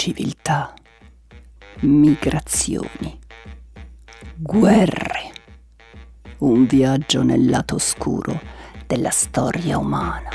civiltà, 0.00 0.72
migrazioni, 1.80 3.18
guerre, 4.34 5.30
un 6.38 6.64
viaggio 6.64 7.22
nel 7.22 7.46
lato 7.46 7.74
oscuro 7.74 8.40
della 8.86 9.10
storia 9.10 9.76
umana. 9.76 10.30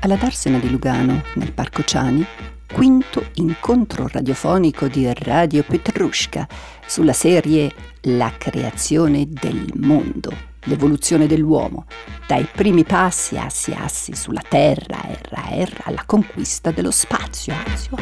Alla 0.00 0.16
Darsena 0.16 0.58
di 0.58 0.68
Lugano, 0.68 1.22
nel 1.36 1.52
Parco 1.52 1.84
Ciani, 1.84 2.26
quinto 2.72 3.26
incontro 3.34 4.08
radiofonico 4.08 4.88
di 4.88 5.08
Radio 5.14 5.62
Petrushka 5.62 6.48
sulla 6.84 7.12
serie 7.12 7.72
La 8.00 8.34
creazione 8.36 9.28
del 9.28 9.70
mondo, 9.76 10.49
l'evoluzione 10.64 11.26
dell'uomo, 11.26 11.86
dai 12.26 12.46
primi 12.50 12.84
passi 12.84 13.38
assi 13.38 13.72
assi 13.72 14.14
sulla 14.14 14.42
Terra, 14.46 15.02
erra 15.08 15.50
erra, 15.50 15.84
alla 15.84 16.02
conquista 16.06 16.70
dello 16.70 16.90
spazio. 16.90 17.54
Azio. 17.66 17.96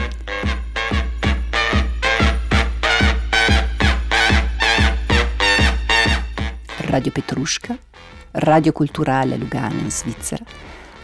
Radio 6.77 7.13
Petrushka, 7.13 7.77
Radio 8.33 8.73
Culturale 8.73 9.37
Lugano 9.37 9.81
in 9.81 9.91
Svizzera, 9.91 10.45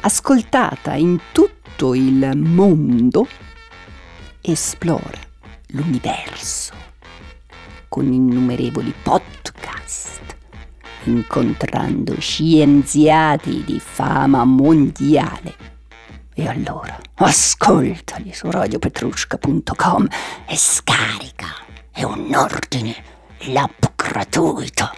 ascoltata 0.00 0.94
in 0.94 1.18
tutto 1.32 1.94
il 1.94 2.36
mondo 2.36 3.26
esplora 4.40 5.18
l'universo 5.68 6.72
con 7.88 8.12
innumerevoli 8.12 8.92
podcast, 9.02 10.36
incontrando 11.04 12.18
scienziati 12.18 13.62
di 13.64 13.80
fama 13.80 14.44
mondiale. 14.44 15.54
E 16.34 16.48
allora 16.48 16.98
ascoltali 17.14 18.32
su 18.32 18.50
radiopetrushka.com 18.50 20.06
e 20.46 20.56
scarica. 20.56 21.46
È 21.90 22.02
un 22.02 22.34
ordine, 22.34 22.94
l'app 23.52 23.84
gratuita. 23.94 24.92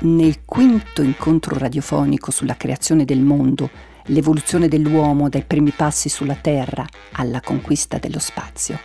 Nel 0.00 0.44
quinto 0.44 1.00
incontro 1.02 1.56
radiofonico 1.56 2.30
sulla 2.30 2.56
creazione 2.56 3.04
del 3.06 3.20
mondo, 3.20 3.70
l'evoluzione 4.06 4.68
dell'uomo 4.68 5.28
dai 5.28 5.44
primi 5.44 5.70
passi 5.70 6.08
sulla 6.08 6.34
Terra 6.34 6.86
alla 7.12 7.40
conquista 7.40 7.98
dello 7.98 8.18
spazio, 8.18 8.78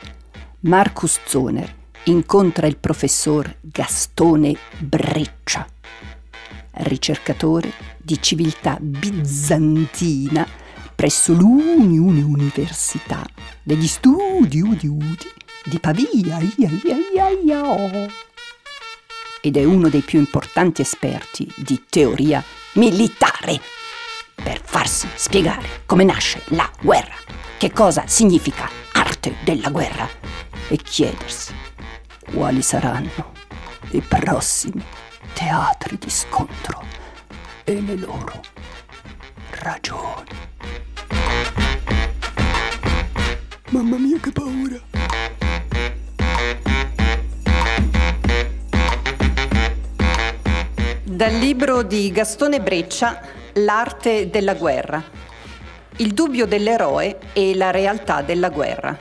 Marcus 0.62 1.20
Zoner 1.26 1.76
incontra 2.04 2.68
il 2.68 2.78
professor 2.78 3.58
Gastone 3.62 4.56
Breccia, 4.78 5.68
ricercatore 6.72 7.72
di 7.98 8.22
civiltà 8.22 8.78
bizantina 8.80 10.48
presso 10.96 11.34
l'Unione 11.34 12.22
Università 12.22 13.26
degli 13.64 13.88
Studi 13.88 14.62
Udi 14.62 14.88
Udi 14.88 15.32
di 15.64 15.80
Pavia. 15.80 16.08
Ia, 16.12 16.40
ia, 16.58 16.70
ia, 17.14 17.30
ia 17.30 18.08
ed 19.42 19.56
è 19.56 19.64
uno 19.64 19.88
dei 19.90 20.02
più 20.02 20.20
importanti 20.20 20.82
esperti 20.82 21.50
di 21.56 21.84
teoria 21.90 22.44
militare 22.74 23.62
per 24.42 24.62
farsi 24.64 25.08
spiegare 25.16 25.82
come 25.86 26.04
nasce 26.04 26.42
la 26.48 26.70
guerra, 26.82 27.16
che 27.58 27.72
cosa 27.72 28.06
significa 28.08 28.70
arte 28.94 29.36
della 29.44 29.70
guerra 29.70 30.08
e 30.68 30.78
chiedersi 30.78 31.54
quali 32.32 32.62
saranno 32.62 33.34
i 33.92 34.02
prossimi 34.02 34.84
teatri 35.34 35.98
di 35.98 36.10
scontro 36.10 36.84
e 37.64 37.82
le 37.82 37.96
loro 37.96 38.42
ragioni. 39.62 40.28
Mamma 43.70 43.98
mia 43.98 44.20
che 44.20 44.32
paura! 44.32 44.88
Dal 51.04 51.34
libro 51.34 51.84
di 51.84 52.12
Gastone 52.12 52.62
Breccia, 52.62 53.22
L'arte 53.66 54.30
della 54.30 54.54
guerra. 54.54 55.04
Il 55.98 56.14
dubbio 56.14 56.46
dell'eroe 56.46 57.18
e 57.34 57.56
la 57.56 57.72
realtà 57.72 58.22
della 58.22 58.50
guerra. 58.50 58.98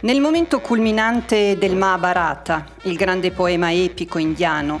Nel 0.00 0.20
momento 0.20 0.60
culminante 0.60 1.56
del 1.56 1.76
Mahabharata, 1.76 2.66
il 2.82 2.96
grande 2.96 3.30
poema 3.30 3.72
epico 3.72 4.18
indiano, 4.18 4.80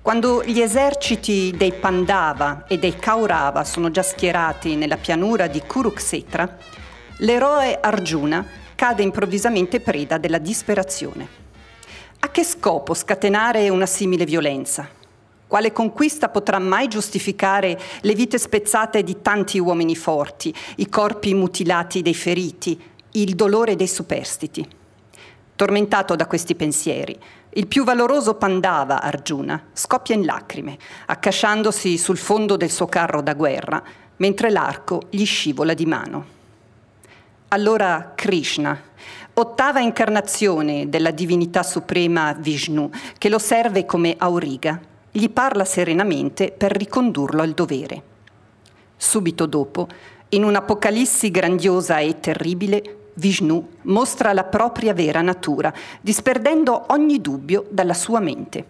quando 0.00 0.44
gli 0.44 0.60
eserciti 0.60 1.52
dei 1.56 1.72
Pandava 1.72 2.66
e 2.68 2.78
dei 2.78 2.94
Kaurava 2.94 3.64
sono 3.64 3.90
già 3.90 4.02
schierati 4.02 4.76
nella 4.76 4.96
pianura 4.96 5.48
di 5.48 5.60
Kurukshetra, 5.60 6.56
l'eroe 7.18 7.80
Arjuna 7.80 8.46
cade 8.76 9.02
improvvisamente 9.02 9.80
preda 9.80 10.18
della 10.18 10.38
disperazione. 10.38 11.26
A 12.20 12.30
che 12.30 12.44
scopo 12.44 12.94
scatenare 12.94 13.68
una 13.70 13.86
simile 13.86 14.24
violenza? 14.24 14.98
Quale 15.50 15.72
conquista 15.72 16.28
potrà 16.28 16.60
mai 16.60 16.86
giustificare 16.86 17.76
le 18.02 18.14
vite 18.14 18.38
spezzate 18.38 19.02
di 19.02 19.20
tanti 19.20 19.58
uomini 19.58 19.96
forti, 19.96 20.54
i 20.76 20.88
corpi 20.88 21.34
mutilati 21.34 22.02
dei 22.02 22.14
feriti, 22.14 22.80
il 23.10 23.34
dolore 23.34 23.74
dei 23.74 23.88
superstiti? 23.88 24.64
Tormentato 25.56 26.14
da 26.14 26.28
questi 26.28 26.54
pensieri, 26.54 27.18
il 27.54 27.66
più 27.66 27.82
valoroso 27.82 28.34
Pandava, 28.34 29.02
Arjuna, 29.02 29.60
scoppia 29.72 30.14
in 30.14 30.24
lacrime, 30.24 30.78
accasciandosi 31.06 31.98
sul 31.98 32.16
fondo 32.16 32.56
del 32.56 32.70
suo 32.70 32.86
carro 32.86 33.20
da 33.20 33.34
guerra, 33.34 33.82
mentre 34.18 34.50
l'arco 34.50 35.08
gli 35.10 35.24
scivola 35.24 35.74
di 35.74 35.84
mano. 35.84 36.24
Allora 37.48 38.12
Krishna, 38.14 38.80
ottava 39.34 39.80
incarnazione 39.80 40.88
della 40.88 41.10
divinità 41.10 41.64
suprema 41.64 42.34
Vishnu, 42.34 42.88
che 43.18 43.28
lo 43.28 43.40
serve 43.40 43.84
come 43.84 44.14
auriga, 44.16 44.80
gli 45.10 45.28
parla 45.30 45.64
serenamente 45.64 46.52
per 46.56 46.72
ricondurlo 46.72 47.42
al 47.42 47.52
dovere. 47.52 48.02
Subito 48.96 49.46
dopo, 49.46 49.88
in 50.30 50.44
un'apocalissi 50.44 51.30
grandiosa 51.30 51.98
e 51.98 52.20
terribile, 52.20 52.96
Vishnu 53.14 53.68
mostra 53.82 54.32
la 54.32 54.44
propria 54.44 54.94
vera 54.94 55.20
natura, 55.20 55.72
disperdendo 56.00 56.86
ogni 56.88 57.20
dubbio 57.20 57.66
dalla 57.70 57.94
sua 57.94 58.20
mente. 58.20 58.66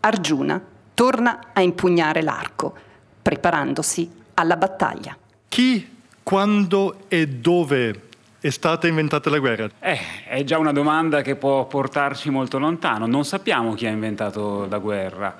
Arjuna 0.00 0.60
torna 0.94 1.50
a 1.52 1.60
impugnare 1.60 2.22
l'arco, 2.22 2.74
preparandosi 3.22 4.10
alla 4.34 4.56
battaglia. 4.56 5.16
Chi, 5.48 5.88
quando 6.22 7.04
e 7.08 7.28
dove 7.28 8.08
è 8.42 8.50
stata 8.50 8.88
inventata 8.88 9.30
la 9.30 9.38
guerra? 9.38 9.70
Eh, 9.78 10.00
è 10.26 10.42
già 10.42 10.58
una 10.58 10.72
domanda 10.72 11.22
che 11.22 11.36
può 11.36 11.64
portarci 11.68 12.28
molto 12.28 12.58
lontano. 12.58 13.06
Non 13.06 13.24
sappiamo 13.24 13.74
chi 13.74 13.86
ha 13.86 13.90
inventato 13.90 14.66
la 14.68 14.78
guerra. 14.78 15.38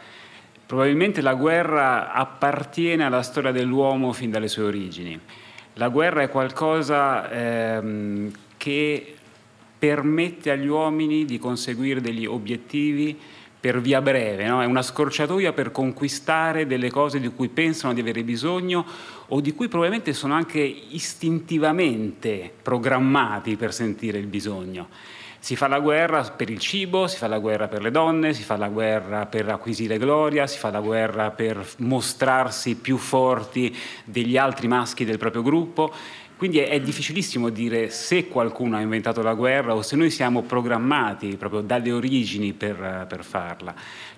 Probabilmente 0.64 1.20
la 1.20 1.34
guerra 1.34 2.12
appartiene 2.12 3.04
alla 3.04 3.22
storia 3.22 3.50
dell'uomo 3.50 4.12
fin 4.12 4.30
dalle 4.30 4.46
sue 4.46 4.62
origini. 4.62 5.18
La 5.74 5.88
guerra 5.88 6.22
è 6.22 6.28
qualcosa 6.28 7.28
ehm, 7.28 8.30
che 8.56 9.16
permette 9.76 10.52
agli 10.52 10.68
uomini 10.68 11.24
di 11.24 11.40
conseguire 11.40 12.00
degli 12.00 12.24
obiettivi 12.24 13.18
per 13.62 13.80
via 13.80 14.02
breve, 14.02 14.44
no? 14.48 14.60
è 14.60 14.64
una 14.64 14.82
scorciatoia 14.82 15.52
per 15.52 15.70
conquistare 15.70 16.66
delle 16.66 16.90
cose 16.90 17.20
di 17.20 17.28
cui 17.28 17.48
pensano 17.48 17.94
di 17.94 18.00
avere 18.00 18.24
bisogno 18.24 18.84
o 19.28 19.40
di 19.40 19.54
cui 19.54 19.68
probabilmente 19.68 20.12
sono 20.14 20.34
anche 20.34 20.58
istintivamente 20.58 22.52
programmati 22.60 23.54
per 23.54 23.72
sentire 23.72 24.18
il 24.18 24.26
bisogno. 24.26 24.88
Si 25.38 25.54
fa 25.54 25.68
la 25.68 25.78
guerra 25.78 26.22
per 26.22 26.50
il 26.50 26.58
cibo, 26.58 27.06
si 27.06 27.16
fa 27.16 27.28
la 27.28 27.38
guerra 27.38 27.68
per 27.68 27.82
le 27.82 27.92
donne, 27.92 28.32
si 28.32 28.42
fa 28.42 28.56
la 28.56 28.68
guerra 28.68 29.26
per 29.26 29.48
acquisire 29.48 29.96
gloria, 29.96 30.48
si 30.48 30.58
fa 30.58 30.70
la 30.70 30.80
guerra 30.80 31.30
per 31.30 31.64
mostrarsi 31.78 32.74
più 32.74 32.96
forti 32.96 33.76
degli 34.04 34.36
altri 34.36 34.66
maschi 34.66 35.04
del 35.04 35.18
proprio 35.18 35.42
gruppo. 35.42 35.92
Quindi 36.42 36.58
è, 36.58 36.70
è, 36.70 36.80
difficilissimo 36.80 37.50
dire 37.50 37.88
se 37.88 38.26
qualcuno 38.26 38.76
ha 38.76 38.80
inventato 38.80 39.22
la 39.22 39.34
guerra 39.34 39.76
o 39.76 39.82
se 39.82 39.94
noi 39.94 40.10
siamo 40.10 40.42
programmati 40.42 41.36
proprio 41.36 41.60
dalle 41.60 41.92
origini 41.92 42.52
per, 42.52 43.06
per 43.08 43.22
farla. 43.22 43.72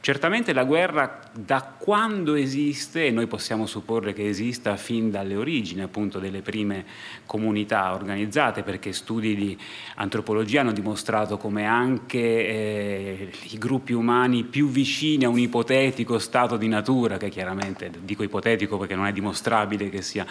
Certamente 0.04 0.52
la 0.52 0.64
guerra 0.64 1.18
da 1.32 1.62
quando 1.62 2.34
esiste, 2.34 3.06
e 3.06 3.10
noi 3.10 3.26
possiamo 3.26 3.64
supporre 3.64 4.12
che 4.12 4.28
esista 4.28 4.76
fin 4.76 5.10
dalle 5.10 5.34
origini 5.34 5.80
appunto 5.80 6.18
delle 6.18 6.42
prime 6.42 6.84
comunità 7.24 7.94
organizzate, 7.94 8.62
perché 8.62 8.92
studi 8.92 9.34
di 9.34 9.58
antropologia 9.94 10.60
hanno 10.60 10.72
dimostrato 10.72 11.38
come 11.38 11.64
anche 11.64 12.18
eh, 12.18 13.30
i 13.52 13.56
gruppi 13.56 13.94
umani 13.94 14.44
più 14.44 14.68
vicini 14.68 15.24
a 15.24 15.30
un 15.30 15.38
ipotetico 15.38 16.18
stato 16.18 16.58
di 16.58 16.68
natura, 16.68 17.16
che 17.16 17.30
chiaramente 17.30 17.90
dico 18.02 18.22
ipotetico 18.22 18.76
perché 18.76 18.94
non 18.94 19.06
è 19.06 19.12
dimostrabile 19.12 19.88
che 19.88 20.02
sia, 20.02 20.26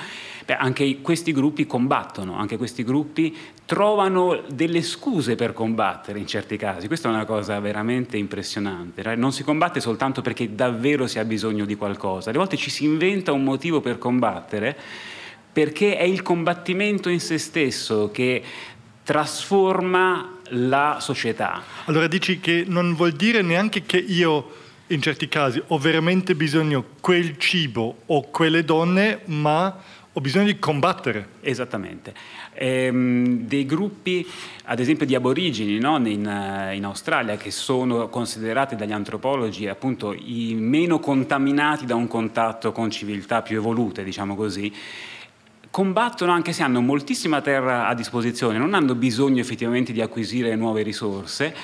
beh, 0.46 0.56
anche 0.56 1.02
questi 1.02 1.32
gruppi 1.32 1.66
combattono, 1.66 2.38
anche 2.38 2.58
questi 2.58 2.84
gruppi 2.84 3.36
trovano 3.66 4.44
delle 4.54 4.84
scuse 4.84 5.34
per 5.34 5.54
combattere 5.54 6.20
in 6.20 6.28
certi 6.28 6.58
casi. 6.58 6.86
Questa 6.86 7.10
è 7.10 7.12
una 7.12 7.26
cosa 7.26 7.60
veramente 7.60 8.18
impressionante. 8.18 9.16
Non 9.16 9.32
si 9.32 9.42
combatte 9.44 9.62
soltanto 9.80 10.22
perché 10.22 10.56
davvero 10.56 11.08
si 11.08 11.20
ha 11.20 11.26
bisogno 11.26 11.66
di 11.66 11.76
qualcosa, 11.76 12.30
alle 12.30 12.40
volte 12.40 12.58
ci 12.58 12.70
si 12.70 12.86
inventa 12.86 13.32
un 13.32 13.44
motivo 13.44 13.82
per 13.82 13.98
combattere 13.98 14.78
perché 15.54 15.98
è 15.98 16.04
il 16.04 16.24
combattimento 16.24 17.10
in 17.10 17.20
se 17.20 17.38
stesso 17.38 18.10
che 18.12 18.42
trasforma 19.04 20.40
la 20.50 20.98
società. 21.00 21.62
Allora 21.86 22.08
dici 22.08 22.40
che 22.40 22.64
non 22.68 22.96
vuol 22.96 23.12
dire 23.12 23.42
neanche 23.42 23.84
che 23.84 23.98
io 23.98 24.62
in 24.88 25.02
certi 25.02 25.28
casi 25.28 25.62
ho 25.68 25.78
veramente 25.78 26.36
bisogno 26.36 26.84
quel 27.00 27.38
cibo 27.38 28.02
o 28.08 28.30
quelle 28.30 28.64
donne, 28.64 29.22
ma 29.26 29.76
ho 30.16 30.22
bisogno 30.22 30.46
di 30.46 30.60
combattere. 30.60 31.28
Esattamente. 31.42 32.14
Ehm, 32.54 33.42
dei 33.42 33.66
gruppi, 33.66 34.26
ad 34.66 34.80
esempio 34.80 35.06
di 35.06 35.16
aborigini 35.16 35.80
no? 35.80 35.98
in, 36.08 36.26
eh, 36.26 36.76
in, 36.76 36.86
Australia, 36.86 37.36
che 37.36 37.50
sono 37.50 38.08
considerati 38.10 38.76
dagli 38.76 38.92
antropologi 38.92 39.68
appunto 39.68 40.14
i 40.14 40.54
meno 40.56 41.00
contaminati 41.00 41.86
da 41.86 41.96
un 41.96 42.08
contatto 42.08 42.72
con 42.72 42.92
civiltà 42.92 43.42
più 43.42 43.58
evolute, 43.58 44.04
diciamo 44.04 44.36
così, 44.36 44.72
combattono 45.72 46.32
anche 46.32 46.54
se 46.54 46.62
hanno 46.62 46.82
moltissima 46.82 47.42
terra 47.42 47.88
a 47.88 47.96
disposizione, 47.96 48.60
non 48.60 48.76
hanno 48.76 48.94
bisogno 48.94 49.42
effettivamente 49.42 49.92
di 49.92 50.02
acquisire 50.02 50.56
nuove 50.56 50.84
risorse, 50.84 51.56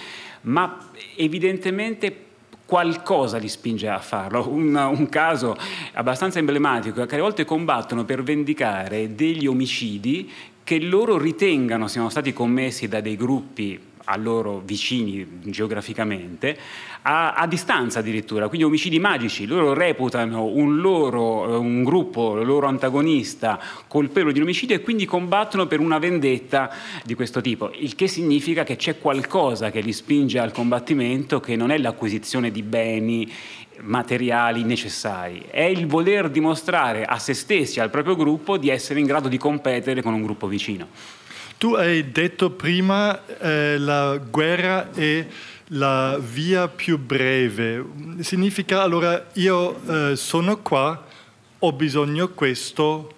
ma 0.42 0.90
evidentemente 1.16 2.29
qualcosa 2.70 3.40
li 3.40 3.50
spinge 3.50 3.90
a 3.90 3.98
farlo. 3.98 4.48
Un, 4.48 4.76
un, 4.76 5.10
caso 5.10 5.58
abbastanza 5.94 6.38
emblematico 6.38 7.02
è 7.02 7.08
che 7.08 7.16
a 7.16 7.20
volte 7.20 7.44
combattono 7.44 8.06
per 8.06 8.22
vendicare 8.22 9.16
degli 9.16 9.48
omicidi 9.48 10.32
che 10.64 10.80
loro 10.80 11.18
ritengano 11.18 11.88
siano 11.88 12.10
stati 12.10 12.32
commessi 12.32 12.88
da 12.88 13.02
dei 13.02 13.16
gruppi 13.16 13.89
a 14.10 14.18
loro 14.18 14.62
vicini 14.66 15.26
geograficamente, 15.44 16.58
a, 17.04 17.34
a, 17.34 17.46
distanza 17.46 18.00
addirittura, 18.00 18.48
quindi 18.48 18.66
omicidi 18.66 19.00
magici. 19.00 19.46
Loro 19.46 19.74
reputano 19.74 20.46
un, 20.46 20.80
loro, 20.80 21.54
eh, 21.54 21.58
un 21.58 21.84
gruppo, 21.84 22.42
loro 22.42 22.68
antagonista, 22.68 23.60
colpevole 23.88 24.34
di 24.34 24.40
un 24.40 24.46
omicidio 24.46 24.76
e 24.76 24.82
quindi 24.82 25.06
combattono 25.06 25.68
per 25.68 25.80
una 25.80 26.00
vendetta 26.00 26.72
di 27.04 27.14
questo 27.14 27.40
tipo, 27.40 27.72
il 27.76 27.96
che 27.96 28.08
significa 28.08 28.64
che 28.64 28.76
c'è 28.76 28.98
qualcosa 28.98 29.70
che 29.70 29.82
li 29.82 29.94
spinge 29.94 30.40
al 30.40 30.52
combattimento 30.52 31.40
che 31.40 31.56
non 31.56 31.70
è 31.70 31.78
l'acquisizione 31.78 32.52
di 32.52 32.64
beni 32.64 33.32
materiali 33.82 34.64
necessari, 34.64 35.46
è 35.50 35.64
il 35.64 35.86
voler 35.86 36.30
dimostrare 36.30 37.06
a 37.06 37.18
se 37.20 37.34
stessi, 37.34 37.80
al 37.80 37.90
proprio 37.90 38.16
gruppo, 38.16 38.58
di 38.58 38.70
essere 38.70 39.00
in 39.00 39.06
grado 39.06 39.30
di 39.30 39.38
competere 39.38 40.02
con 40.02 40.14
un 40.14 40.24
gruppo 40.24 40.48
vicino. 40.48 40.88
Tu 41.60 41.74
hai 41.74 42.10
detto 42.10 42.52
prima 42.52 43.20
eh, 43.38 43.78
la 43.78 44.16
guerra 44.16 44.94
è 44.94 45.28
la 45.72 46.18
via 46.18 46.70
più 46.70 46.98
breve. 46.98 47.84
Significa 48.22 48.82
allora 48.82 49.28
io 49.34 49.76
eh, 49.86 50.16
sono 50.16 50.60
qua, 50.62 51.06
ho 51.60 51.74
bisogno 51.74 52.28
di 52.28 52.34
questo, 52.34 53.14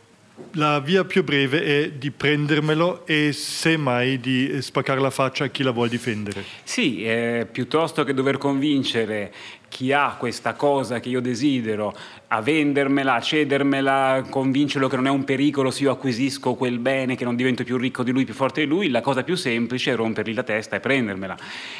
la 0.53 0.79
via 0.79 1.05
più 1.05 1.23
breve 1.23 1.61
è 1.61 1.91
di 1.91 2.09
prendermelo 2.09 3.05
e 3.05 3.31
semmai 3.31 4.19
di 4.19 4.59
spaccare 4.59 4.99
la 4.99 5.11
faccia 5.11 5.43
a 5.43 5.47
chi 5.49 5.61
la 5.61 5.69
vuole 5.69 5.89
difendere. 5.89 6.43
Sì, 6.63 7.03
eh, 7.03 7.47
piuttosto 7.49 8.03
che 8.03 8.15
dover 8.15 8.39
convincere 8.39 9.31
chi 9.69 9.93
ha 9.93 10.15
questa 10.17 10.55
cosa 10.55 10.99
che 10.99 11.09
io 11.09 11.21
desidero 11.21 11.95
a 12.33 12.41
vendermela, 12.41 13.15
a 13.15 13.19
cedermela, 13.19 14.23
convincerlo 14.29 14.87
che 14.87 14.95
non 14.95 15.07
è 15.07 15.09
un 15.09 15.25
pericolo 15.25 15.69
se 15.69 15.83
io 15.83 15.91
acquisisco 15.91 16.53
quel 16.53 16.79
bene, 16.79 17.17
che 17.17 17.25
non 17.25 17.35
divento 17.35 17.65
più 17.65 17.75
ricco 17.75 18.03
di 18.03 18.11
lui, 18.11 18.23
più 18.23 18.33
forte 18.33 18.61
di 18.61 18.67
lui, 18.67 18.89
la 18.89 19.01
cosa 19.01 19.23
più 19.23 19.35
semplice 19.35 19.91
è 19.91 19.95
rompergli 19.95 20.33
la 20.33 20.43
testa 20.43 20.77
e 20.77 20.79
prendermela. 20.79 21.37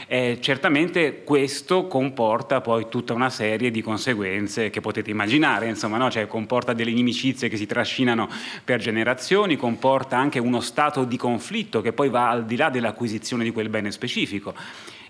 Eh, 0.08 0.40
certamente 0.42 1.24
questo 1.24 1.88
comporta 1.88 2.60
poi 2.60 2.88
tutta 2.90 3.14
una 3.14 3.30
serie 3.30 3.72
di 3.72 3.82
conseguenze 3.82 4.70
che 4.70 4.82
potete 4.82 5.10
immaginare, 5.10 5.68
insomma, 5.70 5.96
no? 5.96 6.12
cioè, 6.12 6.28
comporta 6.28 6.74
delle 6.74 6.92
inimicizie 6.92 7.48
che 7.48 7.56
si 7.56 7.66
trascinano 7.66 8.28
per 8.66 8.82
generazioni, 8.82 9.56
comporta 9.56 10.18
anche 10.18 10.40
uno 10.40 10.60
stato 10.60 11.06
di 11.06 11.16
conflitto 11.16 11.80
che 11.80 11.94
poi 11.94 12.10
va 12.10 12.30
al 12.30 12.46
di 12.46 12.58
là 12.58 12.70
dell'acquisizione 12.70 13.46
di 13.46 13.52
quel 13.52 13.70
bene 13.70 13.90
specifico 13.90 14.54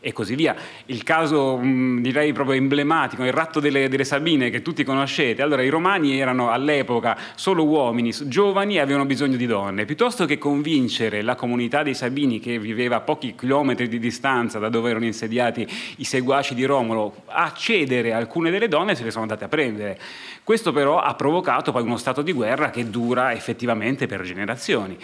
e 0.04 0.12
così 0.12 0.36
via. 0.36 0.56
Il 0.88 1.04
caso 1.04 1.58
mh, 1.58 2.02
direi 2.02 2.34
proprio 2.34 2.58
emblematico, 2.58 3.24
il 3.24 3.32
ratto 3.32 3.60
delle, 3.60 3.88
delle, 3.88 4.04
Sabine 4.04 4.50
che 4.50 4.62
tutti 4.62 4.84
conoscete. 4.84 5.31
Allora 5.40 5.62
i 5.62 5.70
romani 5.70 6.20
erano 6.20 6.52
all'epoca 6.52 7.18
solo 7.36 7.64
uomini, 7.64 8.14
giovani 8.26 8.76
e 8.76 8.80
avevano 8.80 9.06
bisogno 9.06 9.38
di 9.38 9.46
donne. 9.46 9.86
Piuttosto 9.86 10.26
che 10.26 10.38
convincere 10.38 11.22
la 11.22 11.36
comunità 11.36 11.84
dei 11.84 11.94
Sabini 11.94 12.40
che 12.40 12.60
viveva 12.60 12.98
a 12.98 13.02
pochi 13.02 13.36
chilometri 13.36 13.88
di 13.88 14.00
distanza 14.00 14.60
da 14.60 14.70
dove 14.70 14.90
erano 14.90 15.06
insediati 15.06 15.68
i 15.98 16.04
seguaci 16.04 16.56
di 16.56 16.66
Romolo 16.66 17.24
a 17.28 17.54
cedere 17.56 18.14
alcune 18.14 18.52
delle 18.52 18.68
donne, 18.68 18.96
se 18.96 19.04
le 19.04 19.12
sono 19.12 19.24
andate 19.24 19.46
a 19.46 19.48
prendere. 19.48 20.00
Questo 20.44 20.72
però 20.72 21.00
ha 21.00 21.14
provocato 21.14 21.72
poi 21.72 21.84
uno 21.84 21.98
stato 21.98 22.22
di 22.22 22.34
guerra 22.34 22.70
che 22.72 22.90
dura 22.90 23.32
effettivamente 23.32 24.08
per 24.08 24.24
generazioni 24.24 24.98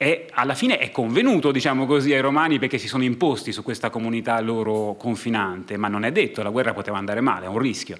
e 0.00 0.28
alla 0.32 0.54
fine 0.54 0.78
è 0.78 0.92
convenuto, 0.92 1.50
diciamo 1.50 1.84
così, 1.84 2.14
ai 2.14 2.20
romani 2.20 2.60
perché 2.60 2.78
si 2.78 2.86
sono 2.86 3.02
imposti 3.02 3.50
su 3.50 3.64
questa 3.64 3.90
comunità 3.90 4.38
loro 4.40 4.94
confinante, 4.96 5.76
ma 5.76 5.88
non 5.88 6.04
è 6.04 6.12
detto, 6.12 6.40
la 6.40 6.50
guerra 6.50 6.72
poteva 6.72 6.98
andare 6.98 7.20
male, 7.20 7.46
è 7.46 7.48
un 7.48 7.58
rischio. 7.58 7.96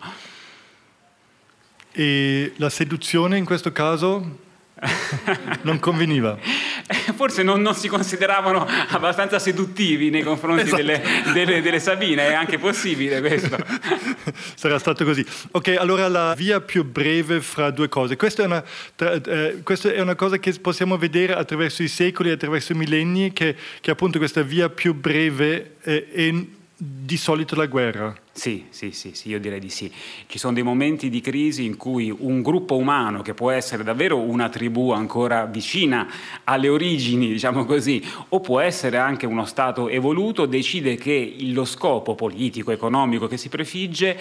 E 1.92 2.52
la 2.56 2.70
seduzione 2.70 3.36
in 3.36 3.44
questo 3.44 3.72
caso 3.72 4.46
non 5.62 5.78
conveniva. 5.80 6.38
Forse 7.14 7.42
non, 7.42 7.60
non, 7.60 7.74
si 7.74 7.88
consideravano 7.88 8.66
abbastanza 8.88 9.38
seduttivi 9.38 10.10
nei 10.10 10.22
confronti 10.22 10.62
esatto. 10.62 10.76
delle, 10.76 11.02
delle, 11.32 11.60
delle, 11.60 11.80
Sabine, 11.80 12.28
è 12.28 12.34
anche 12.34 12.58
possibile 12.58 13.20
questo. 13.20 13.56
Sarà 14.54 14.78
stato 14.78 15.04
così. 15.04 15.24
Ok, 15.50 15.76
allora 15.78 16.08
la 16.08 16.34
via 16.34 16.60
più 16.60 16.84
breve 16.84 17.40
fra 17.40 17.70
due 17.70 17.88
cose. 17.88 18.16
Questa 18.16 18.42
è 18.42 18.46
una, 18.46 18.64
tra, 18.94 19.12
eh, 19.14 19.60
questa 19.62 19.92
è 19.92 20.00
una 20.00 20.14
cosa 20.14 20.38
che 20.38 20.52
possiamo 20.60 20.96
vedere 20.96 21.34
attraverso 21.34 21.82
i 21.82 21.88
secoli, 21.88 22.30
attraverso 22.30 22.72
i 22.72 22.76
millenni, 22.76 23.32
che, 23.32 23.56
che 23.80 23.90
appunto 23.90 24.18
questa 24.18 24.42
via 24.42 24.68
più 24.68 24.94
breve 24.94 25.76
eh, 25.82 26.08
è 26.10 26.32
di 26.80 27.16
solito 27.16 27.56
la 27.56 27.66
guerra. 27.66 28.14
Sì, 28.30 28.66
sì, 28.70 28.92
sì, 28.92 29.10
sì, 29.12 29.30
io 29.30 29.40
direi 29.40 29.58
di 29.58 29.68
sì. 29.68 29.92
Ci 30.28 30.38
sono 30.38 30.52
dei 30.52 30.62
momenti 30.62 31.10
di 31.10 31.20
crisi 31.20 31.64
in 31.64 31.76
cui 31.76 32.14
un 32.16 32.40
gruppo 32.40 32.76
umano, 32.76 33.20
che 33.20 33.34
può 33.34 33.50
essere 33.50 33.82
davvero 33.82 34.18
una 34.18 34.48
tribù 34.48 34.90
ancora 34.90 35.44
vicina 35.46 36.08
alle 36.44 36.68
origini, 36.68 37.26
diciamo 37.26 37.64
così, 37.64 38.00
o 38.28 38.38
può 38.38 38.60
essere 38.60 38.96
anche 38.96 39.26
uno 39.26 39.44
Stato 39.44 39.88
evoluto, 39.88 40.46
decide 40.46 40.94
che 40.94 41.36
lo 41.40 41.64
scopo 41.64 42.14
politico, 42.14 42.70
economico 42.70 43.26
che 43.26 43.38
si 43.38 43.48
prefigge 43.48 44.16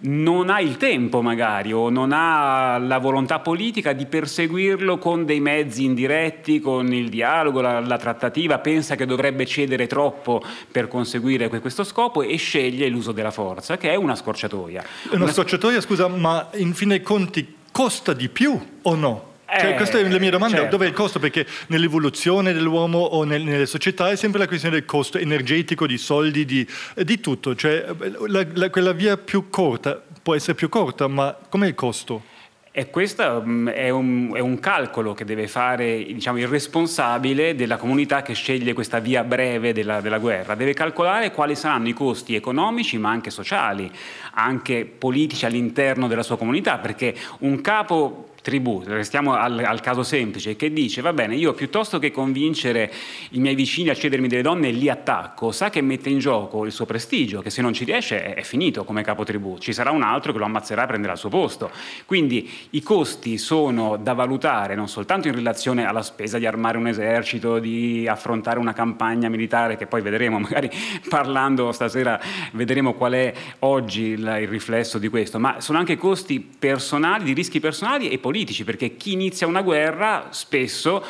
non 0.00 0.50
ha 0.50 0.60
il 0.60 0.76
tempo 0.76 1.22
magari 1.22 1.72
o 1.72 1.88
non 1.90 2.12
ha 2.12 2.78
la 2.78 2.98
volontà 2.98 3.40
politica 3.40 3.92
di 3.92 4.06
perseguirlo 4.06 4.98
con 4.98 5.24
dei 5.24 5.40
mezzi 5.40 5.84
indiretti, 5.84 6.60
con 6.60 6.92
il 6.92 7.08
dialogo, 7.08 7.60
la, 7.60 7.80
la 7.80 7.96
trattativa, 7.96 8.58
pensa 8.58 8.94
che 8.94 9.06
dovrebbe 9.06 9.46
cedere 9.46 9.86
troppo 9.86 10.42
per 10.70 10.88
conseguire 10.88 11.48
questo 11.48 11.84
scopo 11.84 12.22
e 12.22 12.36
sceglie 12.36 12.88
l'uso 12.88 13.12
della 13.12 13.30
forza, 13.30 13.76
che 13.76 13.90
è 13.90 13.94
una 13.94 14.14
scorciatoia. 14.14 14.84
Una, 15.10 15.24
una 15.24 15.32
scorciatoia, 15.32 15.80
scusa, 15.80 16.08
ma 16.08 16.48
in 16.54 16.74
fin 16.74 16.88
dei 16.88 17.02
conti 17.02 17.56
costa 17.72 18.12
di 18.12 18.28
più 18.28 18.58
o 18.82 18.94
no? 18.94 19.28
Cioè, 19.50 19.74
questa 19.76 19.98
è 19.98 20.06
la 20.06 20.18
mia 20.18 20.30
domanda, 20.30 20.58
certo. 20.58 20.76
dov'è 20.76 20.86
il 20.86 20.92
costo? 20.92 21.18
Perché 21.18 21.46
nell'evoluzione 21.68 22.52
dell'uomo 22.52 22.98
o 22.98 23.24
nel, 23.24 23.42
nelle 23.42 23.64
società 23.64 24.10
è 24.10 24.16
sempre 24.16 24.38
la 24.38 24.46
questione 24.46 24.74
del 24.74 24.84
costo 24.84 25.16
energetico, 25.16 25.86
di 25.86 25.96
soldi, 25.96 26.44
di, 26.44 26.68
di 26.94 27.20
tutto. 27.20 27.54
Cioè, 27.54 27.86
la, 28.26 28.46
la, 28.52 28.68
quella 28.68 28.92
via 28.92 29.16
più 29.16 29.48
corta 29.48 30.02
può 30.22 30.34
essere 30.34 30.54
più 30.54 30.68
corta, 30.68 31.08
ma 31.08 31.34
com'è 31.48 31.66
il 31.66 31.74
costo? 31.74 32.22
E 32.70 32.90
questo 32.90 33.42
mm, 33.44 33.68
è 33.70 33.88
un, 33.88 34.32
è 34.34 34.38
un, 34.38 34.60
calcolo 34.60 35.14
che 35.14 35.24
deve 35.24 35.48
fare 35.48 36.04
diciamo, 36.04 36.38
il 36.38 36.46
responsabile 36.46 37.54
della 37.54 37.78
comunità 37.78 38.20
che 38.20 38.34
sceglie 38.34 38.74
questa 38.74 38.98
via 38.98 39.24
breve 39.24 39.72
della, 39.72 40.02
della, 40.02 40.18
guerra. 40.18 40.54
Deve 40.54 40.74
calcolare 40.74 41.32
quali 41.32 41.56
saranno 41.56 41.88
i 41.88 41.94
costi 41.94 42.34
economici, 42.34 42.98
ma 42.98 43.10
anche 43.10 43.30
sociali, 43.30 43.90
anche 44.34 44.84
politici 44.84 45.46
all'interno 45.46 46.06
della 46.06 46.22
sua 46.22 46.36
comunità, 46.36 46.76
perché 46.78 47.16
un 47.38 47.60
capo 47.62 48.28
tribù, 48.48 48.82
restiamo 48.86 49.34
al, 49.34 49.58
al, 49.58 49.80
caso 49.80 50.02
semplice, 50.02 50.56
che 50.56 50.72
dice 50.72 51.02
va 51.02 51.12
bene, 51.12 51.36
io 51.36 51.52
piuttosto 51.52 51.98
che 51.98 52.10
convincere 52.10 52.90
i 53.30 53.40
miei 53.40 53.54
vicini 53.54 53.90
a 53.90 53.94
cedermi 53.94 54.26
delle 54.26 54.40
donne 54.40 54.70
li 54.70 54.88
attacco, 54.88 55.52
sa 55.52 55.68
che 55.68 55.82
mette 55.82 56.08
in 56.08 56.18
gioco 56.18 56.64
il 56.64 56.72
suo 56.72 56.86
prestigio, 56.86 57.42
che 57.42 57.50
se 57.50 57.60
non 57.60 57.74
ci 57.74 57.84
riesce 57.84 58.24
è, 58.24 58.34
è 58.36 58.42
finito 58.42 58.84
come 58.84 59.02
capo 59.02 59.22
tribù, 59.22 59.58
ci 59.58 59.74
sarà 59.74 59.90
un 59.90 60.02
altro 60.02 60.32
che 60.32 60.38
lo 60.38 60.46
ammazzerà 60.46 60.84
e 60.84 60.86
prenderà 60.86 61.12
il 61.12 61.18
suo 61.18 61.28
posto. 61.28 61.70
Quindi 62.06 62.50
i 62.70 62.82
costi 62.82 63.36
sono 63.36 63.98
da 63.98 64.14
valutare 64.14 64.74
non 64.74 64.88
soltanto 64.88 65.28
in 65.28 65.34
relazione 65.34 65.86
alla 65.86 66.02
spesa 66.02 66.38
di 66.38 66.46
armare 66.46 66.78
un 66.78 66.86
esercito, 66.86 67.58
di 67.58 68.08
affrontare 68.08 68.58
una 68.58 68.72
campagna 68.72 69.28
militare, 69.28 69.76
che 69.76 69.86
poi 69.86 70.00
vedremo, 70.00 70.38
magari 70.40 70.70
parlando 71.06 71.70
stasera 71.72 72.18
vedremo 72.52 72.94
qual 72.94 73.12
è 73.12 73.34
oggi 73.60 74.04
il, 74.04 74.38
il 74.40 74.48
riflesso 74.48 74.98
di 74.98 75.08
questo, 75.08 75.38
ma 75.38 75.60
sono 75.60 75.76
anche 75.76 75.98
costi 75.98 76.40
personali, 76.40 77.24
di 77.24 77.34
rischi 77.34 77.60
personali 77.60 78.08
e 78.08 78.16
politici 78.18 78.36
politici, 78.38 78.62
perché 78.62 78.96
chi 78.96 79.12
inizia 79.12 79.48
una 79.48 79.62
guerra 79.62 80.28
spesso 80.30 81.04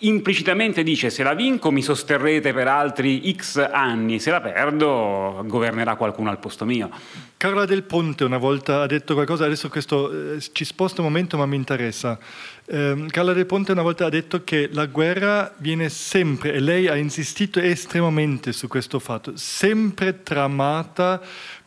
implicitamente 0.00 0.82
dice 0.82 1.08
se 1.08 1.22
la 1.22 1.32
vinco 1.32 1.70
mi 1.70 1.80
sosterrete 1.80 2.52
per 2.52 2.68
altri 2.68 3.34
X 3.34 3.56
anni, 3.70 4.18
se 4.18 4.30
la 4.30 4.40
perdo 4.40 5.42
governerà 5.46 5.96
qualcuno 5.96 6.30
al 6.30 6.38
posto 6.38 6.64
mio. 6.64 6.90
Carla 7.36 7.66
Del 7.66 7.82
Ponte 7.82 8.24
una 8.24 8.38
volta 8.38 8.82
ha 8.82 8.86
detto 8.86 9.12
qualcosa, 9.12 9.44
adesso 9.44 9.68
questo 9.68 10.34
eh, 10.34 10.40
ci 10.52 10.64
sposta 10.64 11.02
un 11.02 11.08
momento 11.08 11.36
ma 11.36 11.44
mi 11.44 11.56
interessa. 11.56 12.18
Eh, 12.66 13.04
Carla 13.08 13.34
Del 13.34 13.46
Ponte 13.46 13.72
una 13.72 13.82
volta 13.82 14.06
ha 14.06 14.10
detto 14.10 14.44
che 14.44 14.70
la 14.72 14.86
guerra 14.86 15.54
viene 15.58 15.90
sempre, 15.90 16.54
e 16.54 16.60
lei 16.60 16.88
ha 16.88 16.96
insistito 16.96 17.60
estremamente 17.60 18.52
su 18.52 18.68
questo 18.68 18.98
fatto, 18.98 19.32
sempre 19.34 20.22
tramata 20.22 21.20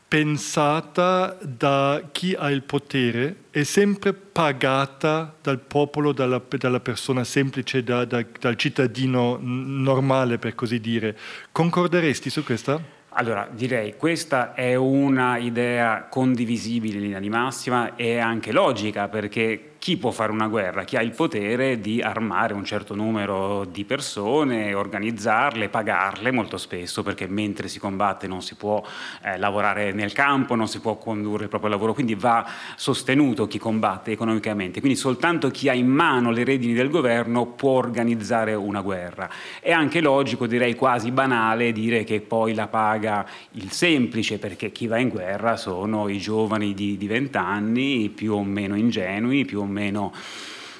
pensata 0.09 1.37
da 1.39 2.01
chi 2.11 2.35
ha 2.37 2.49
il 2.49 2.63
potere 2.63 3.43
è 3.51 3.61
sempre 3.61 4.13
pagata 4.13 5.35
dal 5.39 5.59
popolo, 5.59 6.13
dalla, 6.13 6.41
dalla 6.49 6.79
persona 6.79 7.23
semplice, 7.23 7.83
da, 7.83 8.05
da, 8.05 8.25
dal 8.39 8.55
cittadino 8.55 9.37
normale, 9.39 10.39
per 10.39 10.55
così 10.55 10.79
dire. 10.79 11.15
Concorderesti 11.51 12.31
su 12.31 12.43
questa? 12.43 12.97
Allora, 13.09 13.47
direi 13.51 13.97
questa 13.97 14.53
è 14.55 14.73
una 14.73 15.37
idea 15.37 16.07
condivisibile 16.09 16.97
in 16.97 17.03
linea 17.03 17.19
di 17.19 17.29
massima 17.29 17.95
e 17.95 18.17
anche 18.17 18.51
logica 18.51 19.09
perché 19.09 19.73
chi 19.79 19.95
può 19.95 20.11
fare 20.11 20.33
una 20.33 20.49
guerra? 20.49 20.83
Chi 20.83 20.97
ha 20.97 21.01
il 21.01 21.11
potere 21.11 21.79
di 21.79 22.01
armare 22.01 22.53
un 22.53 22.65
certo 22.65 22.95
numero 22.95 23.63
di 23.63 23.85
persone, 23.85 24.73
organizzarle, 24.73 25.69
pagarle 25.69 26.31
molto 26.31 26.57
spesso, 26.57 27.01
perché 27.01 27.27
mentre 27.27 27.69
si 27.69 27.79
combatte 27.79 28.27
non 28.27 28.41
si 28.41 28.55
può 28.55 28.83
eh, 29.23 29.37
lavorare 29.37 29.93
nel 29.93 30.11
campo, 30.11 30.55
non 30.55 30.67
si 30.67 30.81
può 30.81 30.97
condurre 30.97 31.43
il 31.43 31.49
proprio 31.49 31.69
lavoro, 31.69 31.93
quindi 31.93 32.13
va 32.13 32.45
sostenuto 32.75 33.47
chi 33.47 33.57
combatte 33.57 34.11
economicamente. 34.11 34.81
Quindi 34.81 34.97
soltanto 34.97 35.49
chi 35.49 35.69
ha 35.69 35.73
in 35.73 35.87
mano 35.87 36.31
le 36.31 36.43
redini 36.43 36.73
del 36.73 36.89
governo 36.89 37.45
può 37.45 37.71
organizzare 37.71 38.53
una 38.55 38.81
guerra. 38.81 39.29
È 39.61 39.71
anche 39.71 40.01
logico, 40.01 40.45
direi 40.45 40.75
quasi 40.75 41.09
banale, 41.11 41.71
dire 41.71 42.03
che 42.03 42.19
poi 42.19 42.53
la 42.53 42.67
paga 42.67 43.25
il 43.51 43.71
semplice, 43.71 44.39
perché 44.39 44.73
chi 44.73 44.87
va 44.87 44.97
in 44.97 45.07
guerra 45.07 45.55
sono 45.55 46.09
i 46.09 46.17
giovani 46.17 46.73
di, 46.73 46.97
di 46.97 47.07
20 47.07 47.37
anni, 47.37 48.09
più 48.09 48.33
o 48.33 48.43
meno 48.43 48.75
ingenui, 48.75 49.45
più 49.45 49.61
o 49.61 49.67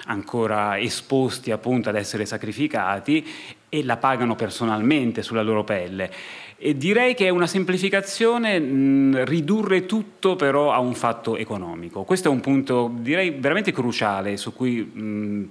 ancora 0.05 0.79
esposti 0.79 1.51
appunto 1.51 1.89
ad 1.89 1.96
essere 1.96 2.25
sacrificati 2.25 3.25
e 3.69 3.84
la 3.84 3.98
pagano 3.98 4.36
personalmente 4.36 5.22
sulla 5.22 5.43
loro 5.43 5.63
pelle. 5.63 6.12
E 6.58 6.75
direi 6.75 7.13
che 7.13 7.27
è 7.27 7.29
una 7.29 7.48
semplificazione 7.48 8.60
mh, 8.60 9.25
ridurre 9.25 9.86
tutto 9.86 10.36
però 10.36 10.74
a 10.74 10.79
un 10.79 10.93
fatto 10.93 11.38
economico. 11.38 12.03
Questo 12.03 12.27
è 12.27 12.31
un 12.31 12.41
punto 12.41 12.91
direi 12.96 13.29
veramente 13.29 13.72
cruciale 13.72 14.36
su 14.36 14.53
cui 14.53 14.81
mh, 14.81 15.50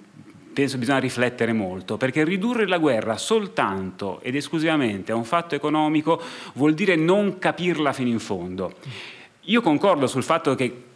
penso 0.52 0.76
bisogna 0.76 0.98
riflettere 0.98 1.52
molto, 1.52 1.96
perché 1.96 2.24
ridurre 2.24 2.66
la 2.66 2.78
guerra 2.78 3.16
soltanto 3.16 4.18
ed 4.22 4.34
esclusivamente 4.34 5.12
a 5.12 5.14
un 5.14 5.24
fatto 5.24 5.54
economico 5.54 6.20
vuol 6.54 6.74
dire 6.74 6.96
non 6.96 7.38
capirla 7.38 7.92
fino 7.92 8.08
in 8.08 8.18
fondo. 8.18 8.74
Io 9.42 9.60
concordo 9.62 10.08
sul 10.08 10.24
fatto 10.24 10.54
che 10.56 10.87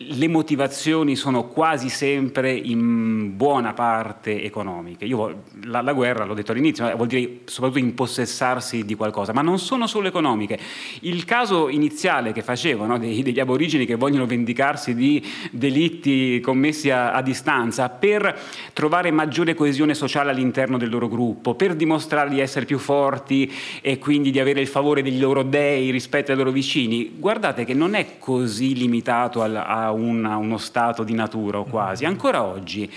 le 0.00 0.28
motivazioni 0.28 1.16
sono 1.16 1.44
quasi 1.44 1.88
sempre 1.88 2.52
in 2.52 3.34
buona 3.34 3.72
parte 3.72 4.42
economiche. 4.42 5.06
Io, 5.06 5.44
la, 5.64 5.80
la, 5.80 5.94
guerra, 5.94 6.26
l'ho 6.26 6.34
detto 6.34 6.52
all'inizio, 6.52 6.94
vuol 6.96 7.08
dire 7.08 7.40
soprattutto 7.46 7.82
impossessarsi 7.82 8.84
di 8.84 8.94
qualcosa, 8.94 9.32
ma 9.32 9.40
non 9.40 9.58
sono 9.58 9.86
solo 9.86 10.08
economiche. 10.08 10.58
Il 11.00 11.24
caso 11.24 11.70
iniziale 11.70 12.32
che 12.32 12.42
facevo 12.42 12.84
no, 12.84 12.98
dei, 12.98 13.22
degli 13.22 13.40
aborigeni 13.40 13.86
che 13.86 13.94
vogliono 13.94 14.26
vendicarsi 14.26 14.94
di 14.94 15.24
delitti 15.50 16.40
commessi 16.40 16.90
a, 16.90 17.12
a, 17.12 17.22
distanza 17.22 17.88
per 17.88 18.38
trovare 18.74 19.10
maggiore 19.10 19.54
coesione 19.54 19.94
sociale 19.94 20.30
all'interno 20.30 20.76
del 20.76 20.90
loro 20.90 21.08
gruppo, 21.08 21.54
per 21.54 21.74
dimostrare 21.74 22.28
di 22.28 22.40
essere 22.40 22.66
più 22.66 22.76
forti 22.76 23.50
e 23.80 23.98
quindi 23.98 24.30
di 24.30 24.40
avere 24.40 24.60
il 24.60 24.68
favore 24.68 25.00
degli 25.00 25.20
loro 25.20 25.42
dei 25.42 25.88
rispetto 25.90 26.32
ai 26.32 26.36
loro 26.36 26.50
vicini, 26.50 27.14
guardate 27.16 27.64
che 27.64 27.72
non 27.72 27.94
è 27.94 28.18
così 28.18 28.74
limitato 28.74 29.40
al, 29.40 29.56
a 29.56 29.85
una, 29.90 30.36
uno 30.36 30.58
stato 30.58 31.02
di 31.02 31.14
natura 31.14 31.58
o 31.58 31.64
quasi. 31.64 32.04
Ancora 32.04 32.42
oggi 32.42 32.90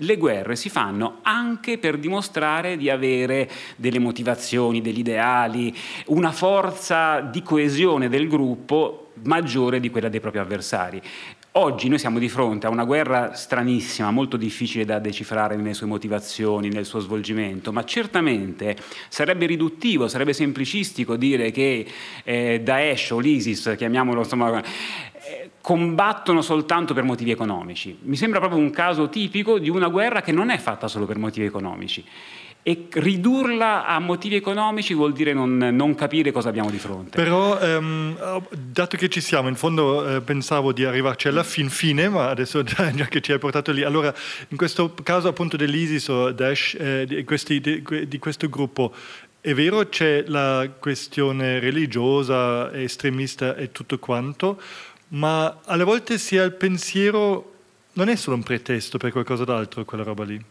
le 0.00 0.16
guerre 0.16 0.56
si 0.56 0.68
fanno 0.68 1.20
anche 1.22 1.78
per 1.78 1.98
dimostrare 1.98 2.76
di 2.76 2.90
avere 2.90 3.48
delle 3.76 3.98
motivazioni, 3.98 4.82
degli 4.82 4.98
ideali, 4.98 5.74
una 6.06 6.32
forza 6.32 7.20
di 7.20 7.42
coesione 7.42 8.08
del 8.08 8.28
gruppo 8.28 9.12
maggiore 9.22 9.80
di 9.80 9.90
quella 9.90 10.08
dei 10.08 10.20
propri 10.20 10.40
avversari. 10.40 11.00
Oggi 11.52 11.88
noi 11.88 11.98
siamo 11.98 12.18
di 12.18 12.28
fronte 12.28 12.66
a 12.66 12.70
una 12.70 12.84
guerra 12.84 13.32
stranissima, 13.32 14.10
molto 14.10 14.36
difficile 14.36 14.84
da 14.84 14.98
decifrare 14.98 15.56
nelle 15.56 15.72
sue 15.72 15.86
motivazioni, 15.86 16.68
nel 16.68 16.84
suo 16.84 17.00
svolgimento, 17.00 17.72
ma 17.72 17.82
certamente 17.82 18.76
sarebbe 19.08 19.46
riduttivo, 19.46 20.06
sarebbe 20.06 20.34
semplicistico 20.34 21.16
dire 21.16 21.50
che 21.52 21.86
eh, 22.24 22.60
Daesh 22.62 23.12
o 23.12 23.20
l'ISIS, 23.20 23.72
chiamiamolo 23.74 24.20
insomma, 24.20 24.62
combattono 25.60 26.42
soltanto 26.42 26.94
per 26.94 27.02
motivi 27.02 27.30
economici. 27.30 27.98
Mi 28.02 28.16
sembra 28.16 28.38
proprio 28.38 28.60
un 28.60 28.70
caso 28.70 29.08
tipico 29.08 29.58
di 29.58 29.68
una 29.68 29.88
guerra 29.88 30.22
che 30.22 30.32
non 30.32 30.50
è 30.50 30.58
fatta 30.58 30.88
solo 30.88 31.06
per 31.06 31.18
motivi 31.18 31.46
economici. 31.46 32.04
E 32.62 32.88
ridurla 32.90 33.86
a 33.86 34.00
motivi 34.00 34.34
economici 34.34 34.92
vuol 34.92 35.12
dire 35.12 35.32
non, 35.32 35.56
non 35.56 35.94
capire 35.94 36.32
cosa 36.32 36.48
abbiamo 36.48 36.68
di 36.68 36.78
fronte. 36.78 37.16
Però, 37.16 37.60
ehm, 37.60 38.42
dato 38.50 38.96
che 38.96 39.08
ci 39.08 39.20
siamo, 39.20 39.46
in 39.46 39.54
fondo 39.54 40.16
eh, 40.16 40.20
pensavo 40.20 40.72
di 40.72 40.84
arrivarci 40.84 41.28
alla 41.28 41.44
fin 41.44 41.68
fine, 41.70 42.08
ma 42.08 42.28
adesso 42.28 42.64
già, 42.64 42.90
che 43.08 43.20
ci 43.20 43.30
hai 43.30 43.38
portato 43.38 43.70
lì. 43.70 43.84
Allora, 43.84 44.12
in 44.48 44.56
questo 44.56 44.94
caso 45.04 45.28
appunto 45.28 45.56
dell'ISIS 45.56 46.08
o 46.08 46.32
Daesh, 46.32 46.74
eh, 46.74 47.06
di, 47.06 47.22
questi, 47.22 47.60
di, 47.60 47.82
di 48.08 48.18
questo 48.18 48.48
gruppo, 48.48 48.92
è 49.46 49.54
vero 49.54 49.88
c'è 49.88 50.24
la 50.26 50.68
questione 50.76 51.60
religiosa, 51.60 52.72
estremista 52.72 53.54
e 53.54 53.70
tutto 53.70 54.00
quanto, 54.00 54.60
ma 55.08 55.60
alle 55.64 55.84
volte 55.84 56.18
si 56.18 56.36
ha 56.36 56.42
il 56.42 56.52
pensiero, 56.52 57.54
non 57.94 58.08
è 58.08 58.16
solo 58.16 58.36
un 58.36 58.42
pretesto 58.42 58.98
per 58.98 59.12
qualcosa 59.12 59.44
d'altro 59.44 59.84
quella 59.84 60.04
roba 60.04 60.24
lì. 60.24 60.44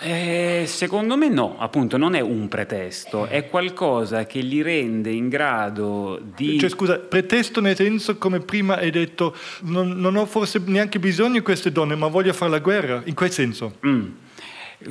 Eh, 0.00 0.64
secondo 0.66 1.18
me 1.18 1.28
no, 1.28 1.56
appunto 1.58 1.98
non 1.98 2.14
è 2.14 2.20
un 2.20 2.48
pretesto, 2.48 3.26
è 3.26 3.48
qualcosa 3.48 4.24
che 4.24 4.40
li 4.40 4.62
rende 4.62 5.10
in 5.10 5.28
grado 5.28 6.18
di... 6.34 6.58
Cioè 6.58 6.70
scusa, 6.70 6.98
pretesto 6.98 7.60
nel 7.60 7.76
senso 7.76 8.16
come 8.16 8.40
prima 8.40 8.76
hai 8.76 8.90
detto, 8.90 9.36
non, 9.62 9.90
non 9.90 10.16
ho 10.16 10.24
forse 10.24 10.62
neanche 10.64 10.98
bisogno 10.98 11.34
di 11.34 11.40
queste 11.40 11.72
donne, 11.72 11.94
ma 11.94 12.06
voglio 12.06 12.32
fare 12.32 12.50
la 12.50 12.60
guerra, 12.60 13.02
in 13.04 13.14
quel 13.14 13.30
senso. 13.30 13.76
Mm. 13.86 14.06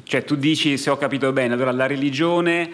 Cioè 0.04 0.24
tu 0.24 0.36
dici, 0.36 0.78
se 0.78 0.90
ho 0.90 0.98
capito 0.98 1.32
bene, 1.32 1.56
allora 1.56 1.72
la 1.72 1.88
religione 1.88 2.70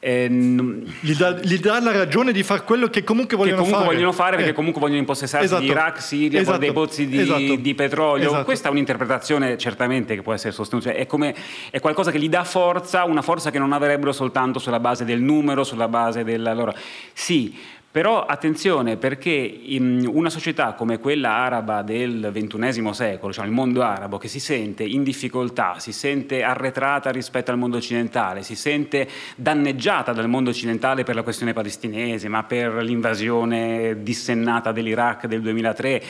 eh, 0.00 0.28
gli, 0.28 1.14
dà, 1.16 1.32
gli, 1.40 1.58
dà, 1.58 1.80
la 1.80 1.90
ragione 1.90 2.30
di 2.30 2.44
fare 2.44 2.62
quello 2.62 2.86
che 2.86 3.02
comunque 3.02 3.36
vogliono 3.36 3.56
che 3.56 3.62
comunque 3.62 3.84
fare. 3.84 3.96
vogliono 3.96 4.12
fare 4.12 4.36
perché 4.36 4.50
eh. 4.50 4.54
comunque 4.54 4.80
vogliono 4.80 5.00
impossessarsi 5.00 5.46
esatto. 5.46 5.62
di 5.62 5.68
Iraq, 5.68 6.00
Siria, 6.00 6.40
esatto. 6.40 6.58
dei 6.58 6.72
pozzi 6.72 7.06
di, 7.08 7.18
esatto. 7.18 7.56
di 7.56 7.74
petrolio. 7.74 8.28
Esatto. 8.28 8.44
Questa 8.44 8.68
è 8.68 8.70
un'interpretazione 8.70 9.58
certamente 9.58 10.14
che 10.14 10.22
può 10.22 10.32
essere 10.32 10.52
sostenuta, 10.52 10.90
cioè, 10.90 11.00
è, 11.00 11.06
come, 11.06 11.34
è, 11.70 11.80
qualcosa 11.80 12.12
che 12.12 12.20
gli 12.20 12.28
dà 12.28 12.44
forza, 12.44 13.04
una 13.04 13.22
forza 13.22 13.50
che 13.50 13.58
non 13.58 13.72
avrebbero 13.72 14.12
soltanto 14.12 14.60
sulla 14.60 14.78
base 14.78 15.04
del 15.04 15.20
numero, 15.20 15.64
sulla 15.64 15.88
base 15.88 16.22
della 16.22 16.54
loro... 16.54 16.74
Sì, 17.12 17.56
però 17.98 18.24
attenzione 18.24 18.96
perché 18.96 19.60
una 20.06 20.30
società 20.30 20.74
come 20.74 21.00
quella 21.00 21.30
araba 21.30 21.82
del 21.82 22.30
XXI 22.32 22.94
secolo, 22.94 23.32
cioè 23.32 23.44
il 23.44 23.50
mondo 23.50 23.82
arabo, 23.82 24.18
che 24.18 24.28
si 24.28 24.38
sente 24.38 24.84
in 24.84 25.02
difficoltà, 25.02 25.80
si 25.80 25.90
sente 25.90 26.44
arretrata 26.44 27.10
rispetto 27.10 27.50
al 27.50 27.58
mondo 27.58 27.78
occidentale, 27.78 28.44
si 28.44 28.54
sente 28.54 29.08
danneggiata 29.34 30.12
dal 30.12 30.28
mondo 30.28 30.50
occidentale 30.50 31.02
per 31.02 31.16
la 31.16 31.24
questione 31.24 31.52
palestinese, 31.52 32.28
ma 32.28 32.44
per 32.44 32.84
l'invasione 32.84 34.00
dissennata 34.00 34.70
dell'Iraq 34.70 35.26
del 35.26 35.40
2003, 35.40 36.02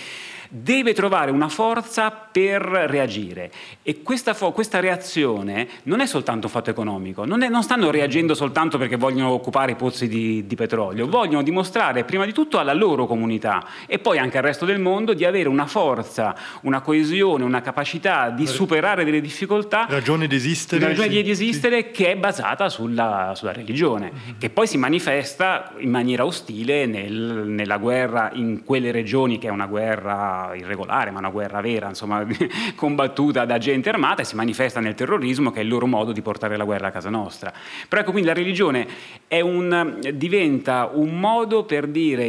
deve 0.48 0.94
trovare 0.94 1.30
una 1.30 1.48
forza 1.48 2.10
per 2.10 2.62
reagire 2.62 3.50
e 3.82 4.02
questa, 4.02 4.34
fo- 4.34 4.52
questa 4.52 4.80
reazione 4.80 5.68
non 5.84 6.00
è 6.00 6.06
soltanto 6.06 6.46
un 6.46 6.52
fatto 6.52 6.70
economico, 6.70 7.24
non, 7.24 7.42
è, 7.42 7.48
non, 7.48 7.62
stanno 7.62 7.90
reagendo 7.90 8.34
soltanto 8.34 8.78
perché 8.78 8.96
vogliono 8.96 9.30
occupare 9.30 9.72
i 9.72 9.74
pozzi 9.74 10.08
di, 10.08 10.46
di, 10.46 10.54
petrolio, 10.54 11.06
vogliono 11.06 11.42
dimostrare 11.42 12.04
prima 12.04 12.24
di 12.24 12.32
tutto 12.32 12.58
alla 12.58 12.72
loro 12.72 13.06
comunità 13.06 13.64
e 13.86 13.98
poi 13.98 14.18
anche 14.18 14.38
al 14.38 14.44
resto 14.44 14.64
del 14.64 14.78
mondo 14.78 15.12
di 15.12 15.24
avere 15.24 15.48
una 15.48 15.66
forza, 15.66 16.34
una 16.62 16.80
coesione, 16.80 17.44
una 17.44 17.60
capacità 17.60 18.30
di 18.30 18.46
superare 18.46 19.04
delle 19.04 19.20
difficoltà. 19.20 19.86
Ragione 19.88 20.26
di 20.26 20.36
esistere. 20.36 20.86
Ragione 20.86 21.08
sì, 21.08 21.22
di 21.22 21.30
esistere 21.30 21.82
sì. 21.82 21.90
che 21.90 22.12
è 22.12 22.16
basata 22.16 22.68
sulla, 22.68 23.32
sulla 23.34 23.52
religione, 23.52 24.12
mm-hmm. 24.12 24.38
che 24.38 24.50
poi 24.50 24.66
si 24.66 24.78
manifesta 24.78 25.72
in 25.78 25.90
maniera 25.90 26.24
ostile 26.24 26.86
nel, 26.86 27.12
nella 27.12 27.76
guerra 27.76 28.30
in 28.32 28.64
quelle 28.64 28.90
regioni 28.90 29.38
che 29.38 29.48
è 29.48 29.50
una 29.50 29.66
guerra 29.66 30.37
irregolare, 30.54 31.10
ma 31.10 31.18
una 31.18 31.30
guerra 31.30 31.60
vera, 31.60 31.88
insomma, 31.88 32.26
combattuta 32.76 33.44
da 33.44 33.58
gente 33.58 33.88
armata 33.88 34.22
e 34.22 34.24
si 34.24 34.36
manifesta 34.36 34.80
nel 34.80 34.94
terrorismo 34.94 35.50
che 35.50 35.60
è 35.60 35.62
il 35.62 35.68
loro 35.68 35.86
modo 35.86 36.12
di 36.12 36.22
portare 36.22 36.56
la 36.56 36.64
guerra 36.64 36.88
a 36.88 36.90
casa 36.90 37.10
nostra. 37.10 37.52
Però 37.88 38.00
ecco, 38.02 38.10
quindi 38.10 38.28
la 38.28 38.34
religione 38.34 38.86
un, 39.28 39.98
diventa 40.14 40.90
un 40.92 41.18
modo 41.18 41.64
per 41.64 41.86
dire 41.86 42.26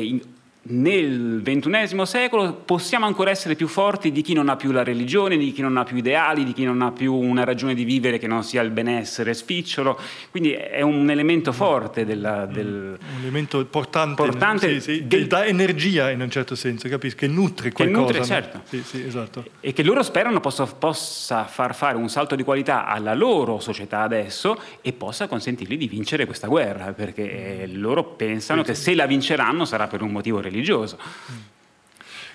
nel 0.61 1.41
XXI 1.41 2.05
secolo 2.05 2.53
possiamo 2.53 3.05
ancora 3.05 3.31
essere 3.31 3.55
più 3.55 3.67
forti 3.67 4.11
di 4.11 4.21
chi 4.21 4.33
non 4.33 4.49
ha 4.49 4.57
più 4.57 4.71
la 4.71 4.83
religione, 4.83 5.37
di 5.37 5.53
chi 5.53 5.61
non 5.61 5.77
ha 5.77 5.85
più 5.85 5.95
ideali, 5.95 6.43
di 6.43 6.51
chi 6.51 6.65
non 6.65 6.81
ha 6.81 6.91
più 6.91 7.13
una 7.13 7.45
ragione 7.45 7.73
di 7.73 7.85
vivere 7.85 8.19
che 8.19 8.27
non 8.27 8.43
sia 8.43 8.61
il 8.61 8.69
benessere 8.69 9.33
spicciolo. 9.33 9.97
Quindi 10.29 10.51
è 10.51 10.81
un 10.81 11.09
elemento 11.09 11.53
forte 11.53 12.03
della, 12.05 12.45
del... 12.45 12.97
Un 12.99 13.21
elemento 13.21 13.65
portante, 13.65 14.21
portante 14.21 14.73
sì, 14.73 14.81
sì, 14.81 15.07
del... 15.07 15.21
che 15.21 15.27
dà 15.27 15.45
energia 15.45 16.11
in 16.11 16.19
un 16.19 16.29
certo 16.29 16.55
senso, 16.55 16.89
capisci? 16.89 17.15
Che 17.15 17.27
nutre 17.27 17.71
qualcosa. 17.71 18.05
Che 18.05 18.19
nutre, 18.19 18.25
certo. 18.25 18.61
Sì, 18.65 18.83
sì, 18.83 19.05
esatto. 19.05 19.45
E 19.61 19.71
che 19.71 19.81
loro 19.81 20.03
sperano 20.03 20.41
possa, 20.41 20.65
possa 20.65 21.45
far 21.45 21.73
fare 21.73 21.95
un 21.95 22.09
salto 22.09 22.35
di 22.35 22.43
qualità 22.43 22.85
alla 22.85 23.13
loro 23.13 23.59
società 23.59 24.01
adesso 24.01 24.59
e 24.81 24.91
possa 24.91 25.27
consentirgli 25.27 25.77
di 25.77 25.87
vincere 25.87 26.25
questa 26.25 26.47
guerra, 26.47 26.91
perché 26.91 27.67
loro 27.71 28.03
pensano 28.03 28.61
che 28.61 28.75
se 28.75 28.93
la 28.93 29.05
vinceranno 29.05 29.63
sarà 29.63 29.87
per 29.87 30.01
un 30.01 30.11
motivo 30.11 30.35
religioso 30.35 30.48
religioso. 30.49 30.97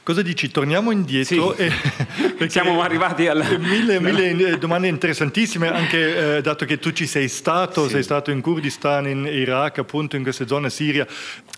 Cosa 0.05 0.21
dici? 0.21 0.51
Torniamo 0.51 0.91
indietro. 0.91 1.55
Sì. 1.57 1.63
E, 1.63 2.49
Siamo 2.51 2.83
arrivati 2.83 3.27
alla... 3.27 3.57
Mille, 3.57 4.01
mille 4.01 4.59
domande 4.59 4.87
interessantissime, 4.87 5.73
anche 5.73 6.37
eh, 6.37 6.43
dato 6.43 6.67
che 6.67 6.79
tu 6.79 6.93
ci 6.93 7.07
sei 7.07 7.27
stato, 7.27 7.85
sì. 7.85 7.93
sei 7.93 8.03
stato 8.03 8.31
in 8.31 8.43
Kurdistan, 8.43 9.09
in 9.09 9.25
Iraq, 9.25 9.79
appunto 9.79 10.17
in 10.17 10.23
queste 10.23 10.47
zone, 10.47 10.69
Siria. 10.69 11.07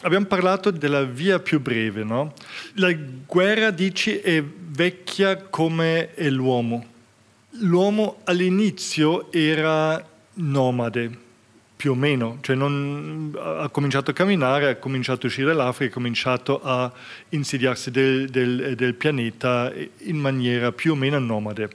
Abbiamo 0.02 0.26
parlato 0.26 0.70
della 0.70 1.02
via 1.02 1.40
più 1.40 1.60
breve, 1.60 2.04
no? 2.04 2.34
La 2.74 2.94
guerra, 3.26 3.70
dici, 3.70 4.20
è 4.20 4.40
vecchia 4.44 5.38
come 5.38 6.14
è 6.14 6.30
l'uomo. 6.30 6.86
L'uomo 7.62 8.20
all'inizio 8.26 9.32
era 9.32 10.08
nomade, 10.34 11.18
più 11.76 11.92
o 11.92 11.94
meno, 11.94 12.38
cioè 12.40 12.56
non, 12.56 13.36
ha 13.38 13.68
cominciato 13.68 14.10
a 14.10 14.14
camminare, 14.14 14.70
ha 14.70 14.76
cominciato 14.76 15.26
a 15.26 15.28
uscire 15.28 15.48
dall'Africa, 15.48 15.90
ha 15.90 15.94
cominciato 15.94 16.62
a 16.62 16.90
insediarsi 17.28 17.90
del, 17.90 18.30
del, 18.30 18.74
del, 18.74 18.94
pianeta 18.94 19.70
in 19.98 20.16
maniera 20.16 20.72
più 20.72 20.92
o 20.92 20.94
meno 20.94 21.18
nomade. 21.18 21.68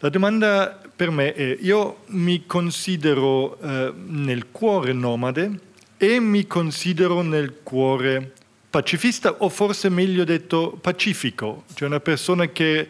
La 0.00 0.10
domanda 0.10 0.78
per 0.94 1.10
me 1.10 1.32
è, 1.32 1.56
io 1.60 2.00
mi 2.08 2.44
considero 2.44 3.58
eh, 3.60 3.92
nel 4.06 4.50
cuore 4.52 4.92
nomade 4.92 5.60
e 5.96 6.20
mi 6.20 6.46
considero 6.46 7.22
nel 7.22 7.60
cuore 7.62 8.34
pacifista 8.68 9.36
o 9.38 9.48
forse 9.48 9.88
meglio 9.88 10.24
detto 10.24 10.78
pacifico, 10.80 11.64
cioè 11.72 11.88
una 11.88 12.00
persona 12.00 12.46
che 12.46 12.86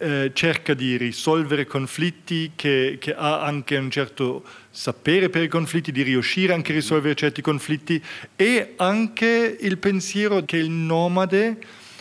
eh, 0.00 0.30
cerca 0.32 0.72
di 0.72 0.96
risolvere 0.96 1.66
conflitti, 1.66 2.52
che, 2.56 2.96
che, 2.98 3.14
ha 3.14 3.42
anche 3.42 3.76
un 3.76 3.90
certo 3.90 4.42
sapere 4.70 5.28
per 5.28 5.42
i 5.42 5.48
conflitti, 5.48 5.92
di 5.92 6.00
riuscire 6.00 6.54
anche 6.54 6.72
a 6.72 6.76
risolvere 6.76 7.14
certi 7.14 7.42
conflitti 7.42 8.02
e 8.34 8.72
anche 8.76 9.58
il 9.60 9.76
pensiero 9.76 10.42
che 10.46 10.56
il 10.56 10.70
nomade 10.70 11.58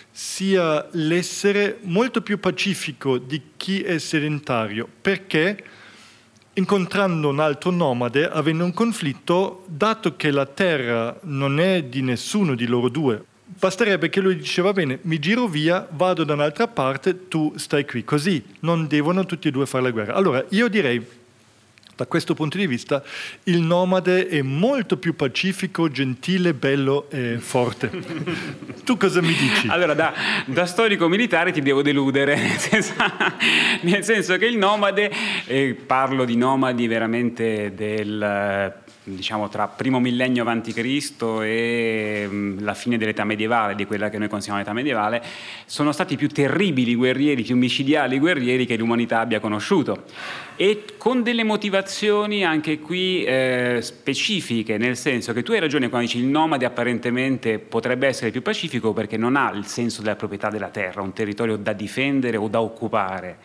sia 0.10 0.88
l'essere 0.91 1.79
molto 1.82 2.22
più 2.22 2.39
pacifico 2.39 3.18
di 3.18 3.41
chi 3.58 3.82
è 3.82 3.98
sedentario, 3.98 4.88
perché? 5.01 5.63
Incontrando 6.53 7.27
un 7.27 7.39
altro 7.39 7.70
nomade, 7.72 8.29
avendo 8.29 8.63
un 8.63 8.74
conflitto, 8.74 9.65
dato 9.68 10.15
che 10.15 10.32
la 10.32 10.46
terra 10.46 11.20
non 11.24 11.60
è 11.60 11.84
di 11.84 12.01
nessuno 12.01 12.56
di 12.56 12.65
loro 12.65 12.88
due, 12.88 13.24
Basterebbe 13.58 14.10
che 14.10 14.22
lui 14.22 14.36
dice 14.36 14.62
va 14.62 14.72
bene, 14.74 15.00
mi 15.01 15.18
giro 15.20 15.48
via, 15.48 15.86
vado 15.91 16.24
da 16.24 16.34
un'altra 16.34 16.68
parte, 16.68 17.27
tu 17.27 17.53
stai 17.58 17.86
qui. 17.86 18.03
Così 18.03 18.44
non 18.60 18.88
devono 18.88 19.25
tutti 19.25 19.48
e 19.48 19.51
due 19.51 19.65
fare 19.65 19.84
la 19.84 19.91
guerra. 19.91 20.13
Allora 20.13 20.46
io 20.50 20.68
direi, 20.68 21.03
da 22.00 22.06
questo 22.06 22.34
punto 22.34 22.58
di 22.58 22.65
vista, 22.65 23.03
il 23.44 23.60
nomade 23.60 24.27
è 24.27 24.41
molto 24.41 24.96
più 24.96 25.15
pacifico, 25.15 25.89
gentile, 25.89 26.53
bello 26.53 27.10
e 27.10 27.39
forte. 27.39 27.89
tu 28.86 28.96
cosa 28.96 29.20
mi 29.20 29.34
dici? 29.34 29.68
Allora, 29.68 29.94
da, 29.94 30.13
da, 30.46 30.65
storico 30.65 31.10
militare 31.10 31.51
ti 31.51 31.62
devo 31.62 31.82
deludere, 31.82 32.36
nel 32.39 32.58
senso, 32.58 32.94
nel 33.82 34.03
senso 34.06 34.38
che 34.38 34.46
il 34.46 34.58
nomade, 34.58 35.12
e 35.46 35.74
parlo 35.74 36.24
di 36.24 36.38
nomadi 36.38 36.88
veramente 36.88 37.73
del 37.76 38.73
diciamo, 39.15 39.50
tra 39.50 39.67
primo 39.67 40.00
millennio 40.00 40.41
avanti 40.41 40.74
Cristo 40.74 41.41
e 41.41 42.26
mm, 42.28 42.60
la 42.62 42.74
fine 42.74 42.98
dell'età 42.98 43.24
medievale, 43.24 43.76
di 43.76 43.86
quella 43.86 44.10
che 44.10 44.17
noi 44.17 44.28
consideriamo 44.28 44.60
l'età 44.60 44.74
medievale, 44.74 45.24
sono 45.65 45.91
stati 45.91 46.13
i 46.13 46.17
più 46.17 46.28
terribili 46.30 46.95
guerrieri, 46.95 47.43
più 47.43 47.56
micidiali 47.56 48.19
guerrieri 48.19 48.65
che 48.65 48.78
l'umanità 48.78 49.19
abbia 49.19 49.39
conosciuto. 49.39 50.04
E 50.56 50.86
con 50.98 51.24
delle 51.24 51.43
motivazioni 51.43 52.43
anche 52.43 52.80
qui 52.80 53.24
eh, 53.24 53.80
specifiche, 53.82 54.78
nel 54.78 54.98
senso 54.98 55.34
che 55.34 55.43
tu 55.43 55.54
hai 55.54 55.60
ragione 55.60 55.89
quando 55.89 56.08
dici 56.08 56.19
il 56.19 56.26
nomade 56.26 56.65
apparentemente 56.65 57.60
potrebbe 57.60 58.08
essere 58.08 58.32
più 58.32 58.41
pacifico 58.41 58.93
perché 58.93 59.17
non 59.17 59.36
ha 59.36 59.52
il 59.52 59.65
senso 59.65 60.02
della 60.02 60.15
proprietà 60.15 60.50
della 60.50 60.69
terra, 60.69 61.02
un 61.02 61.13
territorio 61.13 61.56
da 61.56 61.74
difendere 61.74 62.38
o 62.38 62.48
da 62.48 62.62
occupare 62.62 63.38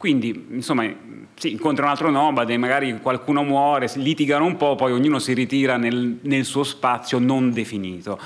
quindi, 0.00 0.46
insomma, 0.52 0.90
si 1.34 1.50
incontra 1.52 1.84
un 1.84 1.90
altro 1.90 2.10
nomade, 2.10 2.56
magari 2.56 2.98
qualcuno 3.02 3.42
muore, 3.42 3.86
litigano 3.96 4.46
un 4.46 4.56
po', 4.56 4.74
poi 4.74 4.92
ognuno 4.92 5.18
si 5.18 5.34
ritira 5.34 5.76
nel, 5.76 6.20
nel 6.22 6.46
suo 6.46 6.62
spazio 6.62 7.18
non 7.18 7.52
definito. 7.52 8.18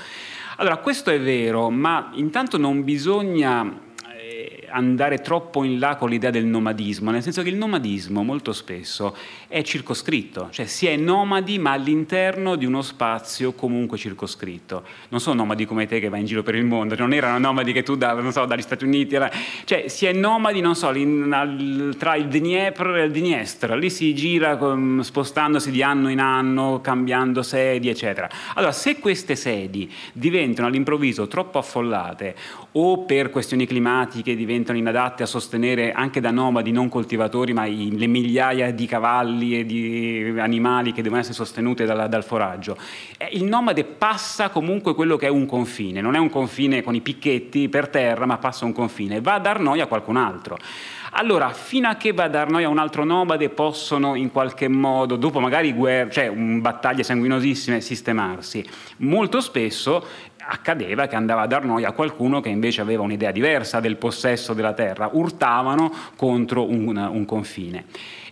Allora, 0.55 0.77
questo 0.77 1.09
è 1.09 1.19
vero, 1.19 1.69
ma 1.69 2.11
intanto 2.13 2.57
non 2.57 2.85
bisogna 2.85 3.77
andare 4.75 5.21
troppo 5.21 5.63
in 5.63 5.79
là 5.79 5.95
con 5.95 6.09
l'idea 6.09 6.29
del 6.29 6.45
nomadismo, 6.45 7.09
nel 7.09 7.23
senso 7.23 7.41
che 7.41 7.49
il 7.49 7.55
nomadismo 7.55 8.23
molto 8.23 8.51
spesso 8.51 9.15
è 9.47 9.61
circoscritto, 9.61 10.49
cioè 10.51 10.65
si 10.65 10.85
è 10.85 10.97
nomadi 10.97 11.57
ma 11.57 11.71
all'interno 11.71 12.57
di 12.57 12.65
uno 12.65 12.81
spazio 12.81 13.53
comunque 13.53 13.97
circoscritto. 13.97 14.83
Non 15.09 15.21
sono 15.21 15.37
nomadi 15.37 15.65
come 15.65 15.87
te 15.87 15.99
che 15.99 16.09
vai 16.09 16.19
in 16.19 16.25
giro 16.25 16.43
per 16.43 16.55
il 16.55 16.65
mondo, 16.65 16.95
non 16.97 17.13
erano 17.13 17.39
nomadi 17.39 17.71
che 17.71 17.83
tu 17.83 17.95
da, 17.95 18.31
so, 18.31 18.45
dagli 18.45 18.61
Stati 18.61 18.83
Uniti, 18.83 19.15
era... 19.15 19.31
cioè 19.63 19.87
si 19.87 20.05
è 20.05 20.11
nomadi, 20.11 20.59
non 20.59 20.75
so, 20.75 20.91
tra 21.97 22.15
il 22.15 22.27
Dniepr 22.27 22.97
e 22.97 23.03
il 23.05 23.11
Dniestr, 23.11 23.71
lì 23.77 23.89
si 23.89 24.13
gira 24.13 24.59
spostandosi 25.01 25.71
di 25.71 25.81
anno 25.81 26.09
in 26.09 26.19
anno, 26.19 26.81
cambiando 26.81 27.41
sedi, 27.43 27.87
eccetera. 27.87 28.29
Allora, 28.55 28.73
se 28.73 28.99
queste 28.99 29.37
sedi 29.37 29.89
diventano 30.11 30.67
all'improvviso 30.67 31.27
troppo 31.27 31.59
affollate 31.59 32.35
o 32.77 33.05
per 33.05 33.29
questioni 33.29 33.65
climatiche 33.65 34.35
diventano 34.35 34.77
inadatte 34.77 35.23
a 35.23 35.25
sostenere 35.25 35.91
anche 35.93 36.19
da 36.19 36.31
nomadi 36.31 36.71
non 36.71 36.89
coltivatori, 36.89 37.53
ma 37.53 37.65
i, 37.65 37.97
le 37.97 38.07
migliaia 38.07 38.71
di 38.71 38.85
cavalli 38.85 39.59
e 39.59 39.65
di 39.65 40.33
animali 40.37 40.91
che 40.91 41.01
devono 41.01 41.21
essere 41.21 41.35
sostenute 41.35 41.85
dal, 41.85 42.09
dal 42.09 42.23
foraggio. 42.23 42.77
Eh, 43.17 43.29
il 43.33 43.45
nomade 43.45 43.85
passa 43.85 44.49
comunque 44.49 44.93
quello 44.93 45.15
che 45.15 45.27
è 45.27 45.29
un 45.29 45.45
confine, 45.45 46.01
non 46.01 46.15
è 46.15 46.19
un 46.19 46.29
confine 46.29 46.83
con 46.83 46.95
i 46.95 47.01
picchetti 47.01 47.69
per 47.69 47.87
terra, 47.87 48.25
ma 48.25 48.37
passa 48.37 48.65
un 48.65 48.73
confine, 48.73 49.21
va 49.21 49.35
a 49.35 49.39
dar 49.39 49.59
noia 49.59 49.83
a 49.85 49.87
qualcun 49.87 50.17
altro. 50.17 50.57
Allora, 51.17 51.51
fino 51.51 51.87
a 51.87 51.95
che 51.95 52.11
va 52.11 52.25
a 52.25 52.27
dar 52.27 52.49
noia 52.49 52.67
a 52.67 52.69
un 52.69 52.77
altro 52.77 53.05
nomade, 53.05 53.47
possono 53.47 54.15
in 54.15 54.31
qualche 54.31 54.67
modo, 54.67 55.15
dopo 55.15 55.39
magari 55.39 55.71
guerre, 55.71 56.11
cioè 56.11 56.29
battaglie 56.29 57.03
sanguinosissime, 57.03 57.79
sistemarsi. 57.79 58.65
Molto 58.97 59.39
spesso 59.39 60.05
accadeva 60.47 61.07
che 61.07 61.15
andava 61.15 61.41
a 61.41 61.47
dar 61.47 61.63
noia 61.63 61.89
a 61.89 61.91
qualcuno 61.93 62.39
che 62.41 62.49
invece 62.49 62.81
aveva 62.81 63.03
un'idea 63.03 63.31
diversa 63.31 63.79
del 63.79 63.97
possesso 63.97 64.53
della 64.53 64.73
terra, 64.73 65.09
urtavano 65.11 65.91
contro 66.15 66.69
un, 66.69 66.95
un 66.97 67.25
confine. 67.25 67.85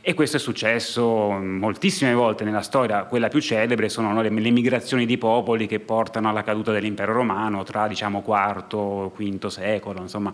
E 0.06 0.14
questo 0.16 0.36
è 0.36 0.40
successo 0.40 1.32
moltissime 1.32 2.14
volte 2.14 2.44
nella 2.44 2.62
storia, 2.62 3.06
quella 3.06 3.30
più 3.30 3.40
celebre 3.40 3.88
sono 3.88 4.22
le, 4.22 4.30
le 4.30 4.50
migrazioni 4.50 5.06
di 5.06 5.18
popoli 5.18 5.66
che 5.66 5.80
portano 5.80 6.28
alla 6.28 6.44
caduta 6.44 6.74
dell'impero 6.74 7.14
romano 7.14 7.64
tra 7.64 7.88
diciamo 7.88 8.22
IV, 8.28 9.14
V 9.16 9.48
secolo, 9.48 10.02
insomma 10.02 10.34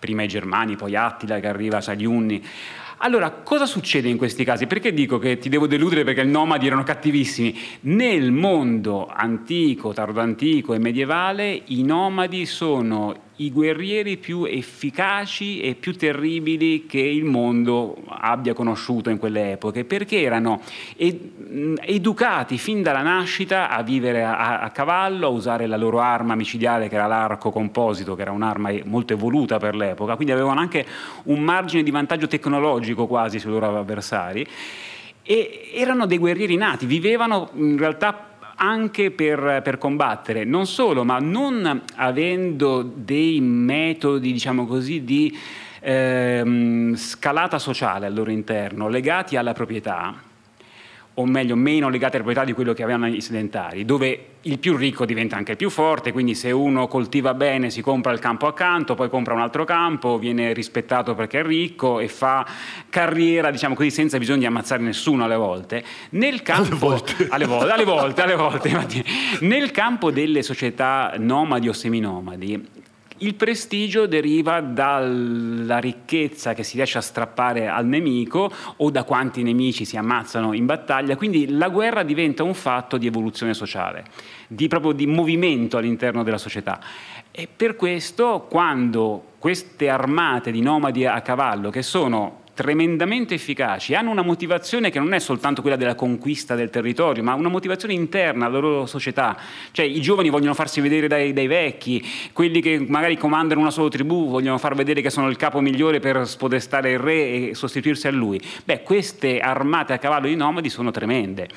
prima 0.00 0.24
i 0.24 0.26
Germani, 0.26 0.74
poi 0.74 0.96
Attila 0.96 1.38
che 1.38 1.46
arriva 1.46 1.78
a 1.78 1.94
gli 1.94 2.04
Unni. 2.04 2.44
Allora, 2.98 3.30
cosa 3.30 3.66
succede 3.66 4.08
in 4.08 4.16
questi 4.16 4.44
casi? 4.44 4.66
Perché 4.66 4.94
dico 4.94 5.18
che 5.18 5.38
ti 5.38 5.48
devo 5.48 5.66
deludere 5.66 6.04
perché 6.04 6.22
i 6.22 6.28
nomadi 6.28 6.66
erano 6.66 6.84
cattivissimi? 6.84 7.56
Nel 7.80 8.30
mondo 8.30 9.06
antico, 9.06 9.92
tardo-antico 9.92 10.74
e 10.74 10.78
medievale 10.78 11.62
i 11.66 11.82
nomadi 11.82 12.46
sono 12.46 13.23
i 13.36 13.50
guerrieri 13.50 14.16
più 14.16 14.44
efficaci 14.44 15.60
e 15.60 15.74
più 15.74 15.96
terribili 15.96 16.86
che 16.86 17.00
il 17.00 17.24
mondo 17.24 17.96
abbia 18.06 18.54
conosciuto 18.54 19.10
in 19.10 19.18
quelle 19.18 19.52
epoche, 19.52 19.84
perché 19.84 20.22
erano 20.22 20.60
ed- 20.96 21.78
educati 21.80 22.58
fin 22.58 22.82
dalla 22.82 23.02
nascita 23.02 23.70
a 23.70 23.82
vivere 23.82 24.22
a-, 24.22 24.60
a 24.60 24.70
cavallo, 24.70 25.26
a 25.26 25.30
usare 25.30 25.66
la 25.66 25.76
loro 25.76 26.00
arma 26.00 26.34
micidiale 26.36 26.88
che 26.88 26.94
era 26.94 27.06
l'arco 27.06 27.50
composito, 27.50 28.14
che 28.14 28.22
era 28.22 28.30
un'arma 28.30 28.70
molto 28.84 29.12
evoluta 29.12 29.58
per 29.58 29.74
l'epoca, 29.74 30.14
quindi 30.14 30.32
avevano 30.32 30.60
anche 30.60 30.86
un 31.24 31.40
margine 31.40 31.82
di 31.82 31.90
vantaggio 31.90 32.28
tecnologico 32.28 33.06
quasi 33.06 33.38
sui 33.40 33.50
loro 33.50 33.78
avversari 33.78 34.46
e 35.26 35.70
erano 35.72 36.06
dei 36.06 36.18
guerrieri 36.18 36.54
nati, 36.56 36.84
vivevano 36.84 37.48
in 37.54 37.78
realtà 37.78 38.33
anche 38.56 39.10
per, 39.10 39.60
per, 39.62 39.78
combattere, 39.78 40.44
non 40.44 40.66
solo, 40.66 41.04
ma 41.04 41.18
non 41.18 41.82
avendo 41.96 42.82
dei 42.82 43.40
metodi, 43.40 44.32
diciamo 44.32 44.66
così, 44.66 45.04
di 45.04 45.36
ehm, 45.80 46.94
scalata 46.96 47.58
sociale 47.58 48.06
al 48.06 48.14
loro 48.14 48.30
interno, 48.30 48.88
legati 48.88 49.36
alla 49.36 49.52
proprietà, 49.52 50.32
o 51.14 51.26
meglio 51.26 51.54
meno 51.54 51.88
legate 51.88 52.16
alle 52.16 52.24
proprietà 52.24 52.44
di 52.44 52.52
quello 52.52 52.72
che 52.72 52.82
avevano 52.82 53.06
i 53.06 53.20
sedentari, 53.20 53.84
dove 53.84 54.26
il 54.46 54.58
più 54.58 54.76
ricco 54.76 55.04
diventa 55.04 55.36
anche 55.36 55.52
il 55.52 55.56
più 55.56 55.70
forte, 55.70 56.12
quindi 56.12 56.34
se 56.34 56.50
uno 56.50 56.86
coltiva 56.86 57.34
bene 57.34 57.70
si 57.70 57.80
compra 57.80 58.12
il 58.12 58.18
campo 58.18 58.46
accanto, 58.46 58.94
poi 58.94 59.08
compra 59.08 59.32
un 59.34 59.40
altro 59.40 59.64
campo, 59.64 60.18
viene 60.18 60.52
rispettato 60.52 61.14
perché 61.14 61.40
è 61.40 61.42
ricco 61.42 62.00
e 62.00 62.08
fa 62.08 62.46
carriera, 62.88 63.50
diciamo 63.50 63.74
così, 63.74 63.90
senza 63.90 64.18
bisogno 64.18 64.40
di 64.40 64.46
ammazzare 64.46 64.82
nessuno 64.82 65.24
alle 65.24 65.36
volte. 65.36 65.84
Nel 66.10 66.42
campo, 66.42 66.90
alle 67.30 67.46
volte, 67.46 67.72
alle 67.72 67.84
volte, 67.84 68.22
alle 68.22 68.34
volte, 68.34 68.68
alle 68.68 68.78
volte 68.78 69.04
nel 69.40 69.70
campo 69.70 70.10
delle 70.10 70.42
società 70.42 71.14
nomadi 71.16 71.68
o 71.68 71.72
seminomadi, 71.72 72.73
il 73.24 73.34
prestigio 73.36 74.06
deriva 74.06 74.60
dalla 74.60 75.78
ricchezza 75.78 76.52
che 76.52 76.62
si 76.62 76.76
riesce 76.76 76.98
a 76.98 77.00
strappare 77.00 77.68
al 77.68 77.86
nemico 77.86 78.52
o 78.76 78.90
da 78.90 79.04
quanti 79.04 79.42
nemici 79.42 79.86
si 79.86 79.96
ammazzano 79.96 80.52
in 80.52 80.66
battaglia, 80.66 81.16
quindi 81.16 81.48
la 81.48 81.70
guerra 81.70 82.02
diventa 82.02 82.42
un 82.42 82.52
fatto 82.52 82.98
di 82.98 83.06
evoluzione 83.06 83.54
sociale, 83.54 84.04
di, 84.46 84.68
proprio 84.68 84.92
di 84.92 85.06
movimento 85.06 85.78
all'interno 85.78 86.22
della 86.22 86.36
società. 86.36 86.78
E 87.30 87.48
per 87.48 87.76
questo 87.76 88.46
quando 88.48 89.32
queste 89.38 89.88
armate 89.88 90.52
di 90.52 90.60
nomadi 90.60 91.06
a 91.06 91.20
cavallo, 91.22 91.70
che 91.70 91.82
sono 91.82 92.42
tremendamente 92.54 93.34
efficaci, 93.34 93.94
hanno 93.94 94.10
una 94.10 94.22
motivazione 94.22 94.90
che 94.90 95.00
non 95.00 95.12
è 95.12 95.18
soltanto 95.18 95.60
quella 95.60 95.76
della 95.76 95.94
conquista 95.94 96.54
del 96.54 96.70
territorio, 96.70 97.22
ma 97.22 97.34
una 97.34 97.48
motivazione 97.48 97.94
interna 97.94 98.46
alla 98.46 98.58
loro 98.58 98.86
società. 98.86 99.36
Cioè 99.72 99.84
i 99.84 100.00
giovani 100.00 100.30
vogliono 100.30 100.54
farsi 100.54 100.80
vedere 100.80 101.08
dai, 101.08 101.32
dai 101.32 101.48
vecchi, 101.48 102.02
quelli 102.32 102.60
che 102.60 102.84
magari 102.88 103.18
comandano 103.18 103.60
una 103.60 103.70
sola 103.70 103.88
tribù 103.88 104.28
vogliono 104.28 104.58
far 104.58 104.74
vedere 104.74 105.02
che 105.02 105.10
sono 105.10 105.28
il 105.28 105.36
capo 105.36 105.60
migliore 105.60 105.98
per 105.98 106.26
spodestare 106.26 106.92
il 106.92 106.98
re 106.98 107.48
e 107.48 107.54
sostituirsi 107.54 108.06
a 108.06 108.12
lui. 108.12 108.40
Beh, 108.64 108.82
queste 108.82 109.40
armate 109.40 109.92
a 109.92 109.98
cavallo 109.98 110.28
di 110.28 110.36
nomadi 110.36 110.70
sono 110.70 110.90
tremende. 110.92 111.48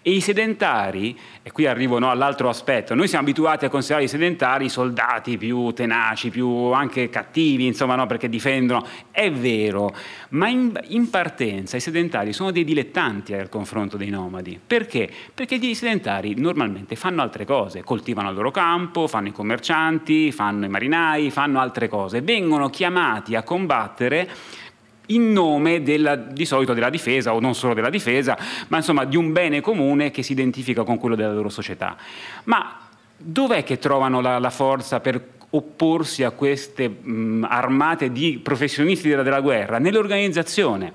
E 0.00 0.12
i 0.12 0.20
sedentari, 0.20 1.18
e 1.42 1.50
qui 1.50 1.66
arrivo 1.66 1.98
no, 1.98 2.10
all'altro 2.10 2.48
aspetto, 2.48 2.94
noi 2.94 3.08
siamo 3.08 3.24
abituati 3.24 3.64
a 3.64 3.68
considerare 3.68 4.04
i 4.04 4.08
sedentari 4.08 4.68
soldati 4.68 5.36
più 5.36 5.72
tenaci, 5.72 6.30
più 6.30 6.48
anche 6.72 7.10
cattivi, 7.10 7.66
insomma, 7.66 7.96
no, 7.96 8.06
perché 8.06 8.28
difendono. 8.28 8.86
È 9.10 9.30
vero, 9.30 9.94
ma 10.30 10.45
in, 10.48 10.78
in, 10.88 11.10
partenza 11.10 11.76
i 11.76 11.80
sedentari 11.80 12.32
sono 12.32 12.50
dei 12.50 12.64
dilettanti 12.64 13.34
al 13.34 13.48
confronto 13.48 13.96
dei 13.96 14.10
nomadi. 14.10 14.60
Perché? 14.64 15.10
Perché 15.32 15.54
i 15.56 15.74
sedentari 15.74 16.34
normalmente 16.36 16.96
fanno 16.96 17.22
altre 17.22 17.44
cose, 17.44 17.82
coltivano 17.82 18.30
il 18.30 18.36
loro 18.36 18.50
campo, 18.50 19.06
fanno 19.06 19.28
i 19.28 19.32
commercianti, 19.32 20.32
fanno 20.32 20.64
i 20.64 20.68
marinai, 20.68 21.30
fanno 21.30 21.60
altre 21.60 21.88
cose, 21.88 22.20
vengono 22.20 22.68
chiamati 22.70 23.34
a 23.34 23.42
combattere 23.42 24.28
in 25.06 25.32
nome 25.32 25.82
della, 25.82 26.16
di 26.16 26.44
solito 26.44 26.72
della 26.72 26.90
difesa 26.90 27.34
o 27.34 27.40
non 27.40 27.54
solo 27.54 27.74
della 27.74 27.90
difesa, 27.90 28.36
ma 28.68 28.78
insomma 28.78 29.04
di 29.04 29.16
un 29.16 29.32
bene 29.32 29.60
comune 29.60 30.10
che 30.10 30.22
si 30.22 30.32
identifica 30.32 30.82
con 30.82 30.98
quello 30.98 31.14
della 31.14 31.32
loro 31.32 31.48
società. 31.48 31.96
Ma 32.44 32.78
dov'è 33.16 33.62
che 33.64 33.78
trovano 33.78 34.20
la, 34.20 34.38
la 34.38 34.50
forza 34.50 35.00
per 35.00 35.35
opporsi 35.56 36.22
a 36.22 36.30
queste 36.30 36.88
mh, 36.88 37.46
armate 37.48 38.12
di 38.12 38.40
professionisti 38.42 39.08
della, 39.08 39.22
della 39.22 39.40
guerra? 39.40 39.78
Nell'organizzazione 39.78 40.92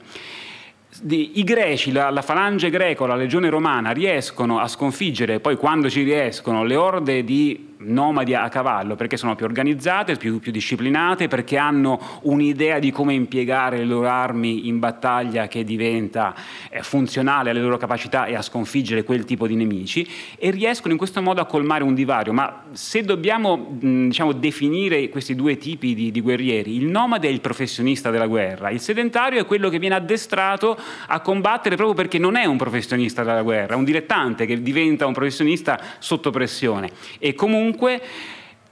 i 1.07 1.43
greci, 1.43 1.91
la, 1.91 2.09
la, 2.09 2.21
falange 2.21 2.69
greco, 2.69 3.05
la 3.05 3.15
legione 3.15 3.49
romana 3.49 3.91
riescono 3.91 4.59
a 4.59 4.67
sconfiggere, 4.67 5.39
poi 5.39 5.55
quando 5.55 5.89
ci 5.89 6.03
riescono, 6.03 6.63
le 6.63 6.75
orde 6.75 7.23
di 7.23 7.70
nomadi 7.83 8.33
a 8.33 8.49
cavallo 8.49 8.95
perché 8.95 9.17
sono 9.17 9.35
più 9.35 9.45
organizzate, 9.45 10.15
più, 10.15 10.39
più, 10.39 10.51
disciplinate, 10.51 11.27
perché 11.27 11.57
hanno 11.57 11.99
un'idea 12.23 12.79
di 12.79 12.91
come 12.91 13.13
impiegare 13.13 13.77
le 13.77 13.85
loro 13.85 14.07
armi 14.07 14.67
in 14.67 14.79
battaglia 14.79 15.47
che 15.47 15.63
diventa 15.63 16.33
eh, 16.69 16.81
funzionale 16.83 17.49
alle 17.49 17.61
loro 17.61 17.77
capacità 17.77 18.25
e 18.25 18.35
a 18.35 18.41
sconfiggere 18.41 19.03
quel 19.03 19.25
tipo 19.25 19.47
di 19.47 19.55
nemici 19.55 20.07
e 20.37 20.51
riescono 20.51 20.93
in 20.93 20.97
questo 20.97 21.21
modo 21.21 21.41
a 21.41 21.45
colmare 21.45 21.83
un 21.83 21.93
divario. 21.93 22.33
Ma 22.33 22.63
se 22.71 23.03
dobbiamo 23.03 23.57
mh, 23.57 24.07
diciamo, 24.07 24.31
definire 24.33 25.09
questi 25.09 25.35
due 25.35 25.57
tipi 25.57 25.93
di, 25.93 26.11
di 26.11 26.21
guerrieri, 26.21 26.75
il 26.75 26.85
nomade 26.85 27.27
è 27.27 27.31
il 27.31 27.41
professionista 27.41 28.09
della 28.11 28.27
guerra, 28.27 28.69
il 28.69 28.79
sedentario 28.79 29.39
è 29.39 29.45
quello 29.45 29.69
che 29.69 29.79
viene 29.79 29.95
addestrato 29.95 30.77
a 31.07 31.19
combattere 31.19 31.75
proprio 31.75 31.95
perché 31.95 32.17
non 32.17 32.35
è 32.35 32.45
un 32.45 32.57
professionista 32.57 33.23
della 33.23 33.41
guerra, 33.41 33.73
è 33.73 33.77
un 33.77 33.83
dilettante 33.83 34.45
che 34.45 34.61
diventa 34.61 35.05
un 35.05 35.13
professionista 35.13 35.79
sotto 35.99 36.29
pressione 36.29 36.89
e 37.19 37.33
comunque 37.33 37.70
comunque 37.71 38.01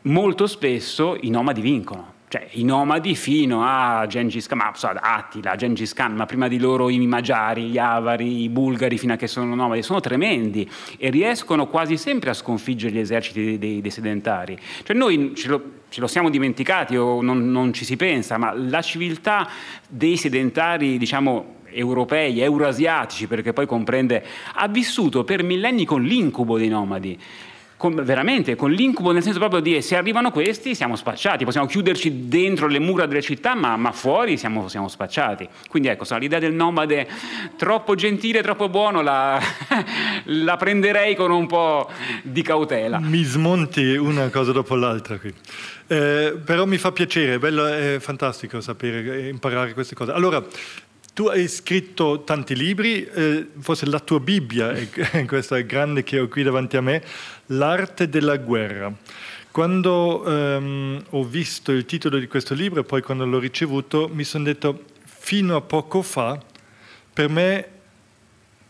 molto 0.04 0.48
spesso 0.48 1.18
i 1.22 1.30
nomadi 1.30 1.62
vincono. 1.62 2.18
Cioè, 2.30 2.48
i 2.52 2.64
nomadi 2.64 3.16
fino 3.16 3.64
a 3.66 4.06
Gengis 4.06 4.46
Khan, 4.46 4.60
ma, 4.60 4.72
so, 4.76 4.88
Attila, 4.88 5.56
Gengis 5.56 5.94
Khan, 5.94 6.14
ma 6.14 6.28
prima 6.28 6.48
di 6.48 6.60
loro 6.60 6.90
i 6.90 7.00
Magiari, 7.00 7.70
gli 7.70 7.80
Avari, 7.80 8.44
i 8.44 8.50
Bulgari 8.50 9.00
fino 9.00 9.14
a 9.14 9.16
che 9.16 9.26
sono 9.26 9.56
nomadi, 9.56 9.82
sono 9.82 10.00
tremendi 10.00 10.70
e 11.00 11.10
riescono 11.10 11.66
quasi 11.66 11.98
sempre 11.98 12.30
a 12.30 12.36
sconfiggere 12.36 12.94
gli 12.94 13.00
eserciti 13.00 13.44
dei, 13.44 13.58
dei, 13.58 13.82
dei 13.82 13.90
sedentari. 13.90 14.60
Cioè 14.84 14.96
noi 14.96 15.34
ce 15.36 15.48
lo, 15.48 15.64
ce 15.90 16.02
lo, 16.02 16.06
siamo 16.06 16.30
dimenticati 16.30 16.96
o 16.96 17.24
non, 17.24 17.50
non 17.50 17.74
ci 17.74 17.84
si 17.84 17.96
pensa, 17.96 18.38
ma 18.38 18.54
la 18.54 18.84
civiltà 18.84 19.50
dei 19.88 20.16
sedentari, 20.16 21.00
diciamo, 21.00 21.56
europei, 21.72 22.42
euroasiatici, 22.42 23.26
perché 23.26 23.54
poi 23.54 23.66
comprende, 23.66 24.24
ha 24.54 24.68
vissuto 24.68 25.24
per 25.24 25.42
millenni 25.42 25.84
con 25.84 26.04
l'incubo 26.04 26.60
dei 26.60 26.68
nomadi 26.68 27.18
con, 27.80 27.96
veramente 27.96 28.58
con 28.58 28.72
l'incubo 28.72 29.14
nel 29.14 29.24
senso 29.24 29.40
proprio 29.40 29.62
di 29.62 29.82
se 29.82 29.96
arrivano 29.96 30.32
questi 30.32 30.76
siamo 30.76 30.98
spacciati, 30.98 31.46
possiamo 31.46 31.66
chiuderci 31.66 32.28
dentro 32.28 32.68
le 32.68 32.78
mura 32.78 33.06
delle 33.06 33.22
città 33.22 33.56
ma, 33.56 33.78
ma 33.78 33.94
fuori 33.94 34.36
siamo, 34.36 34.68
siamo, 34.68 34.90
spacciati. 34.90 35.48
Quindi 35.70 35.88
ecco, 35.88 36.04
l'idea 36.18 36.40
del 36.40 36.52
nomade 36.52 37.08
troppo 37.56 37.96
gentile, 37.96 38.42
troppo 38.42 38.68
buono 38.68 39.02
la, 39.02 39.40
la, 40.26 40.58
prenderei 40.58 41.16
con 41.16 41.32
un 41.32 41.48
po' 41.48 41.90
di 42.22 42.42
cautela. 42.42 43.00
Mi 43.00 43.24
smonti 43.24 43.96
una 43.96 44.28
cosa 44.28 44.52
dopo 44.52 44.76
l'altra 44.76 45.18
qui. 45.18 45.34
Eh, 45.88 46.38
però 46.44 46.66
mi 46.66 46.78
fa 46.78 46.92
piacere, 46.92 47.36
è, 47.36 47.38
bello, 47.38 47.66
è 47.66 47.98
fantastico 48.00 48.60
sapere, 48.60 49.30
imparare 49.30 49.74
queste 49.74 49.96
cose. 49.96 50.12
Allora, 50.12 50.44
tu 51.20 51.26
hai 51.26 51.50
scritto 51.50 52.24
tanti 52.24 52.56
libri, 52.56 53.04
eh, 53.04 53.46
forse 53.60 53.86
la 53.88 54.00
tua 54.00 54.22
Bibbia 54.22 54.72
è 54.72 55.26
questa 55.26 55.60
grande 55.60 56.02
che 56.02 56.18
ho 56.18 56.30
qui 56.30 56.44
davanti 56.44 56.78
a 56.78 56.82
me, 56.82 57.04
L'arte 57.48 58.08
della 58.08 58.38
guerra. 58.38 58.90
Quando 59.52 60.26
ehm, 60.26 61.04
ho 61.10 61.24
visto 61.26 61.74
il 61.74 61.84
titolo 61.84 62.20
di 62.20 62.28
questo 62.28 62.54
libro 62.54 62.80
e 62.80 62.84
poi 62.86 63.02
quando 63.02 63.26
l'ho 63.26 63.38
ricevuto 63.38 64.10
mi 64.10 64.24
sono 64.24 64.46
detto, 64.46 64.86
fino 65.04 65.58
a 65.58 65.62
poco 65.62 66.02
fa, 66.04 66.42
per 67.12 67.28
me 67.28 67.68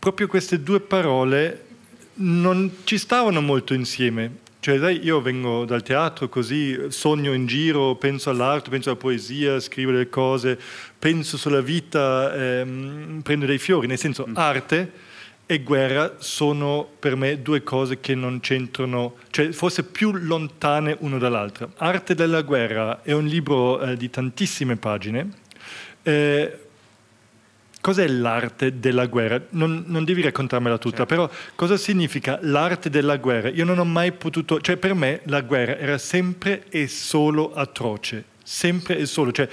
proprio 0.00 0.26
queste 0.26 0.60
due 0.60 0.80
parole 0.80 1.66
non 2.14 2.78
ci 2.82 2.98
stavano 2.98 3.40
molto 3.40 3.74
insieme. 3.74 4.38
Cioè, 4.60 4.78
sai, 4.78 5.02
io 5.02 5.22
vengo 5.22 5.64
dal 5.64 5.82
teatro 5.82 6.28
così, 6.28 6.78
sogno 6.88 7.32
in 7.32 7.46
giro, 7.46 7.94
penso 7.94 8.28
all'arte, 8.28 8.68
penso 8.68 8.90
alla 8.90 8.98
poesia, 8.98 9.58
scrivo 9.58 9.90
delle 9.90 10.10
cose, 10.10 10.58
penso 10.98 11.38
sulla 11.38 11.62
vita, 11.62 12.34
ehm, 12.34 13.20
prendo 13.22 13.46
dei 13.46 13.56
fiori, 13.56 13.86
nel 13.86 13.96
senso 13.96 14.26
mm. 14.28 14.36
arte 14.36 14.92
e 15.46 15.62
guerra 15.62 16.16
sono 16.18 16.86
per 16.98 17.16
me 17.16 17.40
due 17.40 17.62
cose 17.62 18.00
che 18.00 18.14
non 18.14 18.40
c'entrano, 18.40 19.16
cioè 19.30 19.50
forse 19.50 19.82
più 19.82 20.12
lontane 20.12 20.94
uno 21.00 21.18
dall'altra. 21.18 21.66
Arte 21.78 22.14
della 22.14 22.42
guerra 22.42 23.02
è 23.02 23.12
un 23.12 23.24
libro 23.24 23.80
eh, 23.80 23.96
di 23.96 24.10
tantissime 24.10 24.76
pagine. 24.76 25.28
Eh, 26.02 26.59
Cos'è 27.80 28.06
l'arte 28.08 28.78
della 28.78 29.06
guerra? 29.06 29.40
Non, 29.50 29.84
non 29.86 30.04
devi 30.04 30.20
raccontarmela 30.20 30.76
tutta, 30.76 31.06
certo. 31.06 31.14
però 31.14 31.30
cosa 31.54 31.78
significa 31.78 32.38
l'arte 32.42 32.90
della 32.90 33.16
guerra? 33.16 33.48
Io 33.48 33.64
non 33.64 33.78
ho 33.78 33.84
mai 33.84 34.12
potuto, 34.12 34.60
cioè 34.60 34.76
per 34.76 34.92
me 34.94 35.22
la 35.24 35.40
guerra 35.40 35.78
era 35.78 35.96
sempre 35.96 36.64
e 36.68 36.88
solo 36.88 37.54
atroce, 37.54 38.24
sempre 38.42 38.98
e 38.98 39.06
solo, 39.06 39.32
cioè 39.32 39.48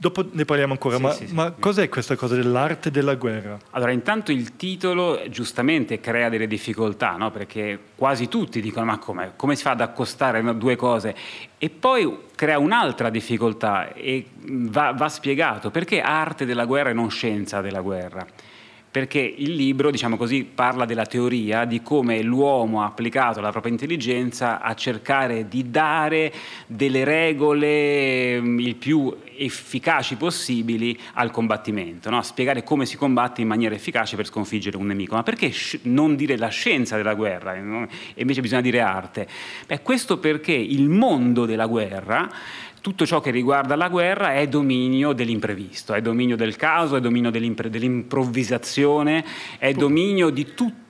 Dopo 0.00 0.24
ne 0.32 0.46
parliamo 0.46 0.72
ancora, 0.72 0.96
sì, 0.96 1.02
ma, 1.02 1.12
sì, 1.12 1.26
sì. 1.26 1.34
ma, 1.34 1.50
cos'è 1.50 1.90
questa 1.90 2.16
cosa 2.16 2.34
dell'arte 2.34 2.90
della 2.90 3.16
guerra? 3.16 3.58
Allora, 3.72 3.90
intanto 3.90 4.32
il 4.32 4.56
titolo 4.56 5.20
giustamente 5.28 6.00
crea 6.00 6.30
delle 6.30 6.46
difficoltà, 6.46 7.16
no? 7.16 7.30
perché 7.30 7.78
quasi 7.96 8.26
tutti 8.26 8.62
dicono 8.62 8.86
ma 8.86 8.96
come, 8.96 9.32
come 9.36 9.56
si 9.56 9.62
fa 9.62 9.72
ad 9.72 9.82
accostare 9.82 10.42
due 10.56 10.74
cose? 10.76 11.14
E 11.58 11.68
poi 11.68 12.16
crea 12.34 12.58
un'altra 12.58 13.10
difficoltà 13.10 13.92
e 13.92 14.24
va, 14.36 14.92
va 14.92 15.08
spiegato 15.10 15.70
perché 15.70 16.00
arte 16.00 16.46
della 16.46 16.64
guerra 16.64 16.88
e 16.88 16.94
non 16.94 17.10
scienza 17.10 17.60
della 17.60 17.82
guerra 17.82 18.26
perché 18.90 19.20
il 19.20 19.54
libro, 19.54 19.90
diciamo 19.90 20.16
così, 20.16 20.42
parla 20.42 20.84
della 20.84 21.06
teoria 21.06 21.64
di 21.64 21.80
come 21.80 22.22
l'uomo 22.22 22.82
ha 22.82 22.86
applicato 22.86 23.40
la 23.40 23.50
propria 23.50 23.70
intelligenza 23.70 24.60
a 24.60 24.74
cercare 24.74 25.46
di 25.46 25.70
dare 25.70 26.32
delle 26.66 27.04
regole 27.04 28.40
mm, 28.40 28.58
il 28.58 28.74
più 28.74 29.16
efficaci 29.36 30.16
possibili 30.16 30.98
al 31.14 31.30
combattimento, 31.30 32.10
no? 32.10 32.18
a 32.18 32.22
spiegare 32.22 32.64
come 32.64 32.84
si 32.84 32.96
combatte 32.96 33.40
in 33.40 33.46
maniera 33.46 33.74
efficace 33.74 34.16
per 34.16 34.26
sconfiggere 34.26 34.76
un 34.76 34.86
nemico. 34.86 35.14
Ma 35.14 35.22
perché 35.22 35.52
non 35.82 36.16
dire 36.16 36.36
la 36.36 36.48
scienza 36.48 36.96
della 36.96 37.14
guerra 37.14 37.54
no? 37.60 37.84
e 38.14 38.20
invece 38.20 38.40
bisogna 38.40 38.60
dire 38.60 38.80
arte? 38.80 39.28
Beh, 39.66 39.82
questo 39.82 40.18
perché 40.18 40.52
il 40.52 40.88
mondo 40.88 41.46
della 41.46 41.66
guerra 41.66 42.28
tutto 42.80 43.06
ciò 43.06 43.20
che 43.20 43.30
riguarda 43.30 43.76
la 43.76 43.88
guerra 43.88 44.34
è 44.34 44.48
dominio 44.48 45.12
dell'imprevisto, 45.12 45.94
è 45.94 46.00
dominio 46.00 46.36
del 46.36 46.56
caso, 46.56 46.96
è 46.96 47.00
dominio 47.00 47.30
dell'improvvisazione, 47.30 49.24
è 49.58 49.72
dominio 49.72 50.30
di 50.30 50.54
tutto 50.54 50.88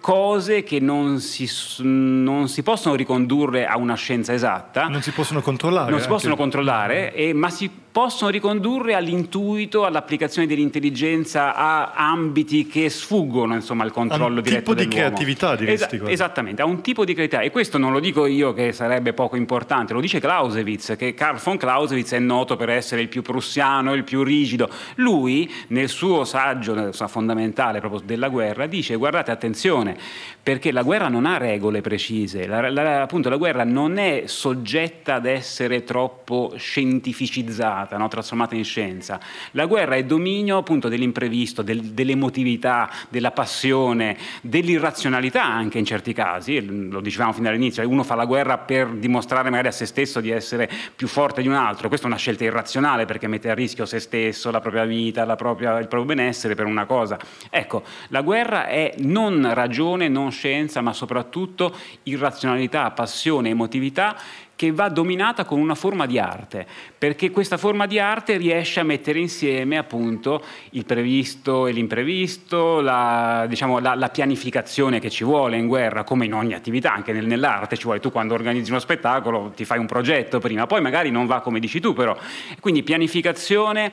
cose 0.00 0.64
che 0.64 0.80
non 0.80 1.20
si, 1.20 1.48
non 1.82 2.48
si, 2.48 2.64
possono 2.64 2.96
ricondurre 2.96 3.64
a 3.64 3.76
una 3.76 3.94
scienza 3.94 4.32
esatta. 4.32 4.88
Non 4.88 5.02
si 5.02 5.12
possono 5.12 5.40
controllare. 5.40 5.90
Non 5.90 6.00
si 6.00 6.08
possono 6.08 6.34
controllare, 6.34 7.14
eh, 7.14 7.32
ma 7.32 7.48
si 7.48 7.70
possono 7.96 8.30
ricondurre 8.30 8.92
all'intuito, 8.92 9.86
all'applicazione 9.86 10.46
dell'intelligenza 10.46 11.54
a 11.54 11.92
ambiti 11.92 12.66
che 12.66 12.90
sfuggono 12.90 13.54
insomma, 13.54 13.84
al 13.84 13.90
controllo 13.90 14.42
diretto 14.42 14.74
dell'uomo. 14.74 15.06
Un 15.06 15.14
tipo 15.14 15.24
di 15.24 15.34
creatività 15.34 15.56
diresti. 15.56 15.96
Esa- 15.96 16.10
esattamente, 16.10 16.60
a 16.60 16.66
un 16.66 16.82
tipo 16.82 17.06
di 17.06 17.14
creatività. 17.14 17.42
E 17.42 17.50
questo 17.50 17.78
non 17.78 17.92
lo 17.92 17.98
dico 17.98 18.26
io 18.26 18.52
che 18.52 18.72
sarebbe 18.72 19.14
poco 19.14 19.36
importante, 19.36 19.94
lo 19.94 20.02
dice 20.02 20.20
Clausewitz, 20.20 20.94
che 20.98 21.14
Karl 21.14 21.40
von 21.42 21.56
Clausewitz 21.56 22.12
è 22.12 22.18
noto 22.18 22.56
per 22.56 22.68
essere 22.68 23.00
il 23.00 23.08
più 23.08 23.22
prussiano, 23.22 23.94
il 23.94 24.04
più 24.04 24.22
rigido. 24.22 24.68
Lui, 24.96 25.50
nel 25.68 25.88
suo 25.88 26.24
saggio 26.24 26.74
nel 26.74 26.92
suo 26.92 27.08
fondamentale 27.08 27.80
proprio 27.80 28.02
della 28.04 28.28
guerra, 28.28 28.66
dice 28.66 28.94
guardate 28.96 29.30
attenzione, 29.30 29.96
perché 30.42 30.70
la 30.70 30.82
guerra 30.82 31.08
non 31.08 31.24
ha 31.24 31.38
regole 31.38 31.80
precise, 31.80 32.46
la, 32.46 32.68
la, 32.68 33.00
appunto 33.00 33.30
la 33.30 33.38
guerra 33.38 33.64
non 33.64 33.96
è 33.96 34.24
soggetta 34.26 35.14
ad 35.14 35.24
essere 35.24 35.82
troppo 35.82 36.52
scientificizzata 36.58 37.84
trasformata, 37.86 37.96
no? 37.96 38.08
trasformata 38.08 38.54
in 38.54 38.64
scienza. 38.64 39.20
La 39.52 39.66
guerra 39.66 39.94
è 39.94 40.04
dominio 40.04 40.58
appunto 40.58 40.88
dell'imprevisto, 40.88 41.62
del, 41.62 41.80
dell'emotività, 41.80 42.90
della 43.08 43.30
passione, 43.30 44.16
dell'irrazionalità 44.42 45.44
anche 45.44 45.78
in 45.78 45.84
certi 45.84 46.12
casi, 46.12 46.64
lo 46.64 47.00
dicevamo 47.00 47.32
fin 47.32 47.44
dall'inizio, 47.44 47.88
uno 47.88 48.02
fa 48.02 48.14
la 48.14 48.24
guerra 48.24 48.58
per 48.58 48.88
dimostrare 48.88 49.48
magari 49.50 49.68
a 49.68 49.72
se 49.72 49.86
stesso 49.86 50.20
di 50.20 50.30
essere 50.30 50.68
più 50.94 51.06
forte 51.06 51.42
di 51.42 51.48
un 51.48 51.54
altro, 51.54 51.88
questa 51.88 52.06
è 52.06 52.10
una 52.10 52.18
scelta 52.18 52.44
irrazionale 52.44 53.04
perché 53.04 53.28
mette 53.28 53.50
a 53.50 53.54
rischio 53.54 53.86
se 53.86 54.00
stesso, 54.00 54.50
la 54.50 54.60
propria 54.60 54.84
vita, 54.84 55.24
la 55.24 55.36
propria, 55.36 55.78
il 55.78 55.88
proprio 55.88 56.04
benessere 56.04 56.54
per 56.54 56.66
una 56.66 56.84
cosa. 56.84 57.18
Ecco, 57.50 57.84
la 58.08 58.22
guerra 58.22 58.66
è 58.66 58.94
non 58.98 59.54
ragione, 59.54 60.08
non 60.08 60.30
scienza, 60.32 60.80
ma 60.80 60.92
soprattutto 60.92 61.74
irrazionalità, 62.02 62.90
passione, 62.90 63.50
emotività 63.50 64.16
che 64.56 64.72
va 64.72 64.88
dominata 64.88 65.44
con 65.44 65.60
una 65.60 65.74
forma 65.74 66.06
di 66.06 66.18
arte, 66.18 66.66
perché 66.98 67.30
questa 67.30 67.58
forma 67.58 67.86
di 67.86 67.98
arte 67.98 68.36
riesce 68.38 68.80
a 68.80 68.82
mettere 68.82 69.18
insieme 69.18 69.76
appunto 69.76 70.42
il 70.70 70.86
previsto 70.86 71.66
e 71.66 71.72
l'imprevisto, 71.72 72.80
la, 72.80 73.44
diciamo, 73.48 73.80
la, 73.80 73.94
la 73.94 74.08
pianificazione 74.08 74.98
che 74.98 75.10
ci 75.10 75.22
vuole 75.22 75.58
in 75.58 75.66
guerra, 75.66 76.04
come 76.04 76.24
in 76.24 76.32
ogni 76.32 76.54
attività, 76.54 76.94
anche 76.94 77.12
nel, 77.12 77.26
nell'arte 77.26 77.76
ci 77.76 77.84
vuole, 77.84 78.00
tu 78.00 78.10
quando 78.10 78.32
organizzi 78.32 78.70
uno 78.70 78.80
spettacolo 78.80 79.52
ti 79.54 79.66
fai 79.66 79.78
un 79.78 79.86
progetto 79.86 80.38
prima, 80.38 80.66
poi 80.66 80.80
magari 80.80 81.10
non 81.10 81.26
va 81.26 81.40
come 81.40 81.60
dici 81.60 81.80
tu 81.80 81.92
però, 81.92 82.16
quindi 82.60 82.82
pianificazione, 82.82 83.92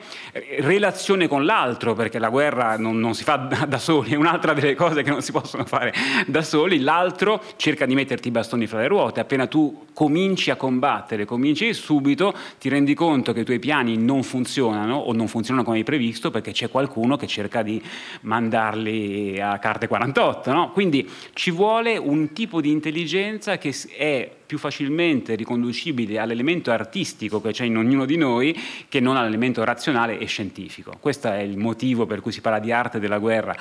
relazione 0.60 1.28
con 1.28 1.44
l'altro, 1.44 1.92
perché 1.92 2.18
la 2.18 2.30
guerra 2.30 2.78
non, 2.78 2.98
non 2.98 3.14
si 3.14 3.22
fa 3.22 3.36
da, 3.36 3.66
da 3.68 3.78
soli, 3.78 4.12
è 4.12 4.16
un'altra 4.16 4.54
delle 4.54 4.74
cose 4.74 5.02
che 5.02 5.10
non 5.10 5.20
si 5.20 5.30
possono 5.30 5.64
fare 5.64 5.92
da 6.26 6.42
soli, 6.42 6.80
l'altro 6.80 7.42
cerca 7.56 7.84
di 7.84 7.94
metterti 7.94 8.28
i 8.28 8.30
bastoni 8.30 8.66
fra 8.66 8.78
le 8.78 8.88
ruote, 8.88 9.20
appena 9.20 9.46
tu 9.46 9.88
cominci 9.92 10.50
a 10.50 10.56
combattere, 10.56 11.26
cominci 11.26 11.72
subito, 11.74 12.34
ti 12.58 12.68
rendi 12.70 12.93
conto 12.94 13.32
che 13.32 13.40
i 13.40 13.44
tuoi 13.44 13.58
piani 13.58 13.96
non 13.96 14.22
funzionano 14.22 14.96
o 14.96 15.12
non 15.12 15.28
funzionano 15.28 15.64
come 15.64 15.78
hai 15.78 15.84
previsto 15.84 16.30
perché 16.30 16.52
c'è 16.52 16.70
qualcuno 16.70 17.16
che 17.16 17.26
cerca 17.26 17.62
di 17.62 17.82
mandarli 18.22 19.40
a 19.40 19.58
carte 19.58 19.86
48. 19.86 20.52
No? 20.52 20.70
Quindi 20.70 21.08
ci 21.32 21.50
vuole 21.50 21.96
un 21.96 22.32
tipo 22.32 22.60
di 22.60 22.70
intelligenza 22.70 23.58
che 23.58 23.74
è 23.96 24.30
più 24.54 24.58
facilmente 24.58 25.34
riconducibile 25.34 26.20
all'elemento 26.20 26.70
artistico 26.70 27.40
che 27.40 27.50
c'è 27.50 27.64
in 27.64 27.76
ognuno 27.76 28.04
di 28.04 28.16
noi 28.16 28.56
che 28.88 29.00
non 29.00 29.16
all'elemento 29.16 29.64
razionale 29.64 30.18
e 30.18 30.26
scientifico. 30.26 30.92
Questo 31.00 31.26
è 31.28 31.40
il 31.40 31.56
motivo 31.56 32.06
per 32.06 32.20
cui 32.20 32.30
si 32.30 32.40
parla 32.40 32.60
di 32.60 32.70
arte 32.70 33.00
della 33.00 33.18
guerra. 33.18 33.56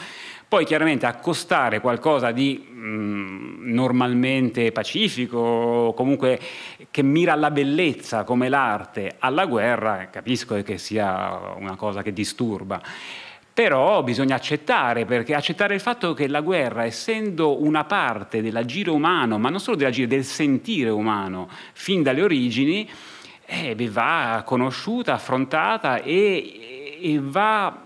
Poi 0.47 0.65
chiaramente 0.65 1.07
accostare 1.07 1.79
qualcosa 1.81 2.31
di 2.31 2.63
mh, 2.69 2.79
mm, 2.79 3.73
normalmente 3.73 4.71
pacifico, 4.71 5.93
comunque 5.95 6.39
che 6.91 7.01
mira 7.01 7.33
alla 7.33 7.49
bellezza 7.49 8.23
come 8.23 8.49
l'arte 8.49 9.15
alla 9.17 9.47
guerra, 9.47 10.09
capisco 10.11 10.61
che 10.61 10.77
sia 10.77 11.55
una 11.57 11.75
cosa 11.75 12.03
che 12.03 12.13
disturba. 12.13 12.79
Però 13.53 14.01
bisogna 14.01 14.35
accettare, 14.35 15.05
perché 15.05 15.35
accettare 15.35 15.75
il 15.75 15.79
fatto 15.79 16.13
che 16.13 16.27
la 16.27 16.41
guerra, 16.41 16.85
essendo 16.85 17.63
una 17.63 17.83
parte 17.83 18.41
dell'agire 18.41 18.89
umano, 18.89 19.37
ma 19.37 19.49
non 19.49 19.59
solo 19.59 19.77
dell'agire, 19.77 20.07
del 20.07 20.23
sentire 20.23 20.89
umano, 20.89 21.47
fin 21.73 22.01
dalle 22.01 22.23
origini, 22.23 22.89
eh, 23.45 23.75
va 23.91 24.41
conosciuta, 24.43 25.13
affrontata 25.13 26.01
e, 26.01 26.97
e 26.99 27.19
va 27.21 27.83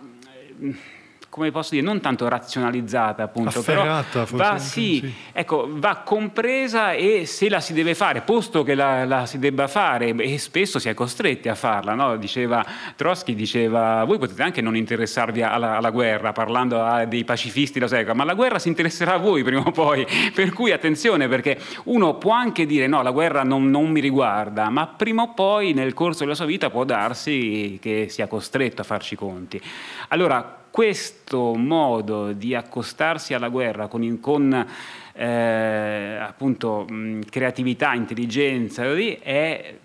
come 1.38 1.52
posso 1.52 1.76
dire, 1.76 1.86
non 1.86 2.02
tanto 2.02 2.28
razionalizzata, 2.28 3.22
appunto, 3.22 3.60
Afferrata, 3.60 4.26
però 4.26 4.38
va, 4.38 4.58
sì, 4.58 5.00
sì. 5.00 5.14
Ecco, 5.32 5.68
va 5.70 5.98
compresa 5.98 6.94
e 6.94 7.28
se 7.28 7.48
la 7.48 7.60
si 7.60 7.74
deve 7.74 7.94
fare, 7.94 8.22
posto 8.22 8.64
che 8.64 8.74
la, 8.74 9.06
la 9.06 9.28
si 9.28 9.38
debba 9.38 9.68
fare, 9.68 10.16
e 10.16 10.40
spesso 10.40 10.80
si 10.80 10.90
è 10.90 10.96
costretti 10.96 11.48
a 11.48 11.54
farla, 11.54 11.94
no? 11.94 12.18
diceva 12.18 12.66
Trotsky, 12.96 13.36
diceva, 13.36 14.04
voi 14.04 14.18
potete 14.18 14.42
anche 14.42 14.62
non 14.62 14.76
interessarvi 14.76 15.44
alla, 15.44 15.78
alla 15.78 15.92
guerra, 15.92 16.32
parlando 16.32 16.82
a 16.82 17.06
dei 17.06 17.24
pacifisti, 17.24 17.80
lo 17.80 17.88
sai, 17.88 18.04
ma 18.16 18.24
la 18.24 18.34
guerra 18.34 18.58
si 18.58 18.70
interesserà 18.70 19.14
a 19.14 19.18
voi 19.18 19.44
prima 19.44 19.62
o 19.62 19.70
poi, 19.70 20.08
per 20.34 20.52
cui 20.54 20.72
attenzione, 20.72 21.28
perché 21.28 21.60
uno 21.84 22.16
può 22.16 22.32
anche 22.32 22.66
dire 22.66 22.88
no, 22.88 23.04
la 23.04 23.12
guerra 23.12 23.44
non, 23.44 23.70
non 23.70 23.92
mi 23.92 24.00
riguarda, 24.00 24.70
ma 24.70 24.88
prima 24.88 25.22
o 25.22 25.34
poi 25.36 25.74
nel 25.74 25.94
corso 25.94 26.24
della 26.24 26.34
sua 26.34 26.46
vita 26.46 26.72
può 26.72 26.84
darsi 26.84 27.78
che 27.80 28.08
sia 28.10 28.26
costretto 28.26 28.82
a 28.82 28.84
farci 28.84 29.16
conti. 29.16 29.62
Allora, 30.08 30.66
questo 30.78 31.56
modo 31.56 32.34
di 32.34 32.54
accostarsi 32.54 33.34
alla 33.34 33.50
guerra 33.50 33.88
con, 33.88 34.20
con 34.20 34.68
eh, 35.14 36.18
appunto, 36.22 36.86
creatività, 37.32 37.96
intelligenza, 37.96 38.84
è 38.84 39.76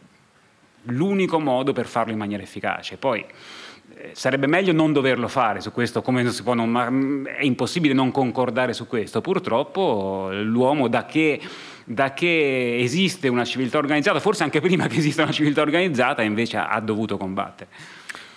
l'unico 0.83 1.40
modo 1.40 1.72
per 1.72 1.87
farlo 1.87 2.12
in 2.12 2.18
maniera 2.18 2.42
efficace. 2.42 2.98
Poi 2.98 3.24
eh, 3.94 4.11
sarebbe 4.12 4.46
meglio 4.46 4.74
non 4.74 4.92
doverlo 4.92 5.28
fare 5.28 5.62
su 5.62 5.72
questo, 5.72 6.02
come 6.02 6.31
si 6.31 6.42
può, 6.42 6.52
non, 6.52 7.26
è 7.38 7.42
impossibile 7.42 7.94
non 7.94 8.11
concordare 8.11 8.74
su 8.74 8.87
questo. 8.87 9.22
Purtroppo 9.22 10.28
l'uomo 10.31 10.88
da 10.88 11.07
che 11.07 11.40
da 11.85 12.12
che 12.12 12.76
esiste 12.78 13.28
una 13.28 13.46
civiltà 13.46 13.78
organizzata, 13.78 14.20
forse 14.20 14.42
anche 14.42 14.61
prima 14.61 14.88
che 14.88 14.98
esista 14.98 15.22
una 15.22 15.33
civiltà 15.33 15.62
organizzata, 15.62 16.20
invece 16.20 16.59
ha 16.59 16.81
dovuto 16.81 17.16
combattere. 17.16 17.70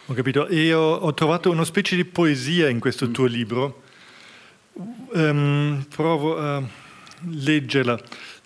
Ho 0.07 0.13
capito. 0.13 0.47
E 0.47 0.71
ho, 0.73 0.93
ho, 0.95 1.13
trovato 1.15 1.49
una 1.49 1.65
specie 1.65 1.95
di 1.95 2.05
poesia 2.05 2.69
in 2.69 2.79
questo 2.79 3.07
mm. 3.07 3.11
tuo 3.11 3.25
libro. 3.25 3.81
Um, 5.13 5.83
provo 5.89 6.37
a 6.37 6.61
leggerla. 7.21 7.99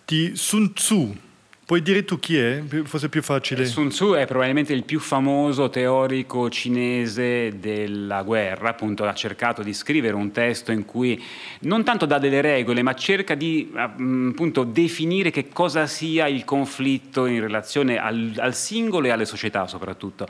Di 0.06 0.32
Sun 0.36 0.74
Tzu. 0.74 1.18
Puoi 1.66 1.84
dire 1.84 2.04
tu 2.04 2.18
chi 2.18 2.36
è? 2.36 2.64
Forse 2.86 3.08
è 3.08 3.10
più 3.10 3.22
facile. 3.22 3.66
Sun 3.66 3.90
Tzu 3.90 4.14
è 4.14 4.26
probabilmente 4.26 4.74
il 4.74 4.86
più 4.86 5.00
famoso 5.00 5.70
teorico 5.70 6.50
cinese 6.50 7.60
della 7.60 8.24
guerra, 8.24 8.70
appunto 8.70 9.06
ha 9.06 9.14
cercato 9.14 9.62
di 9.62 9.74
scrivere 9.74 10.16
un 10.16 10.32
testo 10.32 10.72
in 10.72 10.86
cui 10.86 11.22
non 11.62 11.84
tanto 11.84 12.08
dà 12.08 12.18
delle 12.18 12.42
regole, 12.42 12.82
ma 12.82 12.96
cerca 12.96 13.36
di 13.36 13.70
appunto 13.76 14.64
definire 14.64 15.30
che 15.30 15.50
cosa 15.50 15.86
sia 15.86 16.26
il 16.28 16.44
conflitto 16.44 17.28
in 17.28 17.40
relazione 17.40 17.98
al, 17.98 18.34
al 18.38 18.56
singolo 18.56 19.06
e 19.06 19.10
alle 19.12 19.26
società 19.26 19.68
soprattutto. 19.68 20.28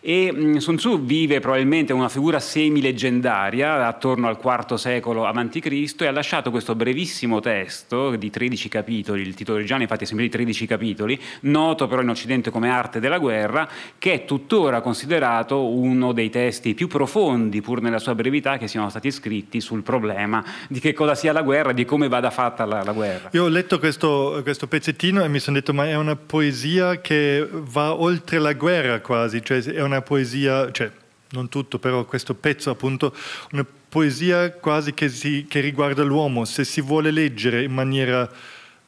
E 0.00 0.32
mm, 0.32 0.56
Sun 0.56 0.76
Tzu 0.76 1.04
vive 1.04 1.40
probabilmente 1.40 1.92
una 1.92 2.08
figura 2.08 2.38
semi-leggendaria 2.38 3.86
attorno 3.86 4.28
al 4.28 4.38
IV 4.42 4.74
secolo 4.74 5.26
a.C. 5.26 5.94
e 5.98 6.06
ha 6.06 6.12
lasciato 6.12 6.50
questo 6.50 6.74
brevissimo 6.74 7.40
testo 7.40 8.14
di 8.16 8.30
13 8.30 8.68
capitoli, 8.68 9.22
il 9.22 9.34
titolo 9.34 9.56
originale 9.56 9.84
infatti 9.84 10.04
è 10.04 10.06
sempre 10.06 10.26
di 10.26 10.30
13 10.30 10.66
capitoli, 10.66 11.20
noto 11.40 11.86
però 11.88 12.02
in 12.02 12.10
Occidente 12.10 12.50
come 12.50 12.70
Arte 12.70 13.00
della 13.00 13.18
guerra, 13.18 13.68
che 13.98 14.12
è 14.12 14.24
tuttora 14.24 14.80
considerato 14.80 15.66
uno 15.66 16.12
dei 16.12 16.30
testi 16.30 16.74
più 16.74 16.86
profondi, 16.86 17.60
pur 17.60 17.80
nella 17.80 17.98
sua 17.98 18.14
brevità, 18.14 18.56
che 18.56 18.68
siano 18.68 18.88
stati 18.90 19.10
scritti 19.10 19.60
sul 19.60 19.82
problema 19.82 20.44
di 20.68 20.80
che 20.80 20.92
cosa 20.92 21.14
sia 21.14 21.32
la 21.32 21.42
guerra, 21.42 21.72
di 21.72 21.84
come 21.84 22.08
vada 22.08 22.30
fatta 22.30 22.64
la, 22.64 22.82
la 22.82 22.92
guerra. 22.92 23.30
Io 23.32 23.44
ho 23.44 23.48
letto 23.48 23.78
questo, 23.78 24.40
questo 24.42 24.66
pezzettino 24.66 25.24
e 25.24 25.28
mi 25.28 25.40
sono 25.40 25.56
detto 25.56 25.74
ma 25.74 25.86
è 25.86 25.96
una 25.96 26.16
poesia 26.16 27.00
che 27.00 27.46
va 27.50 27.94
oltre 27.94 28.38
la 28.38 28.52
guerra 28.52 29.00
quasi, 29.00 29.42
cioè 29.42 29.62
è 29.62 29.82
una 29.82 29.87
poesia, 30.02 30.70
cioè 30.70 30.90
non 31.30 31.48
tutto, 31.48 31.78
però 31.78 32.04
questo 32.04 32.34
pezzo 32.34 32.70
appunto, 32.70 33.14
una 33.52 33.66
poesia 33.88 34.50
quasi 34.52 34.94
che, 34.94 35.08
si, 35.08 35.46
che 35.48 35.60
riguarda 35.60 36.02
l'uomo, 36.02 36.44
se 36.44 36.64
si 36.64 36.80
vuole 36.80 37.10
leggere 37.10 37.62
in 37.62 37.72
maniera, 37.72 38.30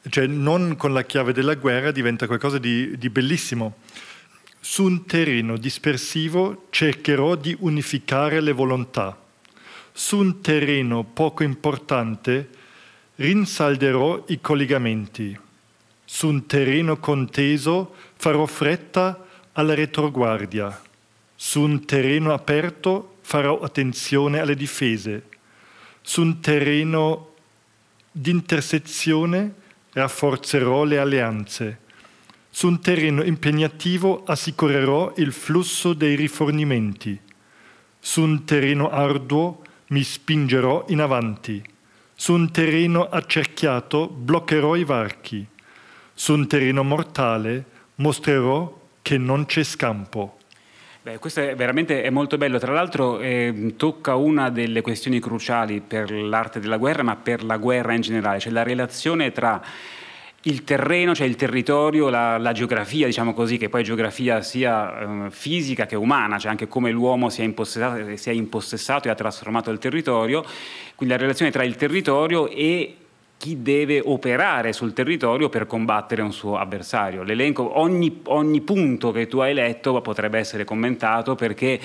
cioè 0.09 0.27
non 0.27 0.75
con 0.77 0.93
la 0.93 1.03
chiave 1.03 1.33
della 1.33 1.55
guerra, 1.55 1.91
diventa 1.91 2.27
qualcosa 2.27 2.57
di, 2.57 2.97
di 2.97 3.09
bellissimo. 3.09 3.77
Su 4.59 4.83
un 4.83 5.05
terreno 5.05 5.57
dispersivo 5.57 6.67
cercherò 6.69 7.35
di 7.35 7.55
unificare 7.59 8.41
le 8.41 8.51
volontà. 8.51 9.17
Su 9.91 10.17
un 10.17 10.41
terreno 10.41 11.03
poco 11.03 11.43
importante 11.43 12.47
rinsalderò 13.15 14.25
i 14.27 14.39
collegamenti. 14.39 15.37
Su 16.05 16.27
un 16.27 16.45
terreno 16.45 16.97
conteso 16.97 17.95
farò 18.15 18.45
fretta 18.45 19.25
alla 19.53 19.73
retroguardia. 19.73 20.89
Su 21.43 21.61
un 21.61 21.85
terreno 21.85 22.33
aperto 22.33 23.15
farò 23.21 23.61
attenzione 23.61 24.39
alle 24.39 24.55
difese. 24.55 25.23
Su 25.99 26.21
un 26.21 26.39
terreno 26.39 27.33
di 28.11 28.29
intersezione 28.29 29.51
rafforzerò 29.91 30.83
le 30.83 30.99
alleanze. 30.99 31.79
Su 32.47 32.67
un 32.67 32.79
terreno 32.79 33.23
impegnativo 33.23 34.23
assicurerò 34.23 35.13
il 35.17 35.33
flusso 35.33 35.93
dei 35.93 36.15
rifornimenti. 36.15 37.19
Su 37.99 38.21
un 38.21 38.45
terreno 38.45 38.91
arduo 38.91 39.63
mi 39.87 40.03
spingerò 40.03 40.85
in 40.89 41.01
avanti. 41.01 41.59
Su 42.13 42.33
un 42.33 42.51
terreno 42.51 43.09
accerchiato 43.09 44.07
bloccherò 44.07 44.75
i 44.75 44.83
varchi. 44.83 45.43
Su 46.13 46.33
un 46.33 46.47
terreno 46.47 46.83
mortale 46.83 47.65
mostrerò 47.95 48.79
che 49.01 49.17
non 49.17 49.47
c'è 49.47 49.63
scampo. 49.63 50.35
Beh, 51.03 51.17
questo 51.17 51.41
è 51.41 51.55
veramente 51.55 52.03
è 52.03 52.11
molto 52.11 52.37
bello, 52.37 52.59
tra 52.59 52.73
l'altro 52.73 53.19
eh, 53.19 53.73
tocca 53.75 54.13
una 54.13 54.51
delle 54.51 54.81
questioni 54.81 55.19
cruciali 55.19 55.81
per 55.81 56.11
l'arte 56.11 56.59
della 56.59 56.77
guerra, 56.77 57.01
ma 57.01 57.15
per 57.15 57.43
la 57.43 57.57
guerra 57.57 57.93
in 57.93 58.01
generale, 58.01 58.39
cioè 58.39 58.51
la 58.51 58.61
relazione 58.61 59.31
tra 59.31 59.59
il 60.43 60.63
terreno, 60.63 61.15
cioè 61.15 61.25
il 61.25 61.35
territorio, 61.35 62.09
la, 62.09 62.37
la, 62.37 62.51
geografia, 62.51 63.07
diciamo 63.07 63.33
così, 63.33 63.57
che 63.57 63.67
poi 63.67 63.83
geografia 63.83 64.43
sia 64.43 65.25
eh, 65.25 65.31
fisica 65.31 65.87
che 65.87 65.95
umana, 65.95 66.37
cioè 66.37 66.51
anche 66.51 66.67
come 66.67 66.91
l'uomo 66.91 67.29
si 67.29 67.41
è, 67.41 67.45
impossessato, 67.45 68.15
si 68.15 68.29
è 68.29 68.33
impossessato 68.33 69.07
e 69.07 69.11
ha 69.11 69.15
trasformato 69.15 69.71
il 69.71 69.79
territorio, 69.79 70.45
quindi 70.93 71.15
la 71.15 71.19
relazione 71.19 71.49
tra 71.49 71.63
il 71.63 71.77
territorio 71.77 72.47
e 72.47 72.97
chi 73.41 73.63
deve 73.63 73.99
operare 74.05 74.71
sul 74.71 74.93
territorio 74.93 75.49
per 75.49 75.65
combattere 75.65 76.21
un 76.21 76.31
suo 76.31 76.57
avversario. 76.59 77.23
L'elenco, 77.23 77.79
ogni, 77.79 78.21
ogni, 78.25 78.61
punto 78.61 79.11
che 79.11 79.25
tu 79.25 79.39
hai 79.39 79.55
letto 79.55 79.99
potrebbe 80.01 80.37
essere 80.37 80.63
commentato 80.63 81.33
perché 81.33 81.79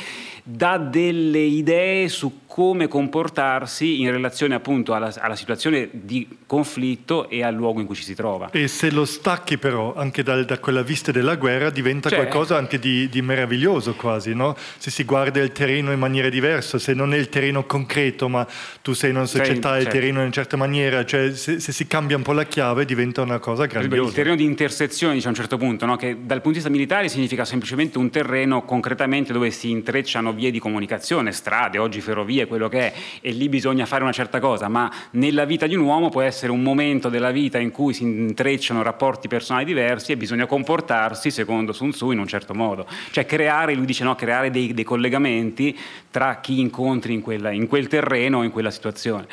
dà 0.49 0.79
delle 0.79 1.41
idee 1.41 2.09
su 2.09 2.45
come 2.47 2.87
comportarsi 2.87 4.01
in 4.01 4.11
relazione 4.13 4.55
appunto 4.55 4.95
alla, 4.95 5.13
alla, 5.19 5.35
situazione 5.35 5.89
di 5.91 6.27
conflitto 6.47 7.29
e 7.29 7.43
al 7.43 7.53
luogo 7.53 7.81
in 7.81 7.87
cui 7.87 7.97
ci 7.97 8.05
si 8.05 8.15
trova. 8.15 8.49
E 8.51 8.69
se 8.69 8.91
lo 8.93 9.05
stacchi 9.05 9.59
però 9.59 9.95
anche 9.95 10.23
da, 10.23 10.43
da 10.43 10.59
quella 10.59 10.83
vista 10.83 11.11
della 11.11 11.35
guerra 11.35 11.69
diventa 11.69 12.09
cioè, 12.09 12.21
qualcosa 12.21 12.57
anche 12.57 12.79
di, 12.79 13.09
di 13.09 13.21
meraviglioso 13.21 13.95
quasi, 13.95 14.35
no? 14.35 14.57
Se 14.79 14.91
si 14.91 15.03
guarda 15.05 15.41
il 15.41 15.51
terreno 15.51 15.91
in 15.91 15.99
maniera 15.99 16.29
diversa, 16.29 16.79
se 16.79 16.95
non 16.95 17.13
è 17.13 17.17
il 17.17 17.29
terreno 17.29 17.67
concreto 17.67 18.29
ma 18.29 18.47
tu 18.81 18.93
sei 18.93 19.11
in 19.11 19.17
una 19.17 19.27
società 19.27 19.75
e 19.75 19.79
il 19.79 19.83
certo. 19.83 19.99
terreno 19.99 20.19
in 20.19 20.25
una 20.25 20.33
certa 20.33 20.57
maniera, 20.57 21.05
cioè 21.05 21.35
se, 21.35 21.59
se, 21.59 21.73
si 21.73 21.87
cambia 21.87 22.17
un 22.17 22.23
po' 22.23 22.33
la 22.33 22.45
chiave 22.45 22.85
diventa 22.85 23.21
una 23.21 23.41
cosa 23.41 23.67
grandiosa. 23.67 24.09
Il 24.09 24.15
terreno 24.15 24.37
di 24.37 24.45
intersezione 24.45 25.15
dice 25.15 25.27
a 25.27 25.31
un 25.31 25.37
certo 25.37 25.59
punto, 25.59 25.85
no? 25.85 25.97
che 25.97 26.17
dal 26.21 26.41
punto 26.41 26.51
di 26.51 26.55
vista 26.55 26.71
militare 26.71 27.09
significa 27.09 27.45
semplicemente 27.45 27.99
un 27.99 28.09
terreno 28.09 28.65
concretamente 28.65 29.33
dove 29.35 29.51
si 29.51 29.69
intrecciano 29.69 30.33
vie 30.37 30.53
di 30.53 30.61
comunicazione, 30.61 31.33
strade, 31.33 31.79
oggi 31.79 32.01
ferrovie, 32.01 32.47
quello 32.47 32.69
che 32.69 32.79
è, 32.79 32.95
e 33.21 33.33
lì 33.33 33.49
bisogna 33.49 33.85
fare 33.87 34.05
una 34.05 34.13
certa 34.13 34.39
cosa, 34.39 34.69
ma 34.69 34.89
nella 35.13 35.45
vita 35.45 35.67
di 35.67 35.75
un 35.75 35.83
uomo 35.83 36.09
può 36.09 36.21
essere 36.21 36.53
un 36.53 36.63
momento 36.63 37.09
della 37.09 37.33
vita 37.33 37.59
in 37.59 37.73
cui 37.73 37.93
si 37.93 38.05
intrecciano 38.05 38.83
rapporti 38.83 39.27
personali 39.27 39.65
diversi 39.65 40.13
e 40.13 40.17
bisogna 40.17 40.47
comportarsi, 40.47 41.33
secondo 41.33 41.73
Sun 41.73 41.91
Tzu, 41.91 42.13
in 42.13 42.21
un 42.21 42.29
certo 42.29 42.55
modo. 42.55 42.87
Cioè 43.11 43.27
creare, 43.27 43.75
lui 43.75 43.87
dice 43.87 44.05
no, 44.05 44.15
creare 44.15 44.51
dei, 44.53 44.73
dei 44.73 44.85
collegamenti 44.85 45.77
tra 46.11 46.39
chi 46.41 46.61
incontri 46.61 47.15
in, 47.15 47.23
quella, 47.23 47.51
in 47.51 47.67
quel 47.67 47.89
terreno 47.89 48.39
o 48.39 48.43
in 48.45 48.53
quella 48.53 48.71
situazione. 48.71 49.27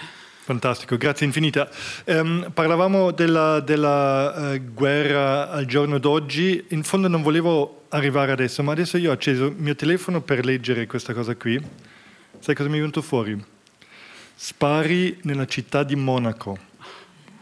Fantastico, 0.43 0.97
grazie 0.97 1.25
infinita. 1.25 1.69
Um, 2.05 2.51
parlavamo 2.53 3.11
della, 3.11 3.61
della 3.61 4.51
uh, 4.51 4.73
guerra 4.73 5.49
al 5.49 5.65
giorno 5.65 5.99
d'oggi, 5.99 6.65
in 6.69 6.83
fondo 6.83 7.07
non 7.07 7.21
volevo 7.21 7.82
arrivare 7.93 8.31
adesso, 8.31 8.63
ma 8.63 8.71
adesso 8.71 8.97
io 8.97 9.11
ho 9.11 9.13
acceso 9.13 9.47
il 9.47 9.55
mio 9.57 9.75
telefono 9.75 10.21
per 10.21 10.43
leggere 10.43 10.87
questa 10.87 11.13
cosa 11.13 11.35
qui. 11.35 11.61
Sai 12.39 12.55
cosa 12.55 12.67
mi 12.69 12.77
è 12.77 12.79
venuto 12.79 13.01
fuori? 13.01 13.41
Spari 14.35 15.19
nella 15.23 15.45
città 15.45 15.83
di 15.83 15.95
Monaco 15.95 16.71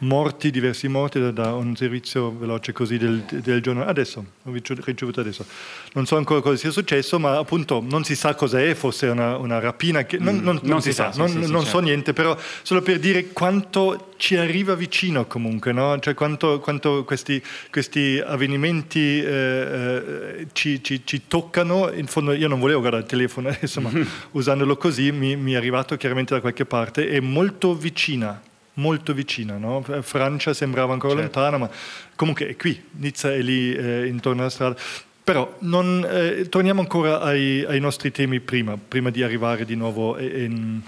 morti, 0.01 0.51
diversi 0.51 0.87
morti 0.87 1.19
da, 1.19 1.31
da 1.31 1.53
un 1.53 1.75
servizio 1.75 2.35
veloce 2.37 2.71
così 2.71 2.97
del, 2.97 3.23
del, 3.29 3.61
giorno. 3.61 3.83
Adesso, 3.83 4.25
ho 4.43 4.51
ricevuto 4.51 5.19
adesso. 5.19 5.45
Non 5.93 6.05
so 6.05 6.17
ancora 6.17 6.41
cosa 6.41 6.55
sia 6.57 6.71
successo, 6.71 7.19
ma 7.19 7.37
appunto 7.37 7.83
non 7.87 8.03
si 8.03 8.15
sa 8.15 8.35
cos'è, 8.35 8.73
forse 8.73 9.07
una, 9.07 9.37
una 9.37 9.59
rapina, 9.59 10.03
che, 10.03 10.17
non, 10.17 10.35
mm, 10.35 10.43
non, 10.43 10.59
non, 10.63 10.81
si, 10.81 10.89
si 10.89 10.95
sa, 10.95 11.11
sa 11.11 11.13
sì, 11.13 11.19
non, 11.19 11.29
sì, 11.29 11.51
non 11.51 11.61
certo. 11.61 11.77
so 11.77 11.79
niente, 11.79 12.13
però 12.13 12.37
solo 12.61 12.81
per 12.81 12.99
dire 12.99 13.27
quanto 13.31 14.13
ci 14.17 14.37
arriva 14.37 14.75
vicino 14.75 15.25
comunque, 15.25 15.71
no? 15.71 15.97
cioè 15.99 16.13
quanto, 16.13 16.59
quanto 16.59 17.03
questi, 17.03 17.41
questi, 17.71 18.21
avvenimenti 18.23 19.19
eh, 19.19 19.25
eh, 19.25 20.47
ci, 20.53 20.83
ci, 20.83 21.01
ci, 21.03 21.23
toccano. 21.27 21.91
In 21.91 22.07
fondo 22.07 22.31
io 22.33 22.47
non 22.47 22.59
volevo 22.59 22.79
guardare 22.79 23.03
il 23.03 23.09
telefono 23.09 23.49
adesso, 23.53 23.81
ma 23.81 23.91
usandolo 24.31 24.77
così 24.77 25.11
mi, 25.11 25.35
mi 25.35 25.53
è 25.53 25.55
arrivato 25.55 25.95
chiaramente 25.97 26.33
da 26.33 26.41
qualche 26.41 26.65
parte, 26.65 27.07
è 27.09 27.19
molto 27.19 27.75
vicina 27.75 28.41
molto 28.81 29.13
vicina. 29.13 29.57
No? 29.57 29.83
Francia 30.01 30.53
sembrava 30.53 30.93
ancora 30.93 31.15
certo. 31.15 31.39
lontana, 31.39 31.57
ma 31.57 31.69
comunque 32.15 32.47
è 32.47 32.55
qui, 32.55 32.81
Nizza 32.91 33.31
è 33.31 33.41
lì 33.41 33.73
eh, 33.73 34.07
intorno 34.07 34.41
alla 34.41 34.49
strada. 34.49 34.75
Però 35.23 35.55
non, 35.59 36.05
eh, 36.09 36.49
torniamo 36.49 36.81
ancora 36.81 37.21
ai, 37.21 37.63
ai, 37.63 37.79
nostri 37.79 38.11
temi 38.11 38.39
prima, 38.39 38.75
prima 38.75 39.11
di 39.11 39.21
arrivare 39.21 39.65
di 39.65 39.75
nuovo 39.75 40.19
in 40.19 40.81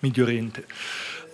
Medio 0.00 0.24
Oriente. 0.24 0.66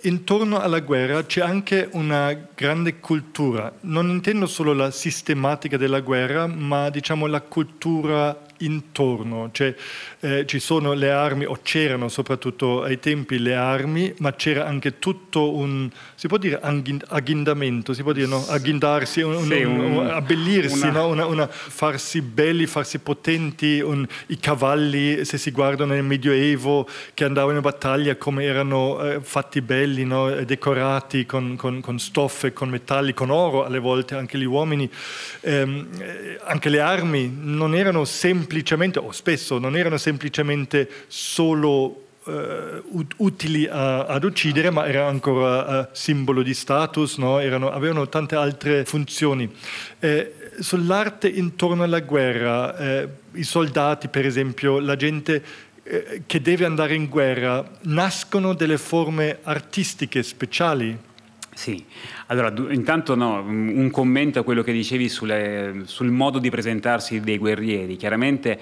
Intorno 0.01 0.59
alla 0.59 0.81
guerra 0.81 1.25
c'è 1.25 1.41
anche 1.41 1.89
una 1.93 2.37
grande 2.53 2.99
cultura, 2.99 3.73
non 3.81 4.07
intendo 4.09 4.45
solo 4.45 4.73
la 4.73 4.91
sistematica 4.91 5.77
della 5.77 6.01
guerra, 6.01 6.45
ma 6.45 6.91
diciamo 6.91 7.25
la 7.25 7.41
cultura 7.41 8.44
intorno, 8.59 9.49
cioè 9.51 9.75
eh, 10.19 10.45
ci 10.45 10.59
sono 10.59 10.93
le 10.93 11.11
armi, 11.11 11.45
o 11.45 11.59
c'erano 11.61 12.07
soprattutto 12.09 12.83
ai 12.83 12.99
tempi 12.99 13.39
le 13.39 13.55
armi, 13.55 14.13
ma 14.19 14.33
c'era 14.33 14.65
anche 14.65 14.99
tutto 14.99 15.53
un, 15.55 15.89
si 16.25 16.27
può 16.27 16.37
dire 16.39 16.59
agghindamento, 17.07 17.93
si 17.93 18.01
può 18.01 18.11
dire 18.11 18.25
no? 18.25 18.43
agghindarsi, 18.47 19.21
un, 19.21 19.43
sì, 19.43 19.61
un, 19.61 19.79
un, 19.79 20.07
abbellirsi, 20.07 20.87
una... 20.87 20.91
No? 20.91 21.07
Una, 21.09 21.25
una, 21.27 21.47
farsi 21.47 22.21
belli, 22.21 22.65
farsi 22.65 22.97
potenti, 22.97 23.83
i 24.27 24.39
cavalli, 24.39 25.23
se 25.23 25.37
si 25.37 25.51
guardano 25.51 25.93
nel 25.93 26.03
Medioevo, 26.03 26.87
che 27.13 27.25
andavano 27.25 27.57
in 27.57 27.61
battaglia, 27.61 28.15
come 28.15 28.43
erano 28.43 28.99
eh, 29.03 29.21
fatti 29.21 29.61
belli, 29.61 30.03
no? 30.03 30.31
decorati 30.31 31.27
con, 31.27 31.55
con, 31.57 31.79
con, 31.81 31.99
stoffe, 31.99 32.53
con 32.53 32.69
metalli, 32.69 33.13
con 33.13 33.29
oro 33.29 33.63
alle 33.63 33.79
volte, 33.79 34.15
anche 34.15 34.39
gli 34.39 34.45
uomini, 34.45 34.89
ehm, 35.41 35.87
eh, 35.99 36.39
anche 36.43 36.69
le 36.69 36.79
armi 36.79 37.31
non 37.39 37.75
erano 37.75 38.03
semplicemente, 38.03 38.97
o 38.97 39.11
spesso 39.11 39.59
non 39.59 39.77
erano 39.77 39.97
semplicemente 39.97 40.89
solo 41.07 42.04
Uh, 42.25 43.05
utili 43.17 43.67
a, 43.67 44.05
ad 44.05 44.23
uccidere, 44.23 44.71
ma 44.71 44.87
erano 44.87 45.09
ancora 45.09 45.81
uh, 45.81 45.87
simbolo 45.91 46.41
di 46.41 46.55
status, 46.55 47.17
no? 47.17 47.37
erano, 47.37 47.69
avevano 47.69 48.09
tante 48.09 48.35
altre 48.35 48.83
funzioni. 48.83 49.47
Eh, 49.99 50.33
sull'arte 50.59 51.27
intorno 51.27 51.83
alla 51.83 51.99
guerra, 51.99 52.77
eh, 52.77 53.09
i 53.33 53.43
soldati, 53.43 54.07
per 54.07 54.25
esempio, 54.25 54.79
la 54.79 54.95
gente 54.95 55.43
eh, 55.83 56.23
che 56.25 56.41
deve 56.41 56.65
andare 56.65 56.95
in 56.95 57.07
guerra, 57.07 57.63
nascono 57.81 58.53
delle 58.53 58.77
forme 58.77 59.39
artistiche 59.43 60.23
speciali. 60.23 60.97
Sì, 61.53 61.85
allora 62.25 62.53
intanto 62.71 63.15
no, 63.15 63.39
un 63.39 63.89
commento 63.91 64.39
a 64.39 64.43
quello 64.43 64.61
che 64.61 64.73
dicevi 64.73 65.07
sulle, 65.07 65.83
sul 65.85 66.11
modo 66.11 66.39
di 66.39 66.49
presentarsi 66.49 67.21
dei 67.21 67.37
guerrieri. 67.37 67.95
Chiaramente 67.95 68.59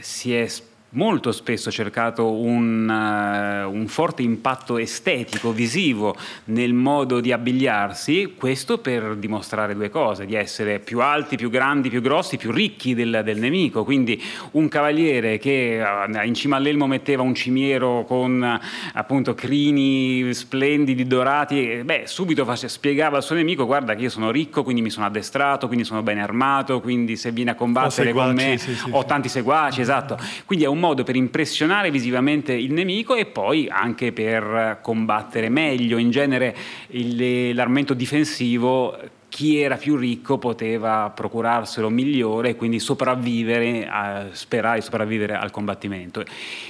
si 0.00 0.34
è 0.34 0.46
molto 0.94 1.32
spesso 1.32 1.70
cercato 1.70 2.30
un, 2.30 2.88
uh, 2.88 3.70
un, 3.70 3.86
forte 3.88 4.22
impatto 4.22 4.78
estetico, 4.78 5.52
visivo 5.52 6.16
nel 6.46 6.72
modo 6.72 7.20
di 7.20 7.32
abbigliarsi, 7.32 8.34
questo 8.36 8.78
per 8.78 9.16
dimostrare 9.16 9.74
due 9.74 9.90
cose, 9.90 10.26
di 10.26 10.34
essere 10.34 10.78
più 10.78 11.00
alti, 11.00 11.36
più 11.36 11.50
grandi, 11.50 11.88
più 11.88 12.00
grossi, 12.00 12.36
più 12.36 12.50
ricchi 12.50 12.94
del, 12.94 13.22
del 13.24 13.38
nemico. 13.38 13.84
Quindi 13.84 14.20
un 14.52 14.68
cavaliere 14.68 15.38
che 15.38 15.82
uh, 15.82 16.24
in 16.24 16.34
cima 16.34 16.56
all'elmo 16.56 16.86
metteva 16.86 17.22
un 17.22 17.34
cimiero 17.34 18.04
con 18.06 18.40
uh, 18.40 18.66
appunto 18.94 19.34
crini 19.34 20.32
splendidi, 20.32 21.06
dorati, 21.06 21.82
beh, 21.84 22.02
subito 22.06 22.44
face, 22.44 22.68
spiegava 22.68 23.16
al 23.16 23.22
suo 23.22 23.34
nemico 23.34 23.66
guarda 23.66 23.94
che 23.94 24.02
io 24.02 24.10
sono 24.10 24.30
ricco, 24.30 24.62
quindi 24.62 24.82
mi 24.82 24.90
sono 24.90 25.06
addestrato, 25.06 25.66
quindi 25.66 25.84
sono 25.84 26.02
ben 26.02 26.18
armato, 26.18 26.80
quindi 26.80 27.16
se 27.16 27.32
viene 27.32 27.50
a 27.50 27.54
combattere 27.54 28.06
seguaci, 28.06 28.26
con 28.26 28.34
me 28.34 28.58
sì, 28.58 28.74
sì, 28.74 28.90
ho 28.90 29.00
sì. 29.00 29.06
tanti 29.06 29.28
seguaci, 29.28 29.80
esatto. 29.80 30.18
Quindi 30.44 30.64
è 30.64 30.68
un 30.68 30.83
modo 30.84 31.02
per 31.02 31.16
impressionare 31.16 31.90
visivamente 31.90 32.52
il 32.52 32.72
nemico 32.72 33.14
e 33.14 33.24
poi 33.24 33.68
anche 33.70 34.12
per 34.12 34.78
combattere 34.82 35.48
meglio. 35.48 35.96
In 35.96 36.10
genere 36.10 36.54
il, 36.88 37.54
l'armamento 37.54 37.94
difensivo 37.94 38.94
chi 39.30 39.58
era 39.58 39.76
più 39.76 39.96
ricco 39.96 40.38
poteva 40.38 41.10
procurarselo 41.12 41.88
migliore 41.88 42.50
e 42.50 42.56
quindi 42.56 42.78
sopravvivere, 42.78 43.88
a, 43.88 44.26
sperare 44.30 44.78
di 44.78 44.84
sopravvivere 44.84 45.34
al 45.34 45.50
combattimento. 45.50 46.22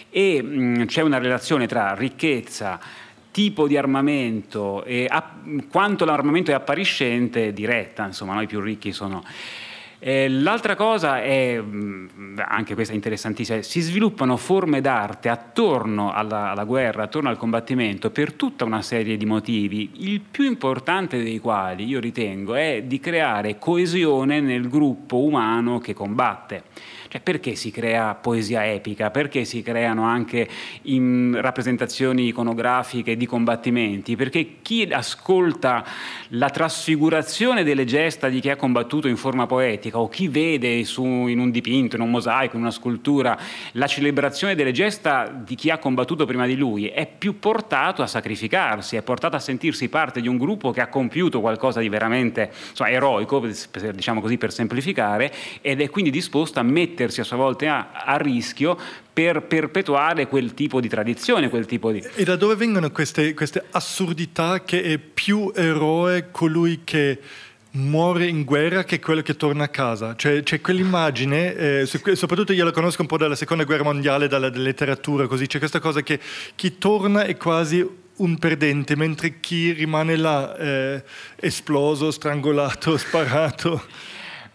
E 0.08 0.40
mh, 0.40 0.86
c'è 0.86 1.02
una 1.02 1.18
relazione 1.18 1.66
tra 1.66 1.94
ricchezza, 1.94 2.78
tipo 3.32 3.66
di 3.66 3.76
armamento 3.76 4.84
e 4.84 5.06
a, 5.10 5.28
quanto 5.68 6.04
l'armamento 6.04 6.52
è 6.52 6.54
appariscente 6.54 7.52
diretta, 7.52 8.06
insomma, 8.06 8.34
noi 8.34 8.46
più 8.46 8.60
ricchi 8.60 8.92
sono 8.92 9.24
eh, 10.06 10.28
l'altra 10.28 10.76
cosa 10.76 11.22
è, 11.22 11.58
mm, 11.58 12.38
anche 12.46 12.74
questa 12.74 12.92
è 12.92 12.94
interessantissima, 12.94 13.62
si 13.62 13.80
sviluppano 13.80 14.36
forme 14.36 14.82
d'arte 14.82 15.30
attorno 15.30 16.12
alla, 16.12 16.50
alla, 16.50 16.64
guerra, 16.64 17.04
attorno 17.04 17.30
al 17.30 17.38
combattimento 17.38 18.10
per 18.10 18.34
tutta 18.34 18.66
una 18.66 18.82
serie 18.82 19.16
di 19.16 19.24
motivi, 19.24 19.92
il 20.10 20.20
più 20.20 20.44
importante 20.44 21.22
dei 21.22 21.38
quali 21.38 21.86
io 21.86 22.00
ritengo 22.00 22.54
è 22.54 22.82
di 22.82 23.00
creare 23.00 23.56
coesione 23.56 24.40
nel 24.40 24.68
gruppo 24.68 25.22
umano 25.22 25.78
che 25.78 25.94
combatte. 25.94 26.64
Cioè, 27.14 27.22
perché 27.22 27.54
si 27.54 27.70
crea 27.70 28.16
poesia 28.16 28.66
epica? 28.66 29.08
Perché 29.12 29.44
si 29.44 29.62
creano 29.62 30.02
anche 30.02 30.48
rappresentazioni 31.34 32.26
iconografiche 32.26 33.16
di 33.16 33.24
combattimenti? 33.24 34.16
Perché 34.16 34.56
chi 34.62 34.82
ascolta 34.90 35.84
la 36.30 36.50
trasfigurazione 36.50 37.62
delle 37.62 37.84
gesta 37.84 38.28
di 38.28 38.40
chi 38.40 38.50
ha 38.50 38.56
combattuto 38.56 39.06
in 39.06 39.16
forma 39.16 39.46
poetica 39.46 40.00
o 40.00 40.08
chi 40.08 40.26
vede 40.26 40.82
su, 40.82 41.04
in 41.04 41.38
un 41.38 41.52
dipinto, 41.52 41.94
in 41.94 42.02
un 42.02 42.10
mosaico, 42.10 42.56
in 42.56 42.62
una 42.62 42.72
scultura 42.72 43.38
la 43.72 43.86
celebrazione 43.86 44.56
delle 44.56 44.72
gesta 44.72 45.28
di 45.28 45.54
chi 45.54 45.70
ha 45.70 45.78
combattuto 45.78 46.26
prima 46.26 46.46
di 46.46 46.56
lui 46.56 46.88
è 46.88 47.06
più 47.06 47.38
portato 47.38 48.02
a 48.02 48.08
sacrificarsi, 48.08 48.96
è 48.96 49.02
portato 49.02 49.36
a 49.36 49.40
sentirsi 49.40 49.88
parte 49.88 50.20
di 50.20 50.26
un 50.26 50.36
gruppo 50.36 50.72
che 50.72 50.80
ha 50.80 50.88
compiuto 50.88 51.40
qualcosa 51.40 51.78
di 51.78 51.88
veramente 51.88 52.50
insomma, 52.70 52.90
eroico, 52.90 53.40
diciamo 53.92 54.20
così 54.20 54.36
per 54.36 54.52
semplificare, 54.52 55.32
ed 55.60 55.80
è 55.80 55.88
quindi 55.90 56.10
disposto 56.10 56.58
a 56.58 56.64
mettere 56.64 57.02
mettersi 57.04 57.20
a 57.20 57.24
sua 57.24 57.36
volta 57.36 57.90
a, 57.92 58.04
a 58.04 58.16
rischio 58.16 58.76
per 59.12 59.42
perpetuare 59.42 60.26
quel 60.26 60.54
tipo 60.54 60.80
di 60.80 60.88
tradizione, 60.88 61.48
quel 61.48 61.66
tipo 61.66 61.92
di... 61.92 62.02
E 62.14 62.24
da 62.24 62.36
dove 62.36 62.56
vengono 62.56 62.90
queste, 62.90 63.34
queste 63.34 63.64
assurdità 63.70 64.62
che 64.64 64.82
è 64.82 64.98
più 64.98 65.52
eroe 65.54 66.30
colui 66.30 66.80
che 66.82 67.20
muore 67.72 68.26
in 68.26 68.44
guerra 68.44 68.84
che 68.84 69.00
quello 69.00 69.22
che 69.22 69.36
torna 69.36 69.64
a 69.64 69.68
casa. 69.68 70.16
Cioè, 70.16 70.42
c'è 70.42 70.60
quell'immagine, 70.60 71.54
eh, 71.54 71.86
soprattutto 71.86 72.52
io 72.52 72.64
la 72.64 72.72
conosco 72.72 73.02
un 73.02 73.08
po' 73.08 73.18
dalla 73.18 73.36
seconda 73.36 73.64
guerra 73.64 73.84
mondiale, 73.84 74.26
dalla, 74.26 74.48
letteratura, 74.48 75.26
così 75.26 75.46
c'è 75.46 75.58
questa 75.58 75.80
cosa 75.80 76.00
che 76.00 76.18
chi 76.54 76.78
torna 76.78 77.24
è 77.24 77.36
quasi 77.36 77.86
un 78.16 78.38
perdente, 78.38 78.96
mentre 78.96 79.40
chi 79.40 79.72
rimane 79.72 80.16
là 80.16 80.56
eh, 80.56 81.04
esploso, 81.36 82.10
strangolato, 82.10 82.96
sparato. 82.96 83.82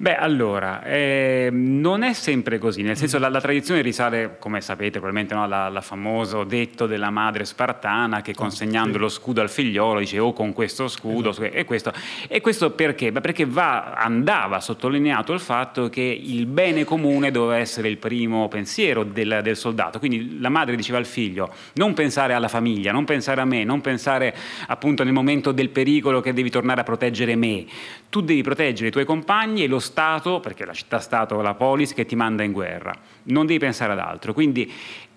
Beh, 0.01 0.15
allora, 0.15 0.81
eh, 0.83 1.49
non 1.51 2.03
è 2.03 2.13
sempre 2.13 2.57
così, 2.57 2.83
nel 2.83 2.95
senso 2.95 3.17
mm. 3.17 3.21
la, 3.21 3.27
la 3.27 3.41
tradizione 3.41 3.81
risale, 3.81 4.37
come 4.39 4.61
sapete, 4.61 4.91
probabilmente 4.91 5.33
no, 5.33 5.43
alla, 5.43 5.65
alla 5.65 5.81
famoso 5.81 6.45
detto 6.45 6.87
della 6.87 7.09
madre 7.09 7.43
spartana 7.43 8.21
che 8.21 8.31
ah, 8.31 8.33
consegnando 8.33 8.97
lo 8.97 9.09
scudo 9.09 9.41
al 9.41 9.49
figliolo 9.49 9.99
dice 9.99 10.17
oh 10.19 10.31
con 10.31 10.53
questo 10.53 10.87
scudo 10.87 11.31
esatto. 11.31 11.51
e 11.51 11.65
questo. 11.65 11.91
E 12.29 12.39
questo 12.39 12.71
perché? 12.71 13.11
Beh, 13.11 13.19
perché 13.19 13.45
va, 13.45 13.91
andava 13.91 14.61
sottolineato 14.61 15.33
il 15.33 15.41
fatto 15.41 15.89
che 15.89 16.01
il 16.01 16.45
bene 16.45 16.85
comune 16.85 17.29
doveva 17.29 17.57
essere 17.57 17.89
il 17.89 17.97
primo 17.97 18.47
pensiero 18.47 19.03
del, 19.03 19.41
del 19.43 19.57
soldato, 19.57 19.99
quindi 19.99 20.39
la 20.39 20.47
madre 20.47 20.77
diceva 20.77 20.97
al 20.97 21.05
figlio 21.05 21.53
non 21.73 21.93
pensare 21.93 22.31
alla 22.31 22.47
famiglia, 22.47 22.93
non 22.93 23.03
pensare 23.03 23.41
a 23.41 23.45
me, 23.45 23.65
non 23.65 23.81
pensare 23.81 24.33
appunto 24.67 25.03
nel 25.03 25.11
momento 25.11 25.51
del 25.51 25.67
pericolo 25.67 26.21
che 26.21 26.31
devi 26.31 26.49
tornare 26.49 26.79
a 26.79 26.83
proteggere 26.85 27.35
me, 27.35 27.65
tu 28.09 28.21
devi 28.21 28.41
proteggere 28.41 28.87
i 28.87 28.91
tuoi 28.91 29.05
compagni 29.05 29.63
e 29.63 29.67
lo 29.67 29.79
Stato, 29.79 30.39
perché 30.39 30.65
la 30.65 30.73
città-Stato, 30.73 31.39
la 31.41 31.53
polis, 31.53 31.93
che 31.93 32.05
ti 32.05 32.15
manda 32.15 32.43
in 32.43 32.51
guerra. 32.51 32.93
Non 33.23 33.45
devi 33.45 33.59
pensare 33.59 33.93
ad 33.93 33.99
altro. 33.99 34.33
Quindi 34.33 34.71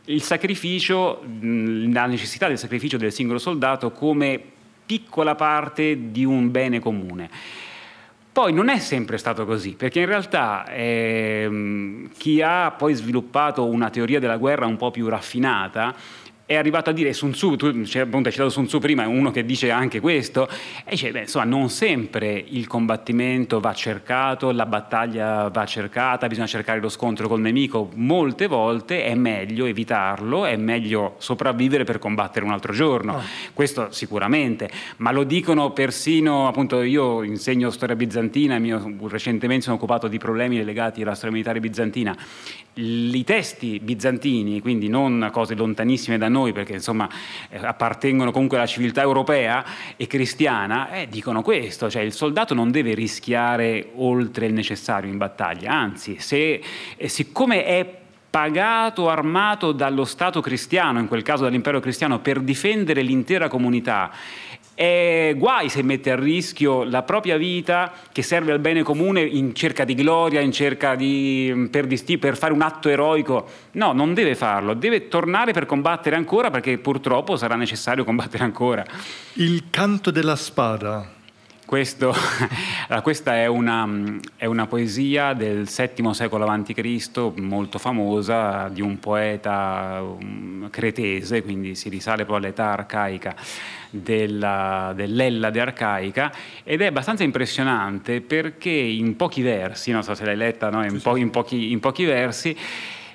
il 0.07 0.22
sacrificio, 0.22 1.22
la 1.40 2.07
necessità 2.07 2.49
del 2.49 2.59
sacrificio 2.59 2.99
del 2.99 3.12
singolo 3.12 3.38
soldato 3.38 3.93
come 3.93 4.40
piccola 4.84 5.34
parte 5.34 6.11
di 6.11 6.24
un 6.24 6.51
bene 6.51 6.80
comune. 6.80 7.30
Poi 8.32 8.53
non 8.53 8.68
è 8.68 8.78
sempre 8.78 9.18
stato 9.18 9.45
così, 9.45 9.74
perché 9.74 10.01
in 10.01 10.07
realtà 10.07 10.66
ehm, 10.68 12.11
chi 12.16 12.40
ha 12.40 12.70
poi 12.70 12.95
sviluppato 12.95 13.66
una 13.66 13.90
teoria 13.90 14.20
della 14.20 14.38
guerra 14.38 14.66
un 14.66 14.76
po' 14.76 14.90
più 14.90 15.07
raffinata 15.09 15.95
è 16.53 16.57
arrivato 16.57 16.90
a 16.90 16.92
dire 16.92 17.12
Sun 17.12 17.32
Tzu, 17.32 17.57
tu 17.57 17.84
cioè, 17.84 18.03
appunto 18.03 18.28
hai 18.28 18.32
citato 18.32 18.50
Sun 18.50 18.66
Tzu 18.66 18.78
prima, 18.78 19.05
è 19.05 19.07
uno 19.07 19.30
che 19.30 19.44
dice 19.44 19.70
anche 19.70 20.00
questo, 20.00 20.48
e 20.84 20.90
dice, 20.90 21.11
beh, 21.11 21.20
insomma, 21.20 21.44
non 21.44 21.70
sempre 21.70 22.44
il 22.46 22.66
combattimento 22.66 23.61
va 23.61 23.72
cercato, 23.72 24.50
la 24.50 24.66
battaglia 24.66 25.48
va 25.48 25.64
cercata, 25.64 26.26
bisogna 26.26 26.46
cercare 26.46 26.80
lo 26.80 26.88
scontro 26.88 27.28
col 27.28 27.40
nemico, 27.40 27.90
molte 27.94 28.46
volte 28.46 29.05
è 29.05 29.14
meglio 29.14 29.66
evitarlo, 29.66 30.44
è 30.44 30.57
meglio 30.57 31.14
sopravvivere 31.18 31.84
per 31.84 31.98
combattere 31.98 32.44
un 32.44 32.53
altro 32.53 32.72
giorno, 32.72 33.14
oh. 33.14 33.22
questo 33.55 33.90
sicuramente, 33.90 34.70
ma 34.98 35.12
lo 35.12 35.24
dicono 35.24 35.70
persino, 35.72 36.48
appunto 36.48 36.82
io 36.82 37.22
insegno 37.22 37.70
storia 37.70 37.96
bizantina, 37.96 38.59
mio, 38.59 38.96
recentemente 39.09 39.64
sono 39.64 39.76
occupato 39.76 40.09
di 40.09 40.18
problemi 40.18 40.62
legati 40.64 41.03
alla 41.03 41.14
storia 41.14 41.32
militare 41.32 41.61
bizantina, 41.61 42.16
i 42.74 43.24
testi 43.24 43.80
bizantini, 43.80 44.61
quindi 44.61 44.88
non 44.88 45.28
cose 45.30 45.55
lontanissime 45.55 46.18
da 46.18 46.28
noi, 46.28 46.41
perché 46.51 46.72
insomma 46.72 47.09
eh, 47.49 47.64
appartengono 47.64 48.32
comunque 48.32 48.57
alla 48.57 48.66
civiltà 48.66 49.03
europea 49.03 49.64
e 49.97 50.09
cristiana, 50.09 50.90
eh, 50.90 51.07
dicono 51.09 51.43
questo, 51.43 51.88
cioè 51.88 52.03
il 52.03 52.12
soldato 52.12 52.55
non 52.55 52.72
deve 52.72 52.95
rischiare 52.95 53.90
oltre 53.95 54.47
il 54.47 54.53
necessario 54.53 55.09
in 55.09 55.18
battaglia, 55.18 55.70
anzi, 55.70 56.16
se, 56.18 56.61
eh, 56.97 57.09
siccome 57.09 57.64
è 57.64 58.01
pagato, 58.32 59.11
armato 59.11 59.72
dallo 59.72 60.07
Stato 60.07 60.40
cristiano, 60.40 60.99
in 60.99 61.07
quel 61.07 61.20
caso 61.20 61.43
dall'impero 61.43 61.80
cristiano, 61.80 62.20
per 62.20 62.40
difendere 62.40 63.03
l'intera 63.03 63.49
comunità 63.49 64.11
è 64.74 65.34
guai 65.36 65.68
se 65.68 65.82
mette 65.82 66.10
a 66.10 66.16
rischio 66.16 66.84
la 66.84 67.02
propria 67.02 67.36
vita 67.36 67.92
che 68.10 68.22
serve 68.22 68.52
al 68.52 68.58
bene 68.58 68.82
comune 68.82 69.20
in 69.20 69.54
cerca 69.54 69.84
di 69.84 69.94
gloria, 69.94 70.40
in 70.40 70.52
cerca 70.52 70.94
di 70.94 71.68
per, 71.70 71.86
disti, 71.86 72.18
per 72.18 72.36
fare 72.36 72.52
un 72.52 72.62
atto 72.62 72.88
eroico. 72.88 73.48
No, 73.72 73.92
non 73.92 74.14
deve 74.14 74.34
farlo, 74.34 74.74
deve 74.74 75.08
tornare 75.08 75.52
per 75.52 75.66
combattere 75.66 76.16
ancora 76.16 76.50
perché 76.50 76.78
purtroppo 76.78 77.36
sarà 77.36 77.54
necessario 77.56 78.04
combattere 78.04 78.44
ancora. 78.44 78.84
Il 79.34 79.64
canto 79.70 80.10
della 80.10 80.36
spada. 80.36 81.20
Questo, 81.72 82.12
questa 83.02 83.36
è 83.36 83.46
una, 83.46 83.88
è 84.36 84.44
una, 84.44 84.66
poesia 84.66 85.32
del 85.32 85.66
VII 85.66 86.12
secolo 86.12 86.44
a.C., 86.44 87.32
molto 87.36 87.78
famosa, 87.78 88.68
di 88.68 88.82
un 88.82 88.98
poeta 88.98 90.02
um, 90.02 90.68
cretese, 90.68 91.42
quindi 91.42 91.74
si 91.74 91.88
risale 91.88 92.26
proprio 92.26 92.44
all'età 92.44 92.72
arcaica 92.72 93.34
della, 93.88 94.92
dell'Ellade 94.94 95.60
arcaica 95.60 96.30
ed 96.62 96.82
è 96.82 96.86
abbastanza 96.88 97.22
impressionante 97.22 98.20
perché 98.20 98.68
in 98.68 99.16
pochi 99.16 99.40
versi, 99.40 99.92
non 99.92 100.02
so 100.02 100.14
se 100.14 100.26
l'hai 100.26 100.36
letta, 100.36 100.68
no? 100.68 100.84
in, 100.84 101.00
po- 101.00 101.16
in, 101.16 101.30
pochi, 101.30 101.72
in 101.72 101.80
pochi 101.80 102.04
versi, 102.04 102.54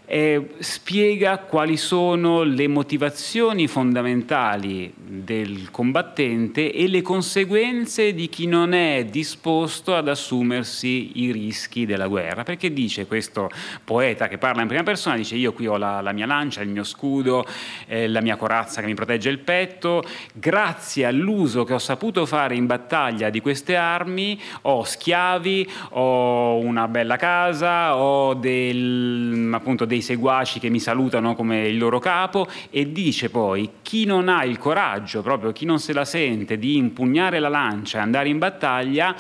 eh, 0.10 0.56
spiega 0.60 1.38
quali 1.40 1.76
sono 1.76 2.44
le 2.44 2.68
motivazioni 2.68 3.68
fondamentali 3.68 4.92
del 4.96 5.70
combattente 5.70 6.72
e 6.72 6.88
le 6.88 7.02
conseguenze 7.02 8.14
di 8.14 8.30
chi 8.30 8.48
non 8.48 8.74
è 8.74 9.06
disposto 9.06 9.96
ad 9.96 10.08
assumersi 10.08 11.24
i 11.24 11.32
rischi 11.32 11.86
della 11.86 12.08
guerra. 12.08 12.44
Perché 12.44 12.72
dice 12.72 13.06
questo 13.06 13.50
poeta 13.84 14.28
che 14.28 14.38
parla 14.38 14.62
in 14.62 14.68
prima 14.68 14.84
persona, 14.84 15.18
dice 15.18 15.36
io 15.36 15.52
qui 15.52 15.68
ho 15.68 15.78
la, 15.78 16.00
la 16.02 16.14
mia 16.14 16.26
lancia, 16.26 16.62
il 16.62 16.70
mio 16.70 16.84
scudo, 16.84 17.46
eh, 17.86 18.08
la 18.08 18.22
mia 18.22 18.38
corazza 18.38 18.80
che 18.80 18.88
mi 18.88 18.96
protegge 18.96 19.30
il 19.30 19.40
petto, 19.40 20.04
grazie 20.34 21.06
all'uso 21.06 21.66
che 21.66 21.74
ho 21.74 21.80
saputo 21.80 22.26
fare 22.26 22.56
in 22.56 22.66
battaglia 22.66 23.30
di 23.30 23.42
queste 23.42 23.76
armi 23.76 24.40
ho 24.62 24.84
schiavi, 24.84 25.70
ho 25.92 26.58
una 26.58 26.88
bella 26.88 27.18
casa, 27.18 27.98
ho 27.98 28.34
del, 28.34 29.50
appunto 29.54 29.86
dei 29.86 29.97
dei 29.98 30.02
seguaci 30.02 30.60
che 30.60 30.70
mi 30.70 30.80
salutano 30.80 31.36
come 31.36 31.68
il 31.68 31.78
loro 31.78 32.00
capo 32.00 32.48
e 32.70 32.92
dice 32.92 33.30
poi 33.30 33.70
chi 33.82 34.06
non 34.06 34.30
ha 34.30 34.44
il 34.44 34.58
coraggio, 34.58 35.22
proprio 35.22 35.52
chi 35.52 35.66
non 35.66 35.80
se 35.80 35.94
la 35.94 36.06
sente 36.06 36.58
di 36.58 36.78
impugnare 36.78 37.40
la 37.40 37.50
lancia 37.50 37.98
e 37.98 38.02
andare 38.02 38.30
in 38.30 38.38
battaglia, 38.38 39.16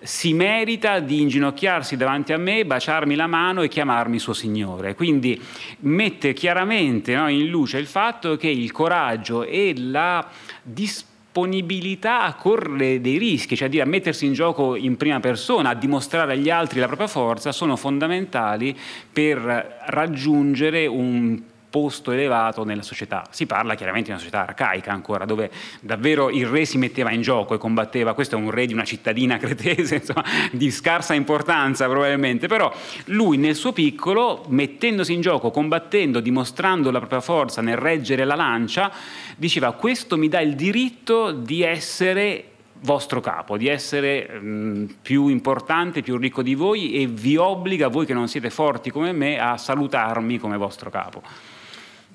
si 0.00 0.32
merita 0.32 1.00
di 1.00 1.20
inginocchiarsi 1.22 1.96
davanti 1.96 2.32
a 2.32 2.38
me, 2.38 2.64
baciarmi 2.64 3.16
la 3.16 3.26
mano 3.26 3.62
e 3.62 3.68
chiamarmi 3.68 4.18
suo 4.20 4.32
Signore. 4.32 4.94
Quindi 4.94 5.40
mette 5.80 6.32
chiaramente 6.34 7.16
no, 7.16 7.28
in 7.28 7.48
luce 7.48 7.78
il 7.78 7.86
fatto 7.86 8.36
che 8.36 8.48
il 8.48 8.70
coraggio 8.70 9.44
e 9.44 9.74
la 9.76 10.24
disponibilità 10.62 11.07
disponibilità 11.38 12.22
a 12.22 12.34
correre 12.34 13.00
dei 13.00 13.18
rischi, 13.18 13.56
cioè 13.56 13.78
a 13.78 13.84
mettersi 13.84 14.26
in 14.26 14.32
gioco 14.32 14.74
in 14.74 14.96
prima 14.96 15.20
persona, 15.20 15.70
a 15.70 15.74
dimostrare 15.74 16.32
agli 16.32 16.50
altri 16.50 16.80
la 16.80 16.86
propria 16.86 17.06
forza, 17.06 17.52
sono 17.52 17.76
fondamentali 17.76 18.76
per 19.12 19.82
raggiungere 19.86 20.86
un 20.86 21.40
posto 21.70 22.12
elevato 22.12 22.64
nella 22.64 22.82
società. 22.82 23.26
Si 23.30 23.46
parla 23.46 23.74
chiaramente 23.74 24.06
di 24.06 24.12
una 24.12 24.20
società 24.20 24.46
arcaica 24.46 24.92
ancora, 24.92 25.24
dove 25.24 25.50
davvero 25.80 26.30
il 26.30 26.46
re 26.46 26.64
si 26.64 26.78
metteva 26.78 27.12
in 27.12 27.20
gioco 27.20 27.54
e 27.54 27.58
combatteva, 27.58 28.14
questo 28.14 28.36
è 28.36 28.38
un 28.38 28.50
re 28.50 28.66
di 28.66 28.72
una 28.72 28.84
cittadina 28.84 29.36
cretese, 29.38 29.96
insomma, 29.96 30.24
di 30.52 30.70
scarsa 30.70 31.14
importanza 31.14 31.86
probabilmente, 31.86 32.46
però 32.46 32.72
lui 33.06 33.36
nel 33.36 33.54
suo 33.54 33.72
piccolo, 33.72 34.44
mettendosi 34.48 35.12
in 35.12 35.20
gioco, 35.20 35.50
combattendo, 35.50 36.20
dimostrando 36.20 36.90
la 36.90 36.98
propria 36.98 37.20
forza 37.20 37.60
nel 37.60 37.76
reggere 37.76 38.24
la 38.24 38.34
lancia, 38.34 38.90
diceva 39.36 39.72
questo 39.72 40.16
mi 40.16 40.28
dà 40.28 40.40
il 40.40 40.54
diritto 40.54 41.32
di 41.32 41.62
essere 41.62 42.44
vostro 42.80 43.20
capo, 43.20 43.56
di 43.56 43.66
essere 43.66 44.28
mh, 44.28 44.96
più 45.02 45.28
importante, 45.28 46.02
più 46.02 46.16
ricco 46.16 46.42
di 46.42 46.54
voi 46.54 46.92
e 46.94 47.06
vi 47.06 47.36
obbliga, 47.36 47.88
voi 47.88 48.06
che 48.06 48.14
non 48.14 48.28
siete 48.28 48.50
forti 48.50 48.90
come 48.90 49.12
me, 49.12 49.38
a 49.38 49.56
salutarmi 49.56 50.38
come 50.38 50.56
vostro 50.56 50.90
capo. 50.90 51.22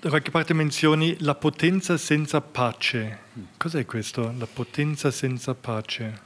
Da 0.04 0.10
qualche 0.10 0.32
parte 0.32 0.54
menzioni 0.54 1.16
la 1.22 1.34
potenza 1.34 1.96
senza 1.96 2.42
pace. 2.42 3.20
Cos'è 3.56 3.86
questo, 3.86 4.34
la 4.38 4.48
potenza 4.52 5.12
senza 5.12 5.54
pace? 5.54 6.20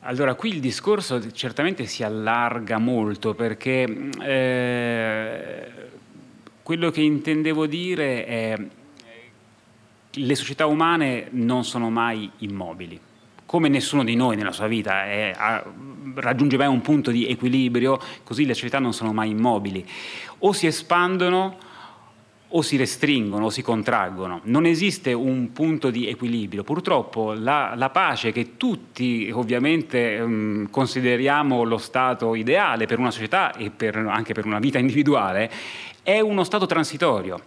Allora, 0.00 0.34
qui 0.34 0.48
il 0.50 0.58
discorso 0.58 1.30
certamente 1.30 1.86
si 1.86 2.02
allarga 2.02 2.78
molto 2.78 3.34
perché 3.34 4.08
eh, 4.20 5.70
quello 6.64 6.90
che 6.90 7.00
intendevo 7.00 7.66
dire 7.66 8.26
è 8.26 8.56
che 10.10 10.20
le 10.20 10.34
società 10.34 10.66
umane 10.66 11.28
non 11.30 11.64
sono 11.64 11.90
mai 11.90 12.28
immobili 12.38 12.98
come 13.46 13.68
nessuno 13.68 14.02
di 14.02 14.16
noi 14.16 14.34
nella 14.34 14.50
sua 14.50 14.66
vita 14.66 15.04
è, 15.04 15.32
a, 15.36 15.62
raggiunge 16.14 16.56
mai 16.56 16.68
un 16.68 16.80
punto 16.80 17.10
di 17.10 17.26
equilibrio, 17.26 18.00
così 18.24 18.46
le 18.46 18.54
società 18.54 18.78
non 18.78 18.94
sono 18.94 19.12
mai 19.12 19.28
immobili. 19.28 19.86
O 20.38 20.52
si 20.52 20.66
espandono 20.66 21.70
o 22.54 22.62
si 22.62 22.76
restringono 22.76 23.46
o 23.46 23.50
si 23.50 23.62
contraggono. 23.62 24.40
Non 24.44 24.66
esiste 24.66 25.12
un 25.12 25.52
punto 25.52 25.90
di 25.90 26.08
equilibrio. 26.08 26.64
Purtroppo 26.64 27.32
la, 27.32 27.74
la 27.76 27.90
pace 27.90 28.32
che 28.32 28.56
tutti 28.56 29.30
ovviamente 29.32 30.18
um, 30.20 30.68
consideriamo 30.70 31.64
lo 31.64 31.78
stato 31.78 32.34
ideale 32.34 32.86
per 32.86 32.98
una 32.98 33.10
società 33.10 33.52
e 33.54 33.70
per, 33.70 33.96
anche 33.96 34.34
per 34.34 34.46
una 34.46 34.58
vita 34.58 34.78
individuale 34.80 35.50
è 36.02 36.20
uno 36.20 36.44
stato 36.44 36.66
transitorio. 36.66 37.40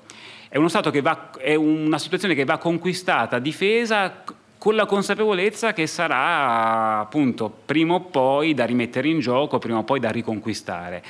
È, 0.48 0.58
uno 0.58 0.70
stato 0.70 0.92
va, 1.02 1.32
è 1.38 1.56
una 1.56 2.00
situazione 2.00 2.34
che 2.34 2.46
va 2.46 2.58
conquistata, 2.58 3.40
difesa 3.40 4.24
con 4.58 4.74
la 4.74 4.86
consapevolezza 4.86 5.74
che 5.74 5.86
sarà 5.86 7.00
appunto 7.02 7.54
prima 7.66 7.96
o 7.96 8.00
poi 8.02 8.54
da 8.54 8.66
rimettere 8.66 9.10
in 9.10 9.20
gioco, 9.20 9.60
prima 9.60 9.80
o 9.80 9.84
poi 9.84 10.00
da 10.00 10.10
riconquistare. 10.10 11.04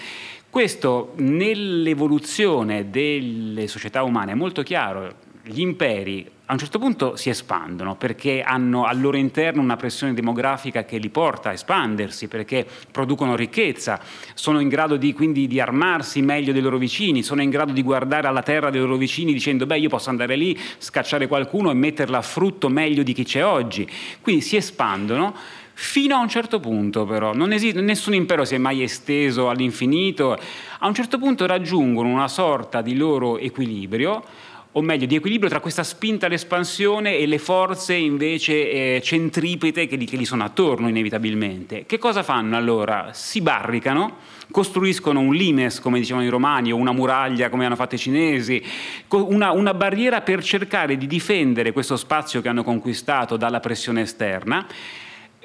Questo 0.55 1.11
nell'evoluzione 1.17 2.89
delle 2.89 3.67
società 3.67 4.03
umane 4.03 4.31
è 4.31 4.35
molto 4.35 4.63
chiaro. 4.63 5.13
Gli 5.43 5.59
imperi 5.59 6.25
a 6.45 6.53
un 6.53 6.59
certo 6.59 6.79
punto 6.79 7.17
si 7.17 7.29
espandono 7.29 7.97
perché 7.97 8.41
hanno 8.41 8.85
al 8.85 9.01
loro 9.01 9.17
interno 9.17 9.61
una 9.61 9.75
pressione 9.75 10.13
demografica 10.13 10.85
che 10.85 10.97
li 10.97 11.09
porta 11.09 11.49
a 11.49 11.51
espandersi, 11.51 12.29
perché 12.29 12.65
producono 12.89 13.35
ricchezza, 13.35 13.99
sono 14.33 14.61
in 14.61 14.69
grado 14.69 14.95
di, 14.95 15.11
quindi 15.11 15.45
di 15.45 15.59
armarsi 15.59 16.21
meglio 16.21 16.53
dei 16.53 16.61
loro 16.61 16.77
vicini, 16.77 17.21
sono 17.21 17.41
in 17.41 17.49
grado 17.49 17.73
di 17.73 17.83
guardare 17.83 18.27
alla 18.27 18.41
terra 18.41 18.69
dei 18.69 18.79
loro 18.79 18.95
vicini 18.95 19.33
dicendo 19.33 19.65
beh 19.65 19.77
io 19.77 19.89
posso 19.89 20.09
andare 20.09 20.37
lì, 20.37 20.57
scacciare 20.77 21.27
qualcuno 21.27 21.69
e 21.69 21.73
metterla 21.73 22.19
a 22.19 22.21
frutto 22.21 22.69
meglio 22.69 23.03
di 23.03 23.11
chi 23.11 23.25
c'è 23.25 23.43
oggi. 23.43 23.85
Quindi 24.21 24.41
si 24.41 24.55
espandono 24.55 25.35
fino 25.77 26.15
a 26.15 26.19
un 26.19 26.29
certo 26.29 26.59
punto 26.59 27.05
però, 27.05 27.33
esiste, 27.49 27.81
nessun 27.81 28.13
impero 28.13 28.45
si 28.45 28.55
è 28.55 28.57
mai 28.57 28.81
esteso 28.81 29.49
all'infinito, 29.49 30.37
a 30.79 30.87
un 30.87 30.93
certo 30.93 31.17
punto 31.17 31.45
raggiungono 31.45 32.09
una 32.09 32.29
sorta 32.29 32.81
di 32.81 32.95
loro 32.95 33.37
equilibrio 33.37 34.23
o 34.77 34.81
meglio 34.81 35.05
di 35.05 35.15
equilibrio 35.15 35.49
tra 35.49 35.61
questa 35.61 35.83
spinta 35.83 36.25
all'espansione 36.25 37.15
e 37.15 37.25
le 37.27 37.39
forze 37.39 37.93
invece 37.93 38.95
eh, 38.95 39.01
centripete 39.01 39.87
che, 39.87 39.97
che 39.97 40.17
gli 40.17 40.25
sono 40.25 40.43
attorno 40.43 40.89
inevitabilmente. 40.89 41.85
Che 41.85 41.97
cosa 41.97 42.23
fanno 42.23 42.57
allora? 42.57 43.11
Si 43.13 43.39
barricano, 43.39 44.17
costruiscono 44.51 45.21
un 45.21 45.33
limes, 45.33 45.79
come 45.79 45.99
dicevano 45.99 46.25
i 46.25 46.29
romani, 46.29 46.73
o 46.73 46.75
una 46.75 46.91
muraglia, 46.91 47.49
come 47.49 47.65
hanno 47.65 47.77
fatto 47.77 47.95
i 47.95 47.99
cinesi, 47.99 48.61
una, 49.09 49.51
una 49.51 49.73
barriera 49.73 50.19
per 50.19 50.43
cercare 50.43 50.97
di 50.97 51.07
difendere 51.07 51.71
questo 51.71 51.95
spazio 51.95 52.41
che 52.41 52.49
hanno 52.49 52.63
conquistato 52.65 53.37
dalla 53.37 53.61
pressione 53.61 54.01
esterna, 54.01 54.67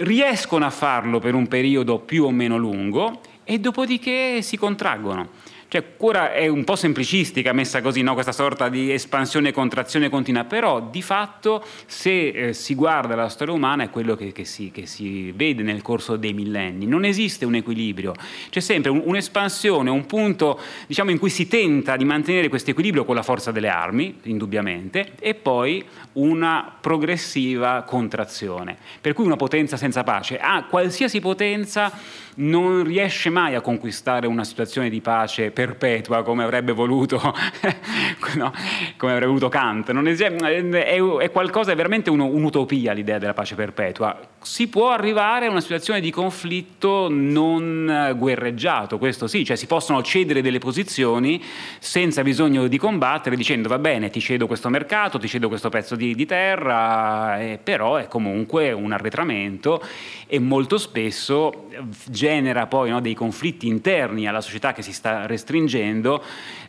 riescono 0.00 0.64
a 0.64 0.70
farlo 0.70 1.18
per 1.18 1.34
un 1.34 1.46
periodo 1.48 1.98
più 1.98 2.24
o 2.24 2.30
meno 2.30 2.56
lungo 2.56 3.20
e 3.44 3.58
dopodiché 3.58 4.42
si 4.42 4.56
contraggono. 4.56 5.28
Cioè, 5.70 5.84
ora 5.98 6.32
è 6.32 6.48
un 6.48 6.64
po' 6.64 6.74
semplicistica 6.74 7.52
messa 7.52 7.80
così, 7.80 8.02
no? 8.02 8.14
questa 8.14 8.32
sorta 8.32 8.68
di 8.68 8.90
espansione 8.92 9.50
e 9.50 9.52
contrazione 9.52 10.08
continua, 10.08 10.42
però 10.42 10.80
di 10.80 11.00
fatto 11.00 11.64
se 11.86 12.28
eh, 12.30 12.52
si 12.54 12.74
guarda 12.74 13.14
la 13.14 13.28
storia 13.28 13.54
umana 13.54 13.84
è 13.84 13.90
quello 13.90 14.16
che, 14.16 14.32
che, 14.32 14.44
si, 14.44 14.72
che, 14.72 14.86
si, 14.86 15.30
vede 15.30 15.62
nel 15.62 15.80
corso 15.80 16.16
dei 16.16 16.32
millenni. 16.32 16.86
Non 16.86 17.04
esiste 17.04 17.44
un 17.44 17.54
equilibrio, 17.54 18.14
c'è 18.50 18.58
sempre 18.58 18.90
un, 18.90 19.00
un'espansione, 19.04 19.90
un 19.90 20.06
punto 20.06 20.58
diciamo, 20.88 21.12
in 21.12 21.20
cui 21.20 21.30
si 21.30 21.46
tenta 21.46 21.96
di 21.96 22.04
mantenere 22.04 22.48
questo 22.48 22.70
equilibrio 22.70 23.04
con 23.04 23.14
la 23.14 23.22
forza 23.22 23.52
delle 23.52 23.68
armi, 23.68 24.18
indubbiamente, 24.22 25.12
e 25.20 25.34
poi 25.34 25.84
una 26.14 26.78
progressiva 26.80 27.84
contrazione. 27.86 28.76
Per 29.00 29.12
cui 29.12 29.24
una 29.24 29.36
potenza 29.36 29.76
senza 29.76 30.02
pace. 30.02 30.36
Ah, 30.40 30.64
qualsiasi 30.64 31.20
potenza 31.20 31.92
non 32.40 32.84
riesce 32.84 33.30
mai 33.30 33.54
a 33.54 33.60
conquistare 33.60 34.26
una 34.26 34.44
situazione 34.44 34.88
di 34.88 35.00
pace 35.00 35.50
perpetua 35.50 36.22
come 36.22 36.42
avrebbe 36.42 36.72
voluto, 36.72 37.20
no? 38.36 38.52
come 38.96 39.12
avrebbe 39.12 39.26
voluto 39.26 39.48
Kant. 39.48 39.90
È, 39.90 40.68
è, 40.68 41.30
qualcosa, 41.30 41.72
è 41.72 41.74
veramente 41.74 42.10
uno, 42.10 42.26
un'utopia 42.26 42.92
l'idea 42.92 43.18
della 43.18 43.34
pace 43.34 43.54
perpetua. 43.54 44.18
Si 44.42 44.68
può 44.68 44.90
arrivare 44.90 45.46
a 45.46 45.50
una 45.50 45.60
situazione 45.60 46.00
di 46.00 46.10
conflitto 46.10 47.08
non 47.10 48.14
guerreggiato, 48.16 48.96
questo 48.96 49.26
sì, 49.26 49.44
cioè 49.44 49.56
si 49.56 49.66
possono 49.66 50.02
cedere 50.02 50.40
delle 50.40 50.58
posizioni 50.58 51.42
senza 51.78 52.22
bisogno 52.22 52.66
di 52.66 52.78
combattere 52.78 53.36
dicendo 53.36 53.68
va 53.68 53.78
bene, 53.78 54.08
ti 54.08 54.20
cedo 54.20 54.46
questo 54.46 54.70
mercato, 54.70 55.18
ti 55.18 55.28
cedo 55.28 55.48
questo 55.48 55.68
pezzo 55.68 55.94
di, 55.94 56.14
di 56.14 56.24
terra, 56.24 57.38
eh, 57.38 57.58
però 57.62 57.96
è 57.96 58.08
comunque 58.08 58.72
un 58.72 58.92
arretramento 58.92 59.82
e 60.26 60.38
molto 60.38 60.78
spesso 60.78 61.68
genera 62.06 62.29
poi 62.68 62.90
no, 62.90 63.00
dei 63.00 63.14
conflitti 63.14 63.66
interni 63.66 64.26
alla 64.26 64.40
società 64.40 64.72
che 64.72 64.82
si 64.82 64.92
sta 64.92 65.26
restringendo, 65.26 66.22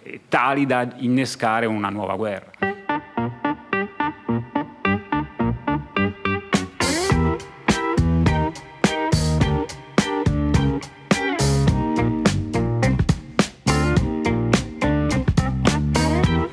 eh, 0.04 0.22
tali 0.28 0.66
da 0.66 0.88
innescare 0.98 1.66
una 1.66 1.90
nuova 1.90 2.16
guerra. 2.16 2.52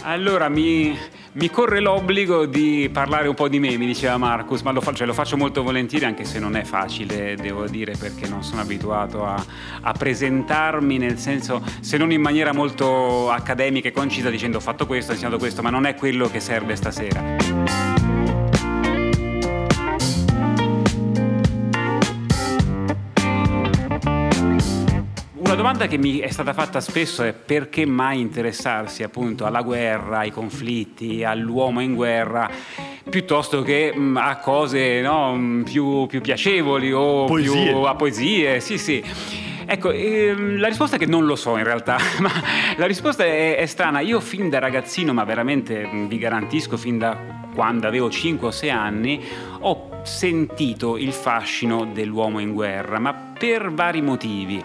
Allora 0.02 0.48
mi, 0.48 0.96
mi 1.38 1.50
corre 1.50 1.78
l'obbligo 1.78 2.46
di 2.46 2.90
parlare 2.92 3.28
un 3.28 3.34
po' 3.34 3.48
di 3.48 3.60
me, 3.60 3.76
mi 3.76 3.86
diceva 3.86 4.16
Marcus, 4.16 4.62
ma 4.62 4.72
lo 4.72 4.80
faccio, 4.80 4.98
cioè, 4.98 5.06
lo 5.06 5.12
faccio 5.12 5.36
molto 5.36 5.62
volentieri 5.62 6.04
anche 6.04 6.24
se 6.24 6.40
non 6.40 6.56
è 6.56 6.64
facile, 6.64 7.36
devo 7.36 7.66
dire, 7.66 7.94
perché 7.96 8.28
non 8.28 8.42
sono 8.42 8.60
abituato 8.60 9.24
a, 9.24 9.42
a, 9.82 9.92
presentarmi, 9.92 10.98
nel 10.98 11.16
senso, 11.18 11.62
se 11.80 11.96
non 11.96 12.10
in 12.10 12.20
maniera 12.20 12.52
molto 12.52 13.30
accademica 13.30 13.88
e 13.88 13.92
concisa 13.92 14.30
dicendo 14.30 14.56
ho 14.56 14.60
fatto 14.60 14.86
questo, 14.86 15.12
ho 15.12 15.14
insegnato 15.14 15.38
questo, 15.38 15.62
ma 15.62 15.70
non 15.70 15.86
è 15.86 15.94
quello 15.94 16.28
che 16.28 16.40
serve 16.40 16.74
stasera. 16.74 17.97
Domanda 25.58 25.88
che 25.88 25.98
mi 25.98 26.18
è 26.18 26.30
stata 26.30 26.52
fatta 26.52 26.80
spesso 26.80 27.24
è 27.24 27.32
perché 27.32 27.84
mai 27.84 28.20
interessarsi 28.20 29.02
appunto 29.02 29.44
alla 29.44 29.62
guerra, 29.62 30.18
ai 30.18 30.30
conflitti, 30.30 31.24
all'uomo 31.24 31.80
in 31.80 31.96
guerra, 31.96 32.48
piuttosto 33.10 33.62
che 33.62 33.92
mm, 33.92 34.18
a 34.18 34.36
cose 34.36 35.00
no, 35.00 35.34
mm, 35.34 35.62
più, 35.64 36.06
più, 36.06 36.20
piacevoli 36.20 36.92
o 36.92 37.24
poesie. 37.24 37.72
più 37.72 37.78
a 37.78 37.96
poesie. 37.96 38.60
Sì, 38.60 38.78
sì. 38.78 39.02
Ecco, 39.66 39.90
ehm, 39.90 40.60
la 40.60 40.68
risposta 40.68 40.94
è 40.94 40.98
che 41.00 41.06
non 41.06 41.26
lo 41.26 41.34
so 41.34 41.56
in 41.56 41.64
realtà, 41.64 41.98
ma 42.22 42.30
la 42.76 42.86
risposta 42.86 43.24
è, 43.24 43.56
è 43.56 43.66
strana. 43.66 43.98
Io 43.98 44.20
fin 44.20 44.48
da 44.48 44.60
ragazzino, 44.60 45.12
ma 45.12 45.24
veramente 45.24 45.84
mm, 45.84 46.06
vi 46.06 46.18
garantisco 46.18 46.76
fin 46.76 46.98
da 46.98 47.18
quando 47.52 47.88
avevo 47.88 48.08
5 48.08 48.46
o 48.46 48.50
6 48.52 48.70
anni, 48.70 49.20
ho 49.58 50.02
sentito 50.04 50.96
il 50.96 51.12
fascino 51.12 51.84
dell'uomo 51.84 52.38
in 52.38 52.52
guerra, 52.52 53.00
ma 53.00 53.12
per 53.12 53.72
vari 53.72 54.02
motivi. 54.02 54.62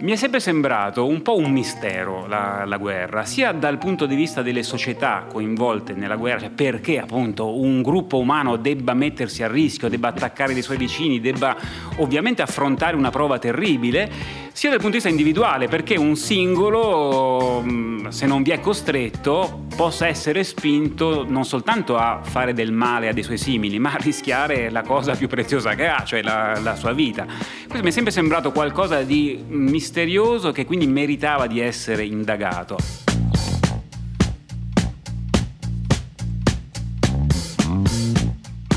Mi 0.00 0.12
è 0.12 0.16
sempre 0.16 0.40
sembrato 0.40 1.06
un 1.06 1.20
po' 1.20 1.36
un 1.36 1.50
mistero 1.50 2.26
la, 2.26 2.64
la, 2.64 2.78
guerra, 2.78 3.26
sia 3.26 3.52
dal 3.52 3.76
punto 3.76 4.06
di 4.06 4.14
vista 4.14 4.40
delle 4.40 4.62
società 4.62 5.26
coinvolte 5.28 5.92
nella 5.92 6.16
guerra, 6.16 6.40
cioè 6.40 6.50
perché 6.50 6.98
appunto 6.98 7.60
un 7.60 7.82
gruppo 7.82 8.16
umano 8.16 8.56
debba 8.56 8.94
mettersi 8.94 9.42
a 9.42 9.48
rischio, 9.48 9.90
debba 9.90 10.08
attaccare 10.08 10.54
dei 10.54 10.62
suoi 10.62 10.78
vicini, 10.78 11.20
debba 11.20 11.54
ovviamente 11.96 12.40
affrontare 12.40 12.96
una 12.96 13.10
prova 13.10 13.38
terribile, 13.38 14.10
sia 14.52 14.70
dal 14.70 14.78
punto 14.78 14.96
di 14.96 15.02
vista 15.02 15.10
individuale, 15.10 15.68
perché 15.68 15.96
un 15.96 16.16
singolo, 16.16 17.62
mm, 17.62 18.08
se 18.08 18.26
non 18.26 18.42
vi 18.42 18.52
è 18.52 18.60
costretto, 18.60 19.66
possa 19.76 20.06
essere 20.06 20.44
spinto 20.44 21.24
non 21.28 21.44
soltanto 21.44 21.96
a 21.96 22.20
fare 22.22 22.52
del 22.52 22.72
male 22.72 23.08
a 23.08 23.12
dei 23.12 23.22
suoi 23.22 23.38
simili, 23.38 23.78
ma 23.78 23.92
a 23.92 23.96
rischiare 23.96 24.70
la 24.70 24.82
cosa 24.82 25.14
più 25.14 25.28
preziosa 25.28 25.74
che 25.74 25.86
ha, 25.86 26.04
cioè 26.04 26.22
la, 26.22 26.58
la 26.62 26.74
sua 26.74 26.92
vita. 26.92 27.24
Questo 27.24 27.82
mi 27.82 27.88
è 27.88 27.92
sempre 27.92 28.12
sembrato 28.12 28.50
qualcosa 28.50 29.02
di 29.02 29.42
misterioso 29.90 30.52
che 30.52 30.64
quindi 30.64 30.86
meritava 30.86 31.48
di 31.48 31.58
essere 31.58 32.04
indagato. 32.04 32.76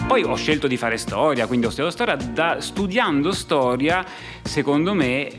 Poi 0.07 0.24
ho 0.24 0.36
scelto 0.36 0.66
di 0.66 0.76
fare 0.76 0.97
storia, 0.97 1.45
quindi 1.45 1.68
ho 1.68 1.70
studiato 1.70 1.95
storia, 1.95 2.16
da, 2.16 2.59
studiando 2.59 3.32
storia, 3.32 4.03
secondo 4.41 4.95
me 4.95 5.30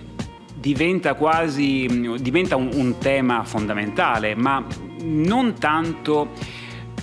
diventa 0.55 1.15
quasi 1.15 1.87
diventa 2.21 2.55
un, 2.55 2.71
un 2.73 2.99
tema 2.99 3.43
fondamentale, 3.43 4.37
ma 4.37 4.65
non 5.03 5.59
tanto 5.59 6.31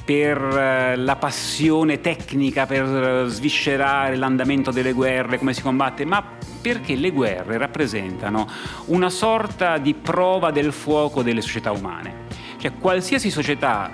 per 0.03 0.37
eh, 0.37 0.95
la 0.95 1.15
passione 1.15 2.01
tecnica, 2.01 2.65
per 2.65 3.25
sviscerare 3.27 4.15
l'andamento 4.15 4.71
delle 4.71 4.93
guerre, 4.93 5.37
come 5.37 5.53
si 5.53 5.61
combatte, 5.61 6.05
ma 6.05 6.23
perché 6.61 6.95
le 6.95 7.11
guerre 7.11 7.57
rappresentano 7.57 8.47
una 8.85 9.09
sorta 9.09 9.77
di 9.77 9.93
prova 9.93 10.51
del 10.51 10.71
fuoco 10.71 11.23
delle 11.23 11.41
società 11.41 11.71
umane. 11.71 12.27
Cioè 12.57 12.73
qualsiasi 12.77 13.31
società 13.31 13.91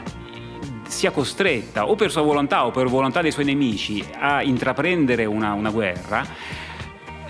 sia 0.87 1.11
costretta 1.11 1.87
o 1.87 1.95
per 1.95 2.11
sua 2.11 2.21
volontà 2.21 2.65
o 2.65 2.71
per 2.71 2.87
volontà 2.87 3.21
dei 3.21 3.31
suoi 3.31 3.45
nemici 3.45 4.03
a 4.19 4.41
intraprendere 4.41 5.25
una, 5.25 5.53
una 5.53 5.69
guerra, 5.69 6.25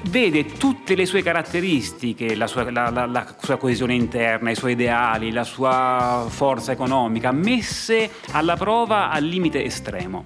vede 0.07 0.45
tutte 0.45 0.95
le 0.95 1.05
sue 1.05 1.21
caratteristiche, 1.21 2.35
la 2.35 2.47
sua, 2.47 2.69
la, 2.69 2.89
la, 2.89 3.05
la 3.05 3.35
sua, 3.39 3.57
coesione 3.57 3.93
interna, 3.93 4.51
i 4.51 4.55
suoi 4.55 4.73
ideali, 4.73 5.31
la 5.31 5.43
sua 5.43 6.25
forza 6.27 6.71
economica, 6.71 7.31
messe 7.31 8.09
alla 8.31 8.55
prova 8.55 9.09
al 9.09 9.23
limite 9.23 9.63
estremo. 9.63 10.25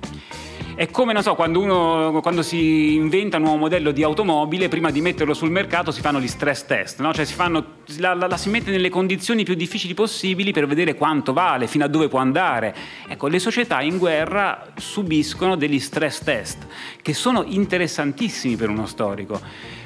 È 0.81 0.89
come, 0.89 1.13
non 1.13 1.21
so, 1.21 1.35
quando, 1.35 1.59
uno, 1.59 2.21
quando 2.23 2.41
si 2.41 2.95
inventa 2.95 3.37
un 3.37 3.43
nuovo 3.43 3.59
modello 3.59 3.91
di 3.91 4.01
automobile, 4.01 4.67
prima 4.67 4.89
di 4.89 4.99
metterlo 4.99 5.35
sul 5.35 5.51
mercato 5.51 5.91
si 5.91 6.01
fanno 6.01 6.19
gli 6.19 6.27
stress 6.27 6.65
test, 6.65 7.01
no? 7.01 7.13
cioè 7.13 7.23
si 7.23 7.35
fanno, 7.35 7.83
la, 7.99 8.15
la, 8.15 8.25
la, 8.25 8.35
si 8.35 8.49
mette 8.49 8.71
nelle 8.71 8.89
condizioni 8.89 9.43
più 9.43 9.53
difficili 9.53 9.93
possibili 9.93 10.51
per 10.51 10.65
vedere 10.65 10.95
quanto 10.95 11.33
vale, 11.33 11.67
fino 11.67 11.85
a 11.85 11.87
dove 11.87 12.07
può 12.07 12.17
andare. 12.17 12.75
Ecco, 13.07 13.27
le 13.27 13.37
società 13.37 13.83
in 13.83 13.99
guerra 13.99 14.71
subiscono 14.75 15.55
degli 15.55 15.79
stress 15.79 16.23
test 16.23 16.65
che 17.03 17.13
sono 17.13 17.43
interessantissimi 17.45 18.55
per 18.55 18.69
uno 18.69 18.87
storico 18.87 19.39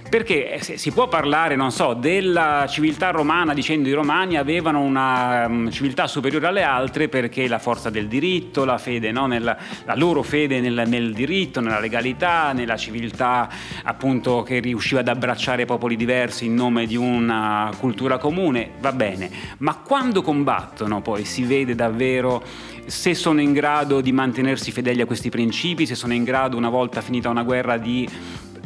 perché 0.09 0.51
eh, 0.51 0.77
si 0.77 0.91
può 0.91 1.07
parlare, 1.07 1.55
non 1.55 1.71
so, 1.71 1.93
della 1.93 2.65
civiltà 2.69 3.09
romana 3.09 3.53
dicendo 3.53 3.89
i 3.89 3.93
romani 3.93 4.37
avevano 4.37 4.81
una 4.81 5.45
um, 5.47 5.69
civiltà 5.71 6.07
superiore 6.07 6.47
alle 6.47 6.63
altre 6.63 7.09
perché 7.09 7.47
la 7.47 7.59
forza 7.59 7.89
del 7.89 8.07
diritto, 8.07 8.65
la 8.65 8.77
fede, 8.77 9.11
no? 9.11 9.25
nella, 9.25 9.57
la 9.83 9.95
loro 9.95 10.21
fede 10.21 10.61
nel, 10.61 10.83
nel, 10.87 11.13
diritto, 11.13 11.59
nella 11.59 11.79
legalità, 11.79 12.53
nella 12.53 12.77
civiltà 12.77 13.49
appunto 13.83 14.43
che 14.43 14.59
riusciva 14.59 14.99
ad 14.99 15.07
abbracciare 15.07 15.65
popoli 15.65 15.95
diversi 15.95 16.45
in 16.45 16.55
nome 16.55 16.85
di 16.85 16.95
una 16.95 17.71
cultura 17.77 18.17
comune, 18.17 18.71
va 18.79 18.91
bene, 18.91 19.29
ma 19.57 19.75
quando 19.75 20.21
combattono 20.21 21.01
poi 21.01 21.25
si 21.25 21.43
vede 21.43 21.75
davvero 21.75 22.43
se 22.85 23.15
sono 23.15 23.41
in 23.41 23.51
grado 23.51 23.99
di 24.01 24.11
mantenersi 24.11 24.71
fedeli 24.71 25.01
a 25.01 25.05
questi 25.05 25.29
principi, 25.29 25.85
se 25.85 25.95
sono 25.95 26.13
in 26.13 26.23
grado 26.23 26.55
una 26.55 26.69
volta 26.69 27.01
finita 27.01 27.29
una 27.29 27.43
guerra 27.43 27.77
di 27.77 28.07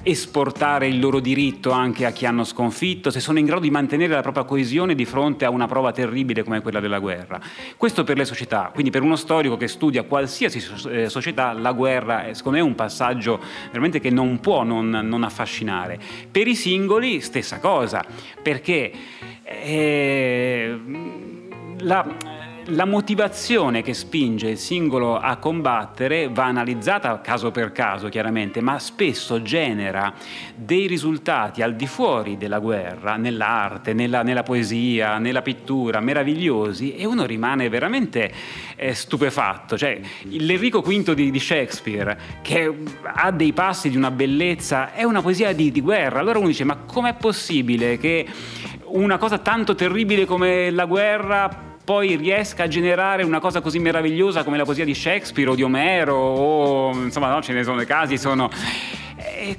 esportare 0.04 0.88
il 0.88 1.00
loro 1.00 1.20
diritto 1.20 1.72
anche 1.72 2.06
a 2.06 2.12
chi 2.12 2.26
hanno 2.26 2.44
sconfitto, 2.44 3.12
se 3.12 3.20
sono 3.20 3.40
in 3.40 3.46
grado 3.46 3.62
di 3.62 3.70
mantenere 3.70 4.14
la 4.14 4.22
propria 4.22 4.44
coesione 4.44 4.96
di 4.96 5.06
fronte 5.06 5.46
a 5.46 5.50
una 5.50 5.68
prova 5.68 5.92
terribile 5.92 6.44
come 6.44 6.62
quella 6.62 6.80
della 6.80 7.00
guerra. 7.00 7.40
Questo 7.78 8.04
per 8.04 8.18
le 8.18 8.26
società, 8.26 8.72
quindi 8.74 8.92
per 8.92 9.02
uno 9.02 9.16
storico 9.16 9.58
che 9.58 9.68
studia 9.68 10.04
qualsiasi 10.04 10.64
eh, 10.90 11.10
società, 11.10 11.54
la 11.54 11.74
guerra 11.74 12.26
è 12.26 12.34
secondo 12.34 12.58
me 12.60 12.64
un 12.64 12.76
passaggio 12.76 13.40
veramente 13.68 14.00
che 14.00 14.10
non 14.10 14.40
può 14.40 14.64
non, 14.64 14.90
non 14.90 15.24
affascinare. 15.24 16.00
Per 16.32 16.48
i 16.48 16.56
singoli 16.56 17.22
stessa 17.22 17.60
cosa, 17.60 18.04
perché 18.42 18.92
eh, 19.44 20.80
la 21.80 22.29
la 22.70 22.86
motivazione 22.86 23.82
che 23.82 23.94
spinge 23.94 24.50
il 24.50 24.58
singolo 24.58 25.18
a 25.18 25.38
combattere 25.38 26.30
va 26.30 26.46
analizzata 26.46 27.20
caso 27.22 27.52
per 27.52 27.72
caso, 27.72 28.10
chiaramente, 28.10 28.62
ma 28.62 28.80
spesso 28.80 29.42
genera 29.42 30.14
dei 30.56 30.88
risultati 30.88 31.62
al 31.62 31.76
di 31.76 31.88
fuori 31.88 32.38
della 32.38 32.60
guerra, 32.60 33.16
nell'arte, 33.16 33.94
nella, 33.94 34.24
nella 34.24 34.44
poesia, 34.44 35.18
nella 35.18 35.42
pittura, 35.42 36.00
meravigliosi 36.00 36.96
e 36.96 37.06
uno 37.06 37.26
rimane 37.26 37.70
veramente 37.70 38.32
eh, 38.76 38.94
stupefatto. 38.94 39.78
Cioè, 39.78 40.00
l'Enrico 40.24 40.82
V 40.82 41.14
di, 41.14 41.32
di, 41.32 41.40
Shakespeare, 41.40 42.18
che 42.42 42.74
ha 43.04 43.32
dei 43.32 43.54
passi 43.54 43.90
di 43.90 43.98
una 43.98 44.12
bellezza, 44.12 44.94
è 44.94 45.04
una 45.04 45.22
poesia 45.22 45.54
di, 45.54 45.72
di 45.72 45.82
guerra. 45.82 46.20
Allora 46.20 46.40
uno 46.40 46.48
dice, 46.48 46.64
ma 46.64 46.78
com'è 46.78 47.16
possibile 47.16 47.98
che 47.98 48.26
una 48.86 49.18
cosa 49.18 49.38
tanto 49.38 49.76
terribile 49.76 50.26
come 50.26 50.70
la 50.72 50.86
guerra 50.86 51.68
poi 51.90 52.18
riesca 52.18 52.66
a 52.66 52.68
generare 52.68 53.24
una 53.24 53.40
cosa 53.40 53.62
così 53.62 53.80
meravigliosa 53.80 54.44
come 54.44 54.58
la 54.58 54.64
poesia 54.64 54.86
di 54.86 54.94
Shakespeare 54.94 55.50
o 55.50 55.56
di 55.56 55.64
Omero 55.64 56.16
o 56.16 56.92
insomma 56.92 57.32
no, 57.32 57.42
ce 57.42 57.52
ne 57.52 57.64
sono 57.64 57.78
dei 57.78 57.88
casi 57.88 58.16
sono 58.16 58.48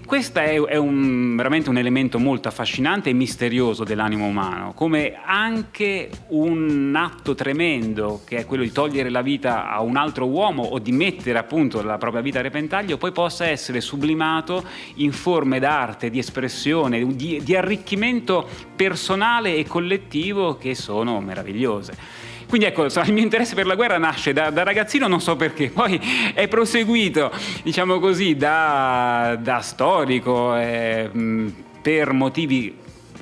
questo 0.04 0.38
è, 0.38 0.60
è 0.60 0.76
un, 0.76 1.36
veramente 1.36 1.70
un 1.70 1.78
elemento 1.78 2.18
molto 2.18 2.48
affascinante 2.48 3.10
e 3.10 3.12
misterioso 3.12 3.84
dell'animo 3.84 4.26
umano, 4.26 4.72
come 4.74 5.18
anche 5.24 6.10
un 6.28 6.92
atto 6.96 7.34
tremendo 7.34 8.22
che 8.24 8.38
è 8.38 8.46
quello 8.46 8.62
di 8.62 8.72
togliere 8.72 9.10
la 9.10 9.22
vita 9.22 9.70
a 9.70 9.80
un 9.80 9.96
altro 9.96 10.26
uomo 10.26 10.62
o 10.62 10.78
di 10.78 10.92
mettere 10.92 11.38
appunto 11.38 11.82
la 11.82 11.98
propria 11.98 12.22
vita 12.22 12.40
a 12.40 12.42
repentaglio, 12.42 12.98
poi 12.98 13.12
possa 13.12 13.46
essere 13.46 13.80
sublimato 13.80 14.64
in 14.96 15.12
forme 15.12 15.58
d'arte, 15.58 16.10
di 16.10 16.18
espressione, 16.18 17.06
di, 17.14 17.40
di 17.42 17.56
arricchimento 17.56 18.48
personale 18.76 19.56
e 19.56 19.64
collettivo 19.66 20.56
che 20.56 20.74
sono 20.74 21.20
meravigliose. 21.20 22.29
Quindi 22.50 22.66
ecco, 22.66 22.84
il 22.84 23.12
mio 23.12 23.22
interesse 23.22 23.54
per 23.54 23.64
la 23.64 23.76
guerra 23.76 23.96
nasce 23.96 24.34
da, 24.34 24.50
da 24.50 24.64
ragazzino, 24.64 25.06
non 25.06 25.20
so 25.20 25.36
perché, 25.36 25.70
poi 25.72 25.98
è 26.34 26.48
proseguito, 26.48 27.32
diciamo 27.62 27.98
così, 27.98 28.36
da, 28.36 29.38
da 29.40 29.60
storico. 29.60 30.54
Eh, 30.56 31.10
per 31.80 32.12
motivi 32.12 32.76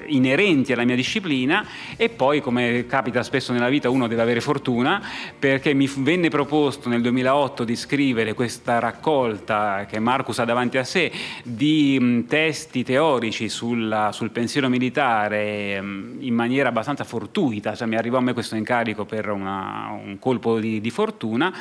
inerenti 0.09 0.73
alla 0.73 0.85
mia 0.85 0.97
disciplina 0.97 1.67
e 1.97 2.09
poi 2.09 2.41
come 2.41 2.87
capita 2.87 3.23
spesso 3.23 3.53
nella 3.53 3.69
vita 3.69 3.91
uno 3.91 4.07
deve 4.07 4.23
avere 4.23 4.41
fortuna 4.41 5.03
perché 5.39 5.75
mi 5.75 5.91
venne 5.99 6.29
proposto 6.29 6.89
nel 6.89 7.01
2008 7.03 7.65
di 7.65 7.77
scrivere 7.77 8.35
questa 8.35 8.79
raccolta 8.79 9.87
che 9.89 9.99
Marcus 9.99 10.39
ha 10.39 10.45
davanti 10.45 10.79
a 10.79 10.85
sé 10.85 11.11
di 11.43 12.25
testi 12.27 12.85
teorici 12.85 13.49
sulla, 13.49 14.11
sul 14.13 14.31
pensiero 14.31 14.69
militare 14.69 15.77
in 15.77 16.35
maniera 16.35 16.69
abbastanza 16.69 17.05
fortuita, 17.05 17.75
cioè 17.75 17.87
mi 17.87 17.97
arrivò 17.97 18.19
a 18.19 18.21
me 18.21 18.33
questo 18.33 18.57
incarico 18.57 19.05
per 19.05 19.31
una, 19.31 19.99
un 20.03 20.19
colpo 20.19 20.59
di, 20.59 20.81
di 20.81 20.91
fortuna 20.91 21.55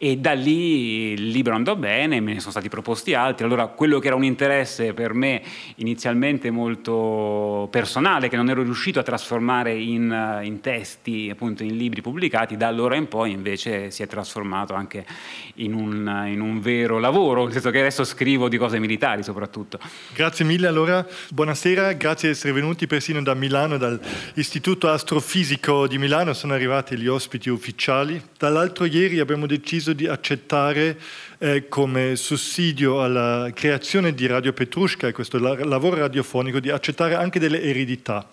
e 0.00 0.16
da 0.16 0.32
lì 0.32 1.10
il 1.12 1.28
libro 1.28 1.54
andò 1.54 1.74
bene, 1.74 2.20
me 2.20 2.34
ne 2.34 2.38
sono 2.38 2.52
stati 2.52 2.68
proposti 2.68 3.14
altri, 3.14 3.44
allora 3.44 3.66
quello 3.66 3.98
che 3.98 4.06
era 4.06 4.14
un 4.16 4.24
interesse 4.24 4.92
per 4.92 5.12
me 5.12 5.42
inizialmente 5.76 6.52
molto 6.52 7.66
personale, 7.70 7.87
che 8.28 8.36
non 8.36 8.50
ero 8.50 8.62
riuscito 8.62 8.98
a 8.98 9.02
trasformare 9.02 9.74
in, 9.74 10.40
in 10.42 10.60
testi, 10.60 11.28
appunto 11.32 11.62
in 11.62 11.76
libri 11.76 12.02
pubblicati, 12.02 12.56
da 12.56 12.66
allora 12.66 12.96
in 12.96 13.08
poi 13.08 13.32
invece 13.32 13.90
si 13.90 14.02
è 14.02 14.06
trasformato 14.06 14.74
anche 14.74 15.06
in 15.54 15.72
un, 15.72 16.24
in 16.26 16.40
un 16.40 16.60
vero 16.60 16.98
lavoro, 16.98 17.44
nel 17.44 17.52
senso 17.52 17.70
che 17.70 17.78
adesso 17.78 18.04
scrivo 18.04 18.48
di 18.48 18.58
cose 18.58 18.78
militari 18.78 19.22
soprattutto. 19.22 19.78
Grazie 20.14 20.44
mille 20.44 20.66
allora, 20.66 21.04
buonasera, 21.30 21.92
grazie 21.92 22.28
di 22.28 22.34
essere 22.34 22.52
venuti 22.52 22.86
persino 22.86 23.22
da 23.22 23.34
Milano, 23.34 23.78
dall'Istituto 23.78 24.88
Astrofisico 24.88 25.86
di 25.86 25.98
Milano, 25.98 26.34
sono 26.34 26.52
arrivati 26.52 26.96
gli 26.96 27.06
ospiti 27.06 27.48
ufficiali. 27.48 28.22
Dall'altro 28.36 28.84
ieri 28.84 29.18
abbiamo 29.18 29.46
deciso 29.46 29.92
di 29.92 30.06
accettare 30.06 30.98
eh, 31.38 31.68
come 31.68 32.16
sussidio 32.16 33.02
alla 33.02 33.50
creazione 33.54 34.12
di 34.12 34.26
Radio 34.26 34.52
Petrushka, 34.52 35.12
questo 35.12 35.38
la- 35.38 35.64
lavoro 35.64 35.96
radiofonico, 35.96 36.58
di 36.58 36.70
accettare 36.70 37.14
anche 37.14 37.38
delle 37.38 37.62
eredità. 37.62 38.28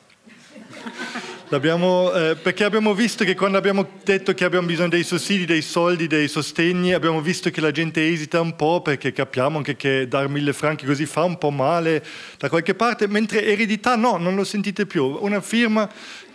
Eh, 1.48 2.36
perché 2.42 2.64
abbiamo 2.64 2.96
visto 2.96 3.24
che 3.24 3.36
quando 3.36 3.60
abbiamo 3.60 3.88
detto 4.04 4.34
che 4.34 4.44
abbiamo 4.44 4.66
bisogno 4.66 4.90
dei 4.90 5.04
sussidi, 5.04 5.46
dei 5.46 5.62
soldi, 5.62 6.08
dei 6.08 6.28
sostegni, 6.28 6.94
abbiamo 6.94 7.22
visto 7.22 7.52
che 7.52 7.62
la 7.62 7.70
gente 7.70 8.06
esita 8.08 8.42
un 8.42 8.56
po' 8.56 8.82
perché 8.82 9.14
capiamo 9.14 9.58
anche 9.58 9.76
che 9.76 10.08
dar 10.08 10.28
mille 10.28 10.54
franchi 10.54 10.88
così 10.88 11.06
fa 11.06 11.24
un 11.24 11.38
po' 11.38 11.52
male 11.52 12.04
da 12.40 12.50
qualche 12.50 12.74
parte, 12.74 13.08
mentre 13.08 13.46
eredità 13.46 13.96
no, 13.96 14.18
non 14.18 14.34
lo 14.34 14.44
sentite 14.44 14.88
più. 14.88 15.18
Una 15.22 15.40
firma 15.40 15.88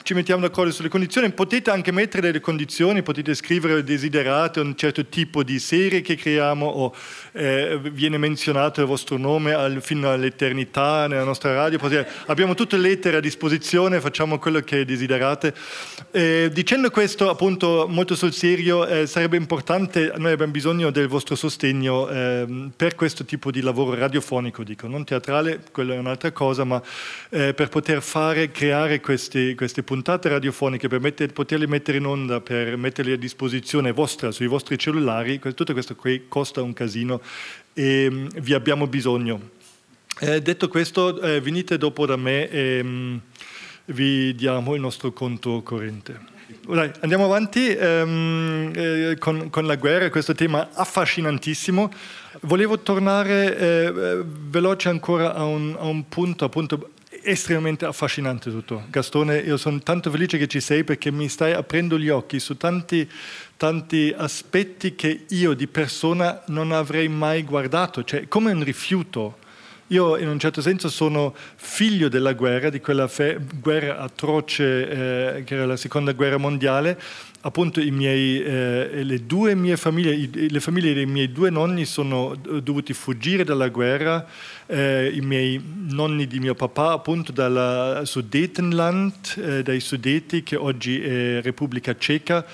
ci 0.02 0.14
mettiamo 0.14 0.40
d'accordo 0.40 0.72
sulle 0.72 0.88
condizioni, 0.88 1.30
potete 1.30 1.70
anche 1.70 1.92
mettere 1.92 2.22
delle 2.22 2.40
condizioni, 2.40 3.02
potete 3.02 3.34
scrivere 3.34 3.84
desiderate 3.84 4.60
un 4.60 4.74
certo 4.76 5.06
tipo 5.06 5.42
di 5.42 5.58
serie 5.58 6.00
che 6.00 6.16
creiamo 6.16 6.66
o 6.66 6.94
eh, 7.32 7.78
viene 7.92 8.18
menzionato 8.18 8.80
il 8.80 8.86
vostro 8.86 9.16
nome 9.18 9.52
al, 9.52 9.82
fino 9.82 10.10
all'eternità 10.10 11.06
nella 11.06 11.24
nostra 11.24 11.52
radio, 11.54 11.78
potete, 11.78 12.08
abbiamo 12.26 12.54
tutte 12.54 12.76
le 12.76 12.88
lettere 12.88 13.18
a 13.18 13.20
disposizione, 13.20 14.00
facciamo 14.00 14.38
quello 14.38 14.60
che 14.60 14.84
desiderate. 14.84 15.54
Eh, 16.10 16.50
dicendo 16.52 16.90
questo 16.90 17.28
appunto 17.28 17.86
molto 17.88 18.14
sul 18.14 18.32
serio, 18.32 18.86
eh, 18.86 19.06
sarebbe 19.06 19.36
importante, 19.36 20.12
noi 20.16 20.32
abbiamo 20.32 20.52
bisogno 20.52 20.90
del 20.90 21.08
vostro 21.08 21.34
sostegno 21.34 22.08
ehm, 22.08 22.72
per 22.74 22.94
questo 22.94 23.24
tipo 23.24 23.50
di 23.50 23.60
lavoro 23.60 23.94
radiofonico, 23.94 24.64
dico, 24.64 24.86
non 24.86 25.04
teatrale, 25.04 25.60
quello 25.70 25.92
è 25.92 25.98
un'altra 25.98 26.32
cosa, 26.32 26.64
ma 26.64 26.82
eh, 27.30 27.54
per 27.54 27.68
poter 27.68 28.02
fare, 28.02 28.50
creare 28.50 29.00
questi, 29.00 29.54
queste 29.54 29.82
puntate 29.90 30.28
radiofoniche, 30.28 30.86
per 30.86 31.00
metter, 31.00 31.32
poterle 31.32 31.66
mettere 31.66 31.98
in 31.98 32.06
onda, 32.06 32.40
per 32.40 32.76
metterle 32.76 33.14
a 33.14 33.16
disposizione 33.16 33.90
vostra 33.90 34.30
sui 34.30 34.46
vostri 34.46 34.78
cellulari, 34.78 35.40
tutto 35.40 35.72
questo 35.72 35.96
qui 35.96 36.26
costa 36.28 36.62
un 36.62 36.72
casino 36.72 37.20
e 37.72 38.06
um, 38.06 38.28
vi 38.28 38.54
abbiamo 38.54 38.86
bisogno. 38.86 39.50
Eh, 40.20 40.40
detto 40.42 40.68
questo, 40.68 41.20
eh, 41.20 41.40
venite 41.40 41.76
dopo 41.76 42.06
da 42.06 42.14
me 42.14 42.48
e 42.48 42.80
um, 42.84 43.20
vi 43.86 44.32
diamo 44.36 44.76
il 44.76 44.80
nostro 44.80 45.10
conto 45.10 45.60
corrente. 45.62 46.20
Dai, 46.68 46.92
andiamo 47.00 47.24
avanti 47.24 47.76
um, 47.76 48.70
eh, 48.72 49.16
con, 49.18 49.50
con, 49.50 49.66
la 49.66 49.74
guerra, 49.74 50.08
questo 50.08 50.36
tema 50.36 50.68
affascinantissimo. 50.72 51.90
Volevo 52.42 52.78
tornare 52.78 53.58
eh, 53.58 54.22
veloce 54.24 54.88
ancora 54.88 55.34
a 55.34 55.42
un, 55.42 55.74
a 55.76 55.86
un 55.86 56.08
punto, 56.08 56.44
appunto, 56.44 56.90
estremamente 57.22 57.84
affascinante 57.84 58.50
tutto. 58.50 58.84
Gastone, 58.88 59.38
io 59.38 59.56
sono 59.56 59.78
tanto 59.80 60.10
felice 60.10 60.38
che 60.38 60.46
ci 60.46 60.60
sei 60.60 60.84
perché 60.84 61.10
mi 61.10 61.28
stai 61.28 61.52
aprendo 61.52 61.98
gli 61.98 62.08
occhi 62.08 62.38
su 62.40 62.56
tanti, 62.56 63.08
tanti 63.56 64.14
aspetti 64.16 64.94
che 64.94 65.24
io 65.28 65.54
di 65.54 65.66
persona 65.66 66.42
non 66.46 66.72
avrei 66.72 67.08
mai 67.08 67.42
guardato, 67.42 68.04
cioè 68.04 68.28
come 68.28 68.52
un 68.52 68.64
rifiuto. 68.64 69.38
Io 69.88 70.16
in 70.18 70.28
un 70.28 70.38
certo 70.38 70.60
senso 70.60 70.88
sono 70.88 71.34
figlio 71.56 72.08
della 72.08 72.32
guerra, 72.32 72.70
di 72.70 72.78
quella 72.80 73.08
fe- 73.08 73.40
guerra 73.60 73.98
atroce 73.98 74.88
eh, 75.36 75.44
che 75.44 75.54
era 75.54 75.66
la 75.66 75.76
seconda 75.76 76.12
guerra 76.12 76.36
mondiale, 76.36 76.96
appunto 77.42 77.80
miei, 77.90 78.42
eh, 78.42 79.02
le 79.02 79.24
due 79.24 79.54
mie 79.54 79.76
famiglie, 79.76 80.48
le 80.48 80.60
famiglie 80.60 80.92
dei 80.92 81.06
miei 81.06 81.32
due 81.32 81.50
nonni 81.50 81.86
sono 81.86 82.34
dovuti 82.34 82.92
fuggire 82.92 83.44
dalla 83.44 83.68
guerra, 83.68 84.26
eh, 84.66 85.10
i 85.14 85.20
miei 85.20 85.60
nonni 85.88 86.26
di 86.26 86.38
mio 86.38 86.54
papà 86.54 86.92
appunto 86.92 87.32
dal 87.32 88.02
Sudetenland, 88.04 89.12
eh, 89.36 89.62
dai 89.62 89.80
Sudeti 89.80 90.42
che 90.42 90.56
oggi 90.56 91.00
è 91.00 91.40
Repubblica 91.40 91.96
Ceca, 91.96 92.44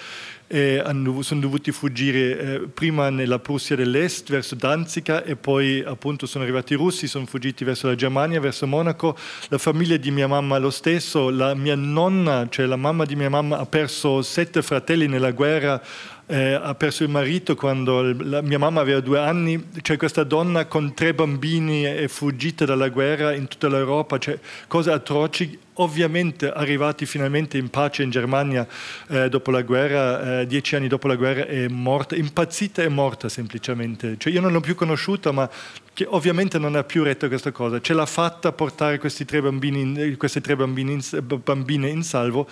eh, 0.48 0.82
sono 1.20 1.40
dovuti 1.40 1.72
fuggire 1.72 2.38
eh, 2.38 2.58
prima 2.72 3.10
nella 3.10 3.38
Prussia 3.38 3.74
dell'Est 3.74 4.30
verso 4.30 4.54
Danzica 4.54 5.24
e 5.24 5.36
poi 5.36 5.82
appunto 5.84 6.26
sono 6.26 6.44
arrivati 6.44 6.74
i 6.74 6.76
russi, 6.76 7.08
sono 7.08 7.26
fuggiti 7.26 7.64
verso 7.64 7.88
la 7.88 7.94
Germania, 7.94 8.40
verso 8.40 8.66
Monaco. 8.66 9.16
La 9.48 9.58
famiglia 9.58 9.96
di 9.96 10.10
mia 10.10 10.28
mamma 10.28 10.58
lo 10.58 10.70
stesso, 10.70 11.30
la 11.30 11.54
mia 11.54 11.74
nonna, 11.74 12.46
cioè 12.48 12.66
la 12.66 12.76
mamma 12.76 13.04
di 13.04 13.16
mia 13.16 13.30
mamma 13.30 13.58
ha 13.58 13.66
perso 13.66 14.22
sette 14.22 14.62
fratelli 14.62 15.08
nella 15.08 15.32
guerra, 15.32 15.82
eh, 16.26 16.52
ha 16.54 16.74
perso 16.74 17.02
il 17.02 17.08
marito 17.08 17.54
quando 17.54 18.12
la, 18.12 18.40
mia 18.42 18.58
mamma 18.58 18.80
aveva 18.80 19.00
due 19.00 19.18
anni, 19.18 19.68
cioè 19.82 19.96
questa 19.96 20.24
donna 20.24 20.66
con 20.66 20.94
tre 20.94 21.14
bambini 21.14 21.82
è 21.82 22.08
fuggita 22.08 22.64
dalla 22.64 22.88
guerra 22.88 23.34
in 23.34 23.48
tutta 23.48 23.68
l'Europa, 23.68 24.18
cioè 24.18 24.38
cose 24.66 24.90
atroci, 24.90 25.58
ovviamente 25.76 26.50
arrivati 26.50 27.06
finalmente 27.06 27.58
in 27.58 27.68
pace 27.70 28.02
in 28.02 28.10
Germania 28.10 28.66
eh, 29.08 29.28
dopo 29.28 29.50
la 29.50 29.62
guerra, 29.62 30.40
eh, 30.40 30.46
dieci 30.46 30.76
anni 30.76 30.88
dopo 30.88 31.08
la 31.08 31.16
guerra 31.16 31.46
è 31.46 31.68
morta, 31.68 32.16
impazzita 32.16 32.82
e 32.82 32.88
morta 32.88 33.28
semplicemente, 33.28 34.16
cioè 34.18 34.32
io 34.32 34.40
non 34.40 34.52
l'ho 34.52 34.60
più 34.60 34.74
conosciuta 34.74 35.32
ma 35.32 35.48
che 35.92 36.06
ovviamente 36.08 36.58
non 36.58 36.74
ha 36.74 36.84
più 36.84 37.02
retto 37.02 37.26
questa 37.26 37.52
cosa, 37.52 37.80
ce 37.80 37.94
l'ha 37.94 38.04
fatta 38.04 38.52
portare 38.52 38.98
questi 38.98 39.24
tre 39.24 39.40
bambini, 39.40 40.14
queste 40.16 40.42
tre 40.42 40.54
bambini, 40.54 41.00
bambine 41.42 41.88
in 41.88 42.02
salvo 42.02 42.46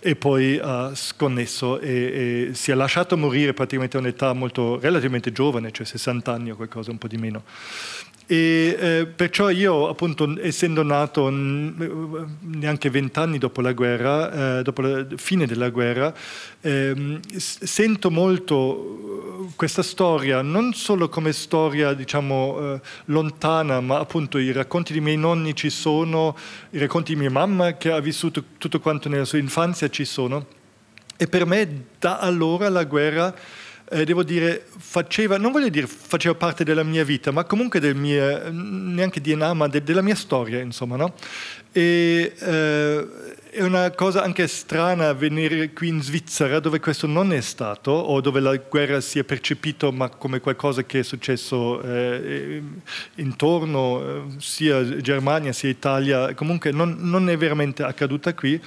e 0.00 0.16
poi 0.16 0.58
ha 0.62 0.94
sconnesso 0.94 1.80
e, 1.80 2.48
e, 2.50 2.54
si 2.54 2.70
è 2.70 2.74
lasciato 2.74 3.16
morire 3.16 3.52
praticamente 3.52 3.96
a 3.96 4.00
un'età 4.00 4.32
molto 4.32 4.78
relativamente 4.78 5.32
giovane, 5.32 5.72
cioè 5.72 5.84
60 5.84 6.32
anni 6.32 6.50
o 6.50 6.56
qualcosa, 6.56 6.90
un 6.90 6.98
po' 6.98 7.08
di 7.08 7.16
meno. 7.16 7.42
E 8.30 8.76
eh, 8.78 9.06
perciò 9.06 9.48
io, 9.48 9.88
appunto, 9.88 10.36
essendo 10.42 10.82
nato 10.82 11.30
neanche 11.30 12.90
vent'anni 12.90 13.38
dopo 13.38 13.62
la 13.62 13.72
guerra, 13.72 14.58
eh, 14.58 14.62
dopo 14.62 14.82
la 14.82 15.06
fine 15.16 15.46
della 15.46 15.70
guerra, 15.70 16.12
eh, 16.60 17.20
sento 17.38 18.10
molto 18.10 19.48
questa 19.56 19.82
storia, 19.82 20.42
non 20.42 20.74
solo 20.74 21.08
come 21.08 21.32
storia, 21.32 21.94
diciamo, 21.94 22.74
eh, 22.74 22.80
lontana, 23.06 23.80
ma 23.80 23.98
appunto 23.98 24.36
i 24.36 24.52
racconti 24.52 24.92
di 24.92 25.00
miei 25.00 25.16
nonni 25.16 25.56
ci 25.56 25.70
sono, 25.70 26.36
i 26.72 26.78
racconti 26.78 27.14
di 27.14 27.20
mia 27.20 27.30
mamma 27.30 27.78
che 27.78 27.90
ha 27.90 28.00
vissuto 28.00 28.44
tutto 28.58 28.78
quanto 28.78 29.08
nella 29.08 29.24
sua 29.24 29.38
infanzia 29.38 29.88
ci 29.88 30.04
sono. 30.04 30.44
E 31.16 31.28
per 31.28 31.46
me 31.46 31.84
da 31.98 32.18
allora 32.18 32.68
la 32.68 32.84
guerra 32.84 33.34
eh, 33.90 34.04
devo 34.04 34.22
dire, 34.22 34.66
faceva, 34.76 35.38
non 35.38 35.52
voglio 35.52 35.68
dire 35.68 35.86
faceva 35.86 36.34
parte 36.34 36.64
della 36.64 36.82
mia 36.82 37.04
vita, 37.04 37.30
ma 37.30 37.44
comunque 37.44 37.80
del 37.80 37.94
mio, 37.94 38.50
neanche 38.50 39.20
DNA, 39.20 39.54
ma 39.54 39.68
de, 39.68 39.82
della 39.82 40.02
mia 40.02 40.14
storia, 40.14 40.60
insomma, 40.60 40.96
no? 40.96 41.14
E 41.72 42.34
eh, 42.38 43.06
è 43.50 43.62
una 43.62 43.90
cosa 43.92 44.22
anche 44.22 44.46
strana 44.46 45.12
venire 45.14 45.72
qui 45.72 45.88
in 45.88 46.02
Svizzera 46.02 46.60
dove 46.60 46.80
questo 46.80 47.06
non 47.06 47.32
è 47.32 47.40
stato, 47.40 47.90
o 47.90 48.20
dove 48.20 48.40
la 48.40 48.56
guerra 48.56 49.00
si 49.00 49.18
è 49.18 49.24
percepito 49.24 49.90
ma 49.90 50.08
come 50.10 50.40
qualcosa 50.40 50.84
che 50.84 51.00
è 51.00 51.02
successo 51.02 51.80
eh, 51.82 52.62
intorno, 53.16 54.00
eh, 54.00 54.22
sia 54.38 54.98
Germania 54.98 55.52
sia 55.52 55.68
Italia, 55.70 56.34
comunque 56.34 56.72
non, 56.72 56.96
non 57.00 57.30
è 57.30 57.36
veramente 57.36 57.82
accaduta 57.82 58.34
qui. 58.34 58.60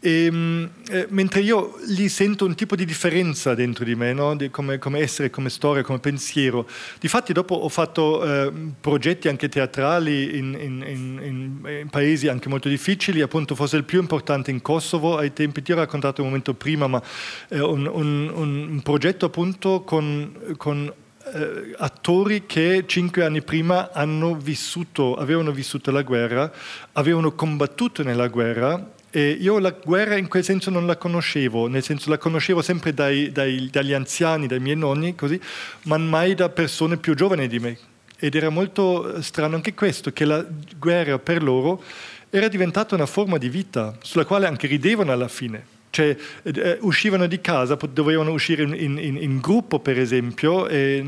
E, 0.00 0.24
ehm, 0.26 0.70
eh, 0.90 1.06
mentre 1.10 1.40
io 1.40 1.76
lì 1.86 2.08
sento 2.08 2.44
un 2.44 2.54
tipo 2.54 2.76
di 2.76 2.84
differenza 2.84 3.54
dentro 3.54 3.84
di 3.84 3.94
me, 3.94 4.12
no? 4.12 4.36
di 4.36 4.50
come, 4.50 4.78
come, 4.78 5.00
essere, 5.00 5.30
come 5.30 5.50
storia, 5.50 5.82
come 5.82 5.98
pensiero. 5.98 6.68
Difatti 7.00 7.32
dopo 7.32 7.54
ho 7.54 7.68
fatto 7.68 8.24
eh, 8.24 8.52
progetti 8.80 9.28
anche 9.28 9.48
teatrali 9.48 10.36
in, 10.38 10.56
in, 10.58 10.84
in, 10.86 11.60
in, 11.64 11.88
paesi 11.90 12.28
anche 12.28 12.48
molto 12.48 12.68
difficili, 12.68 13.20
appunto 13.20 13.54
forse 13.54 13.76
il 13.76 13.84
più 13.84 14.00
importante 14.00 14.50
in 14.50 14.62
Kosovo 14.62 15.16
ai 15.16 15.32
tempi, 15.32 15.62
ti 15.62 15.72
ho 15.72 15.76
raccontato 15.76 16.20
un 16.22 16.28
momento 16.28 16.54
prima, 16.54 16.86
ma 16.86 17.02
eh, 17.48 17.60
un, 17.60 17.86
un, 17.86 18.30
un, 18.32 18.80
progetto 18.82 19.26
appunto 19.26 19.82
con, 19.82 20.54
con 20.56 20.92
eh, 21.34 21.74
attori 21.76 22.46
che 22.46 22.84
cinque 22.86 23.24
anni 23.24 23.42
prima 23.42 23.90
vissuto, 24.38 25.16
avevano 25.16 25.50
vissuto 25.50 25.90
la 25.90 26.02
guerra, 26.02 26.50
avevano 26.92 27.32
combattuto 27.32 28.02
nella 28.04 28.28
guerra 28.28 28.96
e 29.10 29.30
io 29.30 29.58
la 29.58 29.70
guerra 29.70 30.16
in 30.16 30.28
quel 30.28 30.44
senso 30.44 30.70
non 30.70 30.86
la 30.86 30.96
conoscevo, 30.96 31.66
nel 31.66 31.82
senso 31.82 32.10
la 32.10 32.18
conoscevo 32.18 32.62
sempre 32.62 32.92
dai, 32.92 33.32
dai, 33.32 33.68
dagli 33.70 33.92
anziani, 33.92 34.46
dai 34.46 34.60
miei 34.60 34.76
nonni, 34.76 35.14
così, 35.14 35.40
ma 35.84 35.96
mai 35.96 36.34
da 36.34 36.48
persone 36.48 36.96
più 36.96 37.14
giovani 37.14 37.48
di 37.48 37.58
me. 37.58 37.78
Ed 38.18 38.34
era 38.34 38.50
molto 38.50 39.14
eh, 39.14 39.22
strano 39.22 39.54
anche 39.54 39.74
questo, 39.74 40.12
che 40.12 40.24
la 40.24 40.44
guerra 40.78 41.18
per 41.18 41.42
loro 41.42 41.82
era 42.30 42.48
diventata 42.48 42.94
una 42.94 43.06
forma 43.06 43.38
di 43.38 43.48
vita, 43.48 43.96
sulla 44.02 44.24
quale 44.24 44.46
anche 44.46 44.66
ridevano 44.66 45.12
alla 45.12 45.28
fine 45.28 45.76
cioè 45.90 46.16
eh, 46.42 46.78
uscivano 46.80 47.26
di 47.26 47.40
casa, 47.40 47.78
dovevano 47.92 48.32
uscire 48.32 48.62
in, 48.62 48.98
in, 48.98 49.16
in 49.16 49.40
gruppo 49.40 49.80
per 49.80 49.98
esempio, 49.98 50.66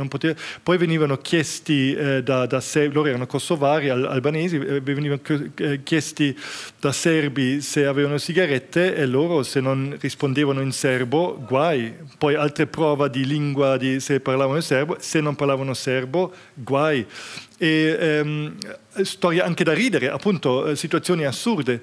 poteva, 0.09 0.39
poi 0.63 0.79
venivano 0.79 1.19
chiesti 1.19 1.95
eh, 1.95 2.23
da, 2.23 2.47
da 2.47 2.61
serbi, 2.61 2.95
loro 2.95 3.09
erano 3.09 3.27
kosovari, 3.27 3.89
al, 3.89 4.05
albanesi, 4.05 4.57
eh, 4.57 4.81
venivano 4.81 5.21
eh, 5.57 5.83
chiesti 5.83 6.37
da 6.79 6.93
serbi 6.93 7.61
se 7.61 7.87
avevano 7.87 8.19
sigarette 8.19 8.95
e 8.95 9.07
loro 9.07 9.43
se 9.43 9.61
non 9.61 9.97
rispondevano 10.01 10.61
in 10.61 10.73
serbo, 10.73 11.43
guai. 11.47 11.95
Poi 12.19 12.35
altre 12.35 12.67
prove 12.67 13.11
di 13.11 13.25
lingua, 13.25 13.77
di, 13.77 14.01
se 14.01 14.21
parlavano 14.21 14.61
serbo, 14.61 14.97
se 14.99 15.21
non 15.21 15.37
parlavano 15.37 15.75
serbo, 15.75 16.33
guai. 16.55 17.07
E 17.59 17.97
ehm, 18.01 18.57
storie 19.03 19.43
anche 19.43 19.65
da 19.65 19.75
ridere, 19.75 20.09
appunto, 20.09 20.67
eh, 20.67 20.77
situazioni 20.77 21.25
assurde. 21.25 21.83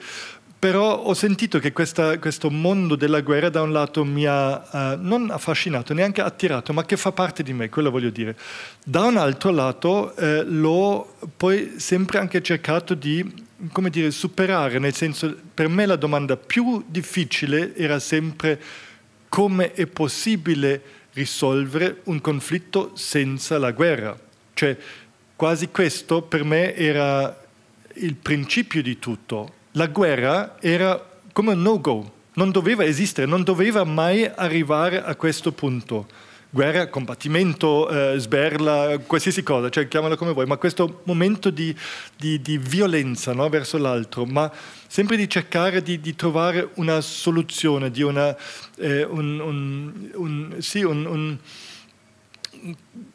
Però 0.67 0.97
ho 0.97 1.13
sentito 1.13 1.59
che 1.59 1.71
questa, 1.71 2.19
questo 2.19 2.49
mondo 2.49 2.97
della 2.97 3.21
guerra 3.21 3.47
da 3.47 3.61
un 3.61 3.71
lato 3.71 4.03
mi 4.03 4.25
ha 4.25 4.57
uh, 4.69 4.99
non 4.99 5.31
affascinato, 5.31 5.93
neanche 5.93 6.19
attirato, 6.19 6.73
ma 6.73 6.83
che 6.83 6.97
fa 6.97 7.13
parte 7.13 7.41
di 7.41 7.53
me, 7.53 7.69
quello 7.69 7.89
voglio 7.89 8.09
dire. 8.09 8.35
Da 8.83 9.03
un 9.03 9.15
altro 9.15 9.51
lato 9.51 10.13
eh, 10.17 10.43
l'ho 10.43 11.15
poi 11.37 11.75
sempre 11.77 12.19
anche 12.19 12.41
cercato 12.41 12.95
di 12.95 13.45
come 13.71 13.89
dire, 13.89 14.11
superare, 14.11 14.77
nel 14.77 14.93
senso 14.93 15.33
per 15.53 15.69
me 15.69 15.85
la 15.85 15.95
domanda 15.95 16.35
più 16.35 16.83
difficile 16.85 17.73
era 17.73 17.99
sempre 17.99 18.61
come 19.29 19.71
è 19.71 19.87
possibile 19.87 20.81
risolvere 21.13 22.01
un 22.07 22.19
conflitto 22.19 22.91
senza 22.93 23.57
la 23.57 23.71
guerra. 23.71 24.19
Cioè 24.53 24.75
quasi 25.33 25.69
questo 25.69 26.23
per 26.23 26.43
me 26.43 26.75
era 26.75 27.41
il 27.93 28.15
principio 28.15 28.81
di 28.81 28.99
tutto 28.99 29.55
la 29.77 29.87
guerra 29.87 30.57
era 30.59 30.99
come 31.31 31.53
un 31.53 31.61
no-go, 31.61 32.13
non 32.33 32.49
doveva 32.49 32.83
esistere, 32.83 33.27
non 33.27 33.43
doveva 33.43 33.83
mai 33.83 34.25
arrivare 34.25 35.03
a 35.03 35.15
questo 35.15 35.51
punto. 35.51 36.07
Guerra, 36.49 36.87
combattimento, 36.87 37.87
eh, 37.89 38.17
sberla, 38.17 38.97
qualsiasi 39.05 39.43
cosa, 39.43 39.69
cioè 39.69 39.87
chiamala 39.87 40.15
come 40.15 40.33
vuoi, 40.33 40.47
ma 40.47 40.57
questo 40.57 41.01
momento 41.03 41.51
di, 41.51 41.75
di, 42.15 42.41
di 42.41 42.57
violenza 42.57 43.33
no, 43.33 43.47
verso 43.49 43.77
l'altro, 43.77 44.25
ma 44.25 44.51
sempre 44.87 45.15
di 45.15 45.29
cercare 45.29 45.83
di, 45.83 45.99
di 45.99 46.15
trovare 46.15 46.69
una 46.75 46.99
soluzione, 47.01 47.91
di 47.91 48.01
una, 48.01 48.35
eh, 48.77 49.03
un, 49.03 49.39
un, 49.39 50.09
un, 50.15 50.55
sì, 50.59 50.81
un 50.81 51.37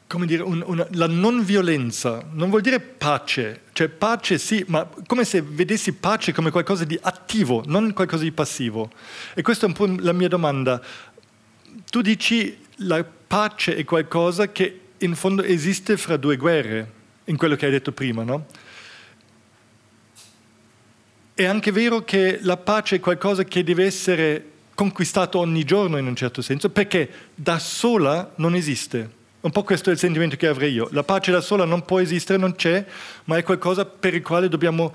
come 0.07 0.27
dire, 0.27 0.43
un, 0.43 0.63
una, 0.67 0.87
la 0.91 1.07
non 1.07 1.43
violenza 1.43 2.23
non 2.33 2.51
vuol 2.51 2.61
dire 2.61 2.81
pace, 2.81 3.63
cioè 3.73 3.89
pace 3.89 4.37
sì, 4.39 4.65
ma 4.69 4.89
come 5.07 5.25
se 5.25 5.41
vedessi 5.41 5.95
pace 5.95 6.33
come 6.33 6.51
qualcosa 6.51 6.85
di 6.85 6.99
attivo, 7.01 7.63
non 7.67 7.93
qualcosa 7.93 8.23
di 8.23 8.33
passivo. 8.33 8.91
E 9.35 9.43
questa 9.43 9.65
è 9.65 9.69
un 9.69 9.75
po' 9.75 9.87
la 9.99 10.13
mia 10.13 10.29
domanda. 10.29 10.83
Tu 11.91 12.03
dici 12.03 12.59
la 12.77 13.05
pace 13.05 13.75
è 13.75 13.85
qualcosa 13.85 14.53
che 14.53 14.81
in 14.99 15.15
fondo 15.15 15.43
esiste 15.43 15.97
fra 15.97 16.17
due 16.17 16.37
guerre, 16.37 16.93
in 17.25 17.37
quello 17.37 17.57
che 17.57 17.67
hai 17.67 17.73
detto 17.73 17.93
prima, 17.93 18.23
no? 18.23 18.47
È 21.35 21.45
anche 21.45 21.73
vero 21.73 22.05
che 22.05 22.39
la 22.43 22.59
pace 22.59 22.97
è 22.97 23.01
qualcosa 23.01 23.45
che 23.45 23.65
deve 23.65 23.87
essere 23.87 24.51
conquistato 24.75 25.39
ogni 25.39 25.65
giorno 25.65 25.97
in 25.97 26.07
un 26.07 26.15
certo 26.15 26.43
senso, 26.43 26.69
perché 26.69 27.09
da 27.35 27.59
sola 27.59 28.33
non 28.37 28.55
esiste. 28.55 29.21
Un 29.43 29.51
po' 29.51 29.65
questo 29.65 29.91
è 29.91 29.93
il 29.93 29.99
sentimento 29.99 30.37
che 30.37 30.47
avrei 30.47 30.73
io. 30.73 30.89
La 30.93 31.03
pace 31.03 31.33
da 31.33 31.41
sola 31.41 31.65
non 31.65 31.85
può 31.85 31.99
esistere, 31.99 32.39
non 32.39 32.55
c'è, 32.55 32.85
ma 33.25 33.37
è 33.37 33.43
qualcosa 33.43 33.85
per 33.85 34.15
il 34.15 34.23
quale 34.23 34.49
dobbiamo, 34.49 34.95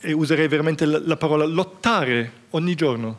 e 0.00 0.12
userei 0.12 0.48
veramente 0.48 0.84
la, 0.84 1.16
parola, 1.16 1.44
lottare 1.44 2.32
ogni 2.50 2.74
giorno. 2.74 3.18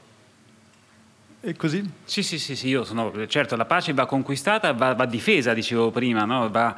È 1.39 1.55
così? 1.55 1.89
Sì, 2.03 2.21
sì, 2.21 2.37
sì, 2.37 2.57
sì, 2.57 2.67
io 2.67 2.83
sono, 2.83 3.13
certo, 3.27 3.55
la 3.55 3.63
pace 3.63 3.93
va 3.93 4.05
conquistata, 4.05 4.73
va, 4.73 4.93
va 4.93 5.05
difesa, 5.05 5.53
dicevo 5.53 5.89
prima, 5.89 6.25
no? 6.25 6.49
va, 6.49 6.75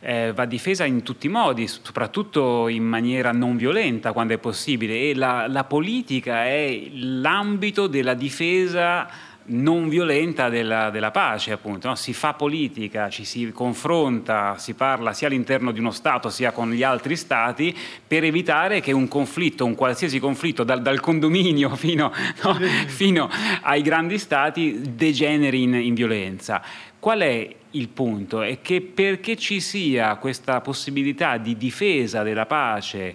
eh, 0.00 0.32
va, 0.34 0.44
difesa 0.44 0.84
in 0.84 1.04
tutti 1.04 1.26
i 1.26 1.30
modi, 1.30 1.68
soprattutto 1.68 2.66
in 2.66 2.82
maniera 2.82 3.30
non 3.30 3.56
violenta 3.56 4.12
quando 4.12 4.34
è 4.34 4.38
possibile 4.38 5.10
e 5.10 5.14
la, 5.14 5.46
la 5.46 5.62
politica 5.62 6.44
è 6.44 6.88
l'ambito 6.90 7.86
della 7.86 8.14
difesa 8.14 9.08
non 9.46 9.88
violenta 9.88 10.48
della, 10.48 10.90
della 10.90 11.10
pace, 11.10 11.52
appunto. 11.52 11.88
No? 11.88 11.94
Si 11.94 12.12
fa 12.12 12.34
politica, 12.34 13.10
ci 13.10 13.24
si 13.24 13.50
confronta, 13.52 14.56
si 14.58 14.74
parla 14.74 15.12
sia 15.12 15.26
all'interno 15.26 15.72
di 15.72 15.80
uno 15.80 15.90
Stato 15.90 16.30
sia 16.30 16.52
con 16.52 16.70
gli 16.70 16.82
altri 16.82 17.16
Stati 17.16 17.76
per 18.06 18.24
evitare 18.24 18.80
che 18.80 18.92
un 18.92 19.08
conflitto, 19.08 19.64
un 19.64 19.74
qualsiasi 19.74 20.18
conflitto, 20.18 20.64
dal, 20.64 20.80
dal 20.80 21.00
condominio 21.00 21.74
fino, 21.76 22.12
no? 22.42 22.58
fino, 22.86 23.28
ai 23.62 23.82
grandi 23.82 24.18
Stati, 24.18 24.80
degeneri 24.94 25.62
in, 25.62 25.74
in 25.74 25.94
violenza. 25.94 26.62
Qual 26.98 27.20
è 27.20 27.54
il 27.72 27.88
punto? 27.88 28.40
È 28.40 28.62
che 28.62 28.80
perché 28.80 29.36
ci 29.36 29.60
sia 29.60 30.14
questa 30.16 30.60
possibilità 30.62 31.36
di 31.36 31.56
difesa 31.56 32.22
della 32.22 32.46
pace, 32.46 33.14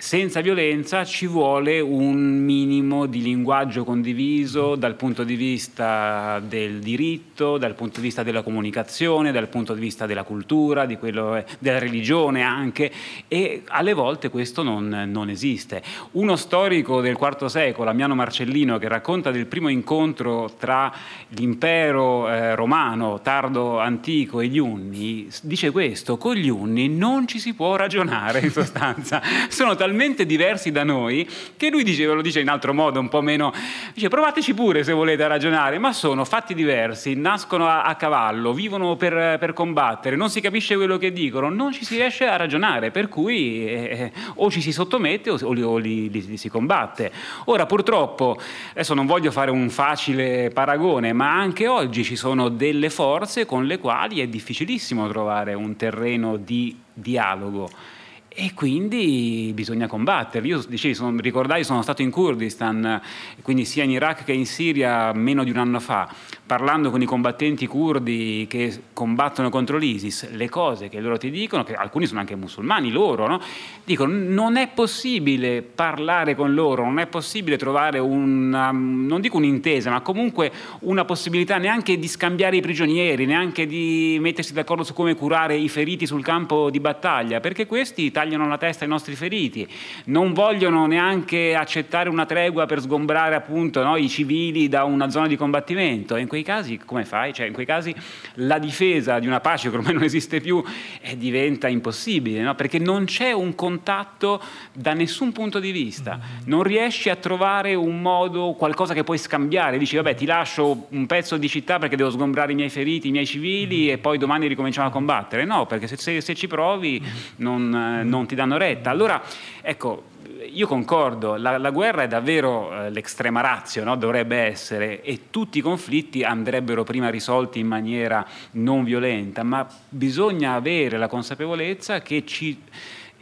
senza 0.00 0.40
violenza 0.40 1.04
ci 1.04 1.26
vuole 1.26 1.78
un 1.78 2.16
minimo 2.42 3.04
di 3.04 3.20
linguaggio 3.20 3.84
condiviso 3.84 4.74
dal 4.74 4.94
punto 4.94 5.24
di 5.24 5.34
vista 5.34 6.40
del 6.42 6.78
diritto, 6.78 7.58
dal 7.58 7.74
punto 7.74 8.00
di 8.00 8.06
vista 8.06 8.22
della 8.22 8.40
comunicazione, 8.40 9.30
dal 9.30 9.48
punto 9.48 9.74
di 9.74 9.80
vista 9.80 10.06
della 10.06 10.22
cultura, 10.22 10.86
quello, 10.96 11.44
della 11.58 11.78
religione 11.78 12.40
anche, 12.40 12.90
e 13.28 13.62
alle 13.66 13.92
volte 13.92 14.30
questo 14.30 14.62
non, 14.62 15.04
non 15.06 15.28
esiste. 15.28 15.82
Uno 16.12 16.34
storico 16.36 17.02
del 17.02 17.18
IV 17.20 17.44
secolo, 17.46 17.90
Amiano 17.90 18.14
Marcellino, 18.14 18.78
che 18.78 18.88
racconta 18.88 19.30
del 19.30 19.44
primo 19.44 19.68
incontro 19.68 20.54
tra 20.58 20.90
l'impero 21.28 22.26
eh, 22.30 22.54
romano, 22.54 23.20
tardo 23.20 23.78
antico 23.78 24.40
e 24.40 24.46
gli 24.46 24.58
Unni, 24.58 25.28
dice 25.42 25.70
questo, 25.70 26.16
con 26.16 26.36
gli 26.36 26.48
Unni 26.48 26.88
non 26.88 27.28
ci 27.28 27.38
si 27.38 27.52
può 27.52 27.76
ragionare 27.76 28.40
in 28.40 28.50
sostanza, 28.50 29.20
sono 29.50 29.74
talmente 29.74 29.88
talmente 29.90 30.24
diversi 30.24 30.70
da 30.70 30.84
noi 30.84 31.28
che 31.56 31.68
lui 31.68 31.82
diceva, 31.82 32.14
lo 32.14 32.22
dice 32.22 32.38
in 32.38 32.48
altro 32.48 32.72
modo, 32.72 33.00
un 33.00 33.08
po' 33.08 33.22
meno, 33.22 33.52
dice 33.92 34.08
provateci 34.08 34.54
pure 34.54 34.84
se 34.84 34.92
volete 34.92 35.24
a 35.24 35.26
ragionare, 35.26 35.78
ma 35.78 35.92
sono 35.92 36.24
fatti 36.24 36.54
diversi, 36.54 37.14
nascono 37.16 37.66
a, 37.66 37.82
a 37.82 37.96
cavallo, 37.96 38.52
vivono 38.52 38.94
per, 38.94 39.38
per, 39.38 39.52
combattere, 39.52 40.14
non 40.14 40.30
si 40.30 40.40
capisce 40.40 40.76
quello 40.76 40.96
che 40.96 41.12
dicono, 41.12 41.48
non 41.48 41.72
ci 41.72 41.84
si 41.84 41.96
riesce 41.96 42.24
a 42.28 42.36
ragionare, 42.36 42.92
per 42.92 43.08
cui 43.08 43.66
eh, 43.66 44.12
o 44.36 44.48
ci 44.48 44.60
si 44.60 44.70
sottomette 44.70 45.30
o, 45.30 45.38
o, 45.42 45.52
li, 45.52 45.62
o 45.62 45.76
li, 45.76 46.08
li, 46.08 46.24
li 46.24 46.36
si 46.36 46.48
combatte. 46.48 47.10
Ora 47.46 47.66
purtroppo, 47.66 48.38
adesso 48.70 48.94
non 48.94 49.06
voglio 49.06 49.32
fare 49.32 49.50
un 49.50 49.70
facile 49.70 50.50
paragone, 50.50 51.12
ma 51.12 51.32
anche 51.32 51.66
oggi 51.66 52.04
ci 52.04 52.14
sono 52.14 52.48
delle 52.48 52.90
forze 52.90 53.44
con 53.44 53.66
le 53.66 53.78
quali 53.78 54.20
è 54.20 54.28
difficilissimo 54.28 55.08
trovare 55.08 55.54
un 55.54 55.74
terreno 55.74 56.36
di 56.36 56.78
dialogo 56.94 57.98
e 58.32 58.54
quindi 58.54 59.50
bisogna 59.52 59.88
combatterli. 59.88 60.48
Io 60.48 60.62
dicevi, 60.66 60.94
sono, 60.94 61.18
ricordai, 61.20 61.64
sono 61.64 61.82
stato 61.82 62.00
in 62.00 62.10
Kurdistan, 62.10 63.02
quindi 63.42 63.64
sia 63.64 63.82
in 63.82 63.90
Iraq 63.90 64.22
che 64.22 64.32
in 64.32 64.46
Siria 64.46 65.12
meno 65.12 65.42
di 65.42 65.50
un 65.50 65.56
anno 65.56 65.80
fa, 65.80 66.08
parlando 66.50 66.90
con 66.90 67.00
i 67.00 67.04
combattenti 67.04 67.68
kurdi 67.68 68.44
che 68.48 68.82
combattono 68.92 69.50
contro 69.50 69.76
l'ISIS, 69.76 70.32
le 70.32 70.48
cose 70.48 70.88
che 70.88 70.98
loro 70.98 71.16
ti 71.16 71.30
dicono, 71.30 71.62
che 71.62 71.74
alcuni 71.74 72.06
sono 72.06 72.18
anche 72.18 72.34
musulmani 72.34 72.90
loro, 72.90 73.28
no? 73.28 73.40
dicono 73.84 74.12
non 74.12 74.56
è 74.56 74.66
possibile 74.66 75.62
parlare 75.62 76.34
con 76.34 76.52
loro, 76.52 76.82
non 76.82 76.98
è 76.98 77.06
possibile 77.06 77.56
trovare 77.56 78.00
una, 78.00 78.72
non 78.72 79.20
dico 79.20 79.36
un'intesa, 79.36 79.90
ma 79.90 80.00
comunque 80.00 80.50
una 80.80 81.04
possibilità 81.04 81.56
neanche 81.56 82.00
di 82.00 82.08
scambiare 82.08 82.56
i 82.56 82.60
prigionieri, 82.60 83.26
neanche 83.26 83.64
di 83.66 84.18
mettersi 84.20 84.52
d'accordo 84.52 84.82
su 84.82 84.92
come 84.92 85.14
curare 85.14 85.54
i 85.54 85.68
feriti 85.68 86.04
sul 86.04 86.24
campo 86.24 86.68
di 86.68 86.80
battaglia, 86.80 87.38
perché 87.38 87.66
questi 87.66 88.10
tagliano 88.10 88.48
la 88.48 88.58
testa 88.58 88.82
ai 88.82 88.90
nostri 88.90 89.14
feriti, 89.14 89.68
non 90.06 90.32
vogliono 90.32 90.86
neanche 90.86 91.54
accettare 91.54 92.08
una 92.08 92.26
tregua 92.26 92.66
per 92.66 92.80
sgombrare 92.80 93.36
appunto 93.36 93.84
no, 93.84 93.94
i 93.94 94.08
civili 94.08 94.68
da 94.68 94.82
una 94.82 95.10
zona 95.10 95.28
di 95.28 95.36
combattimento. 95.36 96.16
E 96.16 96.22
in 96.22 96.26
quei 96.26 96.38
casi 96.42 96.78
come 96.78 97.04
fai? 97.04 97.32
Cioè, 97.32 97.46
in 97.46 97.52
quei 97.52 97.66
casi 97.66 97.94
la 98.34 98.58
difesa 98.58 99.18
di 99.18 99.26
una 99.26 99.40
pace 99.40 99.70
che 99.70 99.76
ormai 99.76 99.94
non 99.94 100.02
esiste 100.02 100.40
più 100.40 100.62
eh, 101.00 101.16
diventa 101.16 101.68
impossibile, 101.68 102.42
no? 102.42 102.54
perché 102.54 102.78
non 102.78 103.04
c'è 103.04 103.32
un 103.32 103.54
contatto 103.54 104.42
da 104.72 104.92
nessun 104.92 105.32
punto 105.32 105.58
di 105.58 105.70
vista, 105.70 106.18
non 106.44 106.62
riesci 106.62 107.08
a 107.08 107.16
trovare 107.16 107.74
un 107.74 108.00
modo, 108.00 108.52
qualcosa 108.52 108.94
che 108.94 109.04
puoi 109.04 109.18
scambiare, 109.18 109.78
dici 109.78 109.96
vabbè 109.96 110.14
ti 110.14 110.26
lascio 110.26 110.86
un 110.90 111.06
pezzo 111.06 111.36
di 111.36 111.48
città 111.48 111.78
perché 111.78 111.96
devo 111.96 112.10
sgombrare 112.10 112.52
i 112.52 112.54
miei 112.54 112.70
feriti, 112.70 113.08
i 113.08 113.12
miei 113.12 113.26
civili 113.26 113.90
e 113.90 113.98
poi 113.98 114.18
domani 114.18 114.46
ricominciamo 114.46 114.88
a 114.88 114.90
combattere, 114.90 115.44
no, 115.44 115.66
perché 115.66 115.86
se, 115.86 115.96
se, 115.96 116.20
se 116.20 116.34
ci 116.34 116.46
provi 116.46 117.02
non, 117.36 118.02
non 118.04 118.26
ti 118.26 118.34
danno 118.34 118.56
retta. 118.56 118.90
Allora, 118.90 119.22
ecco, 119.62 120.09
io 120.52 120.66
concordo, 120.66 121.36
la, 121.36 121.58
la, 121.58 121.70
guerra 121.70 122.02
è 122.02 122.08
davvero 122.08 122.72
eh, 122.72 122.90
l'estrema 122.90 123.40
razio, 123.40 123.84
no? 123.84 123.96
dovrebbe 123.96 124.36
essere, 124.36 125.02
e 125.02 125.30
tutti 125.30 125.58
i 125.58 125.60
conflitti 125.60 126.22
andrebbero 126.22 126.84
prima 126.84 127.08
risolti 127.10 127.58
in 127.58 127.66
maniera 127.66 128.26
non 128.52 128.84
violenta, 128.84 129.42
ma 129.42 129.66
bisogna 129.88 130.54
avere 130.54 130.98
la 130.98 131.08
consapevolezza 131.08 132.00
che 132.02 132.24
ci, 132.26 132.60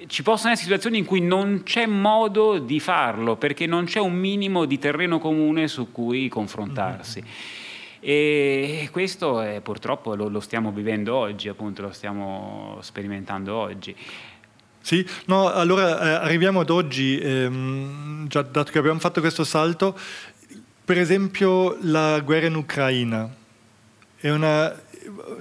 ci 0.06 0.22
possono 0.22 0.52
essere 0.52 0.66
situazioni 0.66 0.98
in 0.98 1.04
cui 1.04 1.20
non 1.20 1.62
c'è 1.64 1.86
modo 1.86 2.58
di 2.58 2.80
farlo, 2.80 3.36
perché 3.36 3.66
non 3.66 3.84
c'è 3.84 4.00
un 4.00 4.14
minimo 4.14 4.64
di 4.64 4.78
terreno 4.78 5.18
comune 5.18 5.68
su 5.68 5.92
cui 5.92 6.28
confrontarsi. 6.28 7.20
Mm-hmm. 7.20 7.56
E 8.00 8.88
questo 8.92 9.40
è, 9.40 9.60
purtroppo 9.60 10.14
lo, 10.14 10.28
lo, 10.28 10.38
stiamo 10.38 10.70
vivendo 10.70 11.16
oggi, 11.16 11.48
appunto, 11.48 11.82
lo 11.82 11.90
stiamo 11.90 12.78
sperimentando 12.80 13.56
oggi. 13.56 13.94
Sì, 14.88 15.06
no, 15.26 15.52
allora 15.52 16.00
eh, 16.00 16.24
arriviamo 16.24 16.60
ad 16.60 16.70
oggi, 16.70 17.18
ehm, 17.18 18.26
già 18.26 18.40
dato 18.40 18.72
che 18.72 18.78
abbiamo 18.78 18.98
fatto 18.98 19.20
questo 19.20 19.44
salto, 19.44 19.94
per 20.82 20.96
esempio 20.96 21.76
la 21.82 22.18
guerra 22.20 22.46
in 22.46 22.54
Ucraina. 22.54 23.30
Una, 24.22 24.74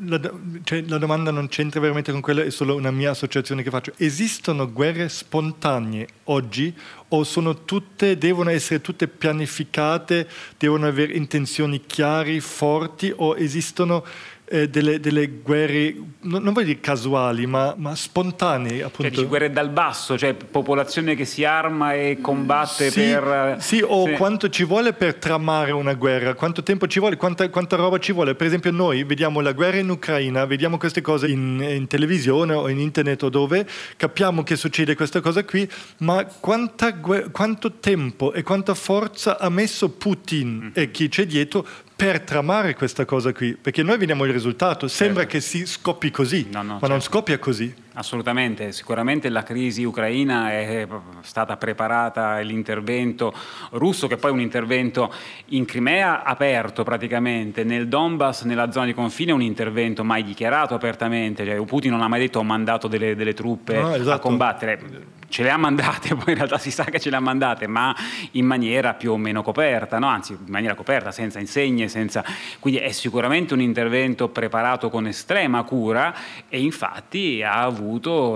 la, 0.01 0.33
cioè, 0.65 0.83
la, 0.87 0.97
domanda 0.97 1.31
non 1.31 1.47
c'entra 1.47 1.79
veramente 1.79 2.11
con 2.11 2.19
quella, 2.19 2.43
è 2.43 2.49
solo 2.49 2.75
una 2.75 2.91
mia 2.91 3.11
associazione 3.11 3.63
che 3.63 3.69
faccio. 3.69 3.93
Esistono 3.95 4.69
guerre 4.69 5.07
spontanee 5.07 6.07
oggi 6.25 6.75
o 7.07 7.23
sono 7.23 7.63
tutte, 7.63 8.17
devono 8.17 8.49
essere 8.49 8.81
tutte 8.81 9.07
pianificate, 9.07 10.27
devono 10.57 10.87
avere 10.87 11.13
intenzioni 11.13 11.85
chiare, 11.85 12.37
forti 12.41 13.13
o 13.15 13.37
esistono 13.37 14.03
eh, 14.49 14.69
delle, 14.69 14.99
delle, 14.99 15.27
guerre, 15.27 15.93
non, 16.21 16.41
non 16.41 16.53
voglio 16.53 16.67
dire 16.67 16.79
casuali, 16.79 17.45
ma, 17.45 17.75
ma 17.77 17.95
spontanee. 17.95 18.83
Appunto. 18.83 19.13
Cioè, 19.13 19.27
guerre 19.27 19.51
dal 19.51 19.69
basso, 19.69 20.17
cioè 20.17 20.33
popolazione 20.33 21.15
che 21.15 21.25
si 21.25 21.43
arma 21.43 21.93
e 21.93 22.19
combatte 22.21 22.89
sì, 22.89 23.01
per... 23.01 23.57
Sì, 23.59 23.83
o 23.85 24.05
sì. 24.05 24.13
quanto 24.13 24.49
ci 24.49 24.63
vuole 24.63 24.93
per 24.93 25.15
tramare 25.15 25.71
una 25.71 25.93
guerra, 25.95 26.33
quanto 26.33 26.63
tempo 26.63 26.87
ci 26.87 26.99
vuole, 26.99 27.17
quanta, 27.17 27.49
quanta, 27.49 27.75
roba 27.75 27.97
ci 27.99 28.13
vuole. 28.13 28.35
Per 28.35 28.47
esempio 28.47 28.71
noi 28.71 29.03
vediamo 29.03 29.41
la 29.41 29.51
guerra 29.51 29.77
in 29.77 29.89
Ucraina, 29.89 30.45
vediamo 30.45 30.77
queste 30.77 31.01
cose 31.01 31.27
in, 31.27 31.61
in 31.67 31.87
televisione 31.87 32.53
o 32.53 32.69
in 32.69 32.79
internet 32.79 33.23
o 33.23 33.29
dove, 33.29 33.67
capiamo 33.97 34.43
che 34.43 34.55
succede 34.55 34.95
questa 34.95 35.19
cosa 35.19 35.43
qui, 35.43 35.69
ma 35.99 36.25
quanta 36.25 36.95
quanto 37.31 37.73
tempo 37.79 38.33
e 38.33 38.43
quanta 38.43 38.73
forza 38.73 39.39
ha 39.39 39.49
messo 39.49 39.89
Putin 39.89 40.67
mm. 40.67 40.69
e 40.73 40.91
chi 40.91 41.09
c'è 41.09 41.25
dietro 41.25 41.65
per 41.97 42.21
tramare 42.21 42.75
questa 42.75 43.05
cosa 43.05 43.33
qui, 43.33 43.57
perché 43.59 43.81
noi 43.81 43.97
vediamo 43.97 44.23
il 44.25 44.31
risultato, 44.31 44.87
sembra 44.87 45.23
certo. 45.23 45.37
che 45.37 45.41
si 45.41 45.65
scoppi 45.65 46.11
così, 46.11 46.47
no, 46.51 46.61
no, 46.61 46.63
ma 46.63 46.71
certo. 46.73 46.87
non 46.87 47.01
scoppia 47.01 47.39
così. 47.39 47.73
Assolutamente, 47.97 48.73
sicuramente 48.73 49.27
la 49.27 49.41
crisi 49.41 49.83
ucraina 49.83 50.51
è 50.51 50.87
stata 51.21 51.57
preparata, 51.57 52.37
l'intervento 52.41 53.33
russo, 53.71 54.05
che 54.05 54.17
poi 54.17 54.29
è 54.29 54.33
un 54.33 54.39
intervento 54.39 55.11
in 55.47 55.65
Crimea 55.65 56.21
aperto 56.21 56.83
praticamente, 56.83 57.63
nel 57.63 57.87
Donbass, 57.87 58.43
nella 58.43 58.71
zona 58.71 58.85
di 58.85 58.93
confine, 58.93 59.31
un 59.31 59.41
intervento 59.41 60.03
mai 60.03 60.23
dichiarato 60.23 60.75
apertamente, 60.75 61.43
cioè, 61.43 61.59
Putin 61.65 61.89
non 61.89 62.01
ha 62.01 62.07
mai 62.07 62.19
detto 62.19 62.37
ho 62.37 62.43
mandato 62.43 62.87
delle, 62.87 63.15
delle 63.15 63.33
truppe 63.33 63.79
no, 63.79 63.95
esatto. 63.95 64.11
a 64.11 64.19
combattere 64.19 65.15
ce 65.29 65.43
le 65.43 65.49
ha 65.49 65.57
mandate, 65.57 66.13
poi 66.15 66.29
in 66.29 66.35
realtà 66.35 66.57
si 66.57 66.71
sa 66.71 66.83
che 66.85 66.99
ce 66.99 67.09
le 67.09 67.15
ha 67.15 67.19
mandate, 67.19 67.67
ma 67.67 67.95
in 68.31 68.45
maniera 68.45 68.93
più 68.93 69.11
o 69.11 69.17
meno 69.17 69.41
coperta, 69.41 69.97
no? 69.97 70.07
anzi 70.07 70.33
in 70.33 70.51
maniera 70.51 70.75
coperta, 70.75 71.11
senza 71.11 71.39
insegne, 71.39 71.87
senza... 71.87 72.23
quindi 72.59 72.79
è 72.79 72.91
sicuramente 72.91 73.53
un 73.53 73.61
intervento 73.61 74.29
preparato 74.29 74.89
con 74.89 75.07
estrema 75.07 75.63
cura 75.63 76.13
e 76.47 76.61
infatti 76.61 77.41
ha 77.43 77.61
avuto 77.63 77.86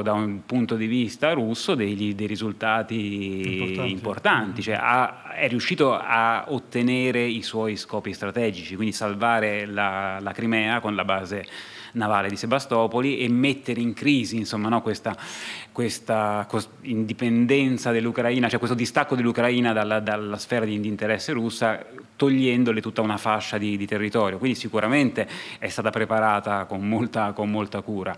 da 0.02 0.14
un 0.14 0.45
punto 0.45 0.76
di 0.76 0.86
vista 0.86 1.34
russo 1.34 1.76
dei, 1.76 2.16
dei 2.16 2.28
risultati 2.28 3.60
importanti, 3.60 3.91
importanti. 3.91 4.62
Cioè, 4.62 4.78
ha, 4.80 5.34
è 5.34 5.47
riuscito 5.47 5.93
a 5.93 6.45
ottenere 6.47 7.24
i 7.24 7.41
suoi 7.41 7.76
scopi 7.76 8.14
strategici, 8.14 8.76
quindi 8.76 8.93
salvare 8.93 9.66
la, 9.66 10.20
la 10.20 10.32
Crimea 10.32 10.80
con 10.80 10.95
la 10.95 11.04
base 11.04 11.45
navale 11.93 12.30
di 12.30 12.36
Sebastopoli 12.36 13.20
e 13.20 13.30
mettere 13.30 13.82
in 13.82 13.93
crisi 13.93 14.38
insomma, 14.38 14.70
no, 14.70 14.82
questa, 14.82 15.16
questa 15.72 16.47
indipendenza 16.82 17.91
dell'Ucraina, 17.91 18.47
cioè 18.47 18.60
questo 18.60 18.78
distacco 18.78 19.16
dell'Ucraina 19.16 19.74
dalla, 19.74 19.99
dalla 19.99 20.38
sfera 20.38 20.66
di, 20.66 20.80
di, 20.80 20.88
interesse 20.88 21.34
russa, 21.34 21.86
togliendole 22.22 22.82
tutta 22.82 23.01
una 23.01 23.17
fascia 23.17 23.57
di, 23.57 23.76
di, 23.78 23.88
territorio. 23.88 24.38
Quindi 24.38 24.55
sicuramente 24.55 25.28
è 25.57 25.67
stata 25.69 25.89
preparata 25.89 26.65
con 26.65 26.88
molta, 26.88 27.32
con 27.32 27.49
molta 27.49 27.82
cura. 27.82 28.15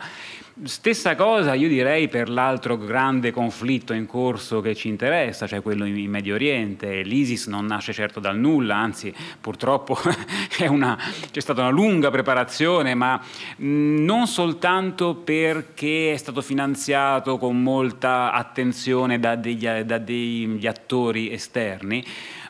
Stessa 0.65 1.15
cosa 1.15 1.53
io 1.53 1.69
direi 1.69 2.09
per 2.09 2.29
l'altro 2.29 2.77
grande 2.77 3.31
conflitto 3.31 3.93
in 3.93 4.05
corso 4.05 4.59
che 4.59 4.75
ci 4.75 4.89
interessa, 4.89 5.47
cioè 5.47 5.61
quello 5.61 5.85
in 5.85 6.09
Medio 6.09 6.35
Oriente. 6.35 7.01
L'ISIS 7.01 7.47
non 7.47 7.65
nasce 7.65 7.93
certo 7.93 8.19
dal 8.19 8.37
nulla, 8.37 8.75
anzi 8.75 9.13
purtroppo 9.39 9.97
una, 10.67 10.99
c'è 11.31 11.39
stata 11.39 11.61
una 11.61 11.69
lunga 11.69 12.11
preparazione, 12.11 12.95
ma 12.95 13.19
non 13.59 14.27
soltanto 14.27 15.15
perché 15.15 16.11
è 16.11 16.17
stato 16.17 16.41
finanziato 16.41 17.37
con 17.37 17.63
molta 17.63 18.33
attenzione 18.33 19.17
da 19.17 19.35
degli, 19.35 19.65
da 19.65 19.97
degli 19.97 20.67
attori 20.67 21.31
esterni, 21.31 22.03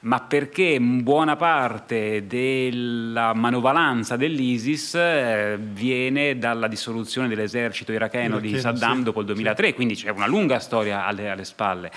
ma 0.04 0.20
perché 0.20 0.80
buona 0.80 1.38
parte 1.38 2.28
della 2.28 3.34
manovalanza 3.34 4.18
dell'ISIS 4.18 4.95
eh, 4.95 5.58
viene 5.58 6.38
dalla 6.38 6.68
dissoluzione 6.68 7.30
dell'esercito 7.30 7.93
iracheno 7.93 8.39
di 8.39 8.60
Saddam 8.60 8.97
sì, 8.97 9.04
dopo 9.04 9.22
il 9.22 9.28
2003, 9.28 9.68
sì. 9.68 9.74
quindi 9.74 9.95
c'è 9.95 10.10
una 10.10 10.28
lunga 10.28 10.60
storia 10.60 11.06
alle, 11.06 11.30
alle, 11.30 11.45
spalle. 11.45 11.89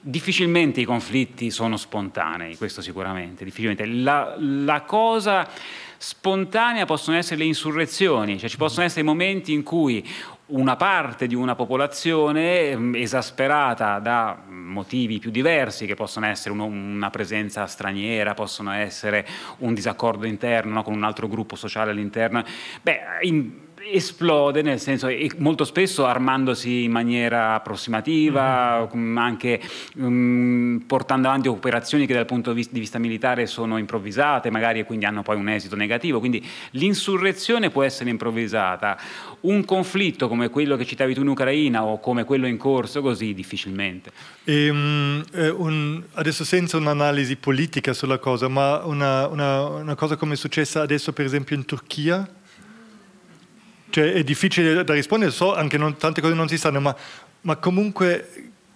Difficilmente 0.00 0.80
i 0.80 0.84
conflitti 0.84 1.50
sono 1.50 1.78
spontanei, 1.78 2.56
questo 2.56 2.82
sicuramente, 2.82 3.44
difficilmente. 3.44 3.86
La, 3.86 4.34
la 4.38 4.82
cosa 4.82 5.48
spontanea 5.96 6.84
possono 6.84 7.16
essere 7.16 7.36
le 7.36 7.44
insurrezioni, 7.44 8.38
cioè 8.38 8.50
ci 8.50 8.58
possono 8.58 8.84
essere 8.84 9.02
momenti 9.02 9.54
in 9.54 9.62
cui 9.62 10.06
una 10.46 10.76
parte 10.76 11.26
di 11.26 11.34
una 11.34 11.54
popolazione 11.54 12.76
mm, 12.76 12.94
esasperata 12.96 13.98
da 13.98 14.42
motivi 14.48 15.18
più 15.18 15.30
diversi, 15.30 15.86
che 15.86 15.94
possono 15.94 16.26
essere 16.26 16.50
uno, 16.52 16.64
una 16.64 17.10
presenza 17.10 17.66
straniera, 17.66 18.34
possono 18.34 18.72
essere 18.72 19.26
un 19.58 19.72
disaccordo 19.72 20.26
interno 20.26 20.74
no, 20.74 20.82
con 20.82 20.94
un 20.94 21.04
altro 21.04 21.28
gruppo 21.28 21.56
sociale 21.56 21.92
all'interno, 21.92 22.44
beh, 22.82 23.00
in, 23.22 23.52
esplode, 23.92 24.62
nel 24.62 24.80
senso, 24.80 25.08
molto 25.38 25.64
spesso 25.64 26.06
armandosi 26.06 26.84
in 26.84 26.90
maniera 26.90 27.54
approssimativa, 27.54 28.88
mm-hmm. 28.94 29.18
anche 29.18 29.60
um, 29.96 30.82
portando 30.86 31.28
avanti 31.28 31.48
operazioni 31.48 32.06
che 32.06 32.14
dal 32.14 32.26
punto 32.26 32.52
di 32.52 32.66
vista 32.70 32.98
militare 32.98 33.46
sono 33.46 33.78
improvvisate, 33.78 34.50
magari 34.50 34.80
e 34.80 34.84
quindi 34.84 35.04
hanno 35.04 35.22
poi 35.22 35.36
un 35.36 35.48
esito 35.48 35.76
negativo. 35.76 36.18
Quindi 36.18 36.44
l'insurrezione 36.70 37.70
può 37.70 37.82
essere 37.82 38.10
improvvisata. 38.10 38.98
Un 39.40 39.64
conflitto 39.64 40.28
come 40.28 40.48
quello 40.48 40.76
che 40.76 40.86
citavi 40.86 41.14
tu 41.14 41.20
in 41.20 41.28
Ucraina 41.28 41.84
o 41.84 42.00
come 42.00 42.24
quello 42.24 42.46
in 42.46 42.56
corso, 42.56 43.02
così 43.02 43.34
difficilmente. 43.34 44.10
E, 44.44 44.70
um, 44.70 45.22
un, 45.32 46.02
adesso 46.12 46.44
senza 46.44 46.76
un'analisi 46.76 47.36
politica 47.36 47.92
sulla 47.92 48.18
cosa, 48.18 48.48
ma 48.48 48.84
una, 48.84 49.26
una, 49.26 49.66
una 49.66 49.94
cosa 49.94 50.16
come 50.16 50.34
è 50.34 50.36
successa 50.36 50.80
adesso 50.80 51.12
per 51.12 51.24
esempio 51.24 51.56
in 51.56 51.64
Turchia, 51.64 52.28
cioè, 53.94 54.12
è 54.12 54.24
difficile 54.24 54.82
da 54.82 54.92
rispondere, 54.92 55.30
so 55.30 55.54
anche 55.54 55.78
non, 55.78 55.96
tante 55.96 56.20
cose 56.20 56.34
non 56.34 56.48
si 56.48 56.58
sanno, 56.58 56.80
ma, 56.80 56.96
ma 57.42 57.56
comunque 57.58 58.28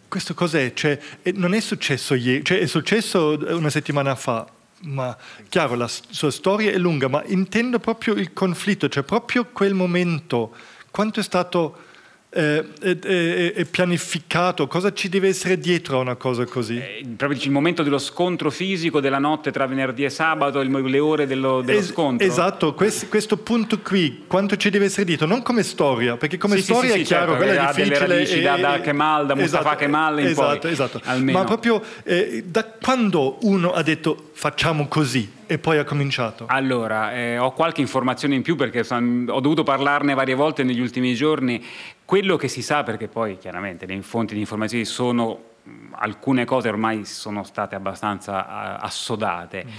questo 0.07 0.33
cos'è? 0.33 0.73
Cioè, 0.73 0.97
non 1.35 1.55
è 1.55 1.61
successo 1.61 2.15
ieri, 2.15 2.45
cioè, 2.45 2.61
è 2.61 2.67
successo 2.67 3.37
una 3.49 3.69
settimana 3.69 4.15
fa, 4.15 4.47
ma 4.83 5.17
chiaro, 5.49 5.75
la 5.75 5.89
sua 5.89 6.31
storia 6.31 6.71
è 6.71 6.79
lunga, 6.79 7.09
ma 7.09 7.21
intendo 7.27 7.81
proprio 7.81 8.15
il 8.15 8.33
conflitto, 8.33 8.89
cioè 8.89 9.03
proprio 9.03 9.47
quel 9.47 9.75
momento, 9.75 10.55
quanto 10.93 11.19
è 11.19 11.25
stato 11.25 11.87
è, 12.31 12.63
è, 12.81 13.53
è, 13.55 13.65
pianificato, 13.65 14.67
cosa 14.67 14.93
ci 14.93 15.09
deve 15.09 15.29
essere 15.29 15.59
dietro 15.59 15.97
a 15.97 16.01
una 16.01 16.17
cosa 16.17 16.45
così? 16.45 16.77
Eh, 16.77 17.07
proprio 17.17 17.41
il 17.41 17.51
momento 17.51 17.83
dello 17.83 17.99
scontro 17.99 18.51
fisico 18.51 19.01
della 19.01 19.19
notte 19.19 19.51
tra 19.51 19.67
venerdì 19.67 20.05
e 20.05 20.11
sabato, 20.11 20.61
il, 20.61 20.71
le 20.71 20.99
ore 20.99 21.27
dello, 21.27 21.63
dello 21.63 21.79
es, 21.79 21.87
scontro. 21.87 22.27
Esatto, 22.27 22.75
questo, 22.75 23.07
questo, 23.09 23.39
punto 23.39 23.81
qui, 23.81 24.25
quanto 24.27 24.57
ci 24.57 24.69
deve 24.69 24.87
essere 24.87 25.07
dietro? 25.07 25.27
Non 25.27 25.43
come 25.43 25.63
storia, 25.63 26.19
perché 26.19 26.37
come 26.37 26.57
sì, 26.57 26.65
storia 26.65 26.91
sì, 26.91 26.97
sì, 26.97 27.03
è 27.03 27.07
chiaro, 27.07 27.33
certo, 27.33 27.45
quella 27.45 27.71
è 27.71 27.75
difficile. 27.75 28.07
Radici, 28.07 28.39
e, 28.39 28.43
da, 28.43 28.57
da 28.57 28.81
Kemal, 28.81 29.27
da 29.27 29.35
Mustafa 29.35 29.63
esatto, 29.63 29.79
Kemal 29.79 30.21
in 30.21 30.27
esatto, 30.27 30.59
poi, 30.59 30.71
esatto. 30.71 31.01
Ma 31.33 31.45
proprio 31.45 31.83
eh, 32.03 32.45
da 32.47 32.65
quando 32.65 33.39
uno 33.43 33.73
ha 33.73 33.83
detto 33.83 34.31
facciamo 34.35 34.87
così, 34.87 35.37
e 35.51 35.59
poi 35.59 35.79
ha 35.79 35.85
cominciato? 35.85 36.45
Allora, 36.47 37.15
eh, 37.15 37.39
ho 37.39 37.53
qualche 37.53 37.81
informazione 37.81 38.35
in 38.35 38.43
più 38.43 38.55
perché 38.55 38.81
ho 38.81 39.41
dovuto 39.41 39.63
parlarne 39.63 40.13
varie 40.13 40.35
volte 40.35 40.63
negli 40.63 40.79
ultimi 40.79 41.15
giorni. 41.15 41.65
Quello 42.09 42.37
che 42.37 42.49
si 42.49 42.63
sa, 42.63 42.85
perché 42.85 43.07
poi 43.07 43.37
chiaramente 43.37 43.85
le 43.85 44.01
fonti 44.01 44.33
di 44.33 44.41
informazioni 44.41 44.87
sono 44.87 45.43
alcune 45.91 46.47
cose 46.47 46.71
ormai 46.71 47.05
sono 47.05 47.45
state 47.45 47.75
abbastanza 47.75 48.81
assodate. 48.81 49.67
Mm. 49.67 49.71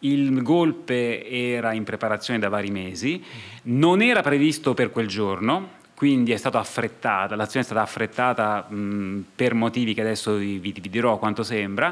Il 0.00 0.42
golpe 0.42 1.26
era 1.26 1.72
in 1.72 1.84
preparazione 1.84 2.38
da 2.38 2.50
vari 2.50 2.70
mesi, 2.70 3.24
non 3.62 4.02
era 4.02 4.20
previsto 4.20 4.74
per 4.74 4.90
quel 4.90 5.06
giorno, 5.06 5.76
quindi 5.94 6.32
è 6.32 6.36
stata 6.36 6.58
affrettata, 6.58 7.36
l'azione 7.36 7.64
è 7.64 7.66
stata 7.66 7.80
affrettata 7.80 8.66
mh, 8.68 9.24
per 9.34 9.54
motivi 9.54 9.94
che 9.94 10.02
adesso 10.02 10.34
vi, 10.34 10.58
vi, 10.58 10.72
vi 10.72 10.90
dirò 10.90 11.16
quanto 11.16 11.42
sembra. 11.42 11.90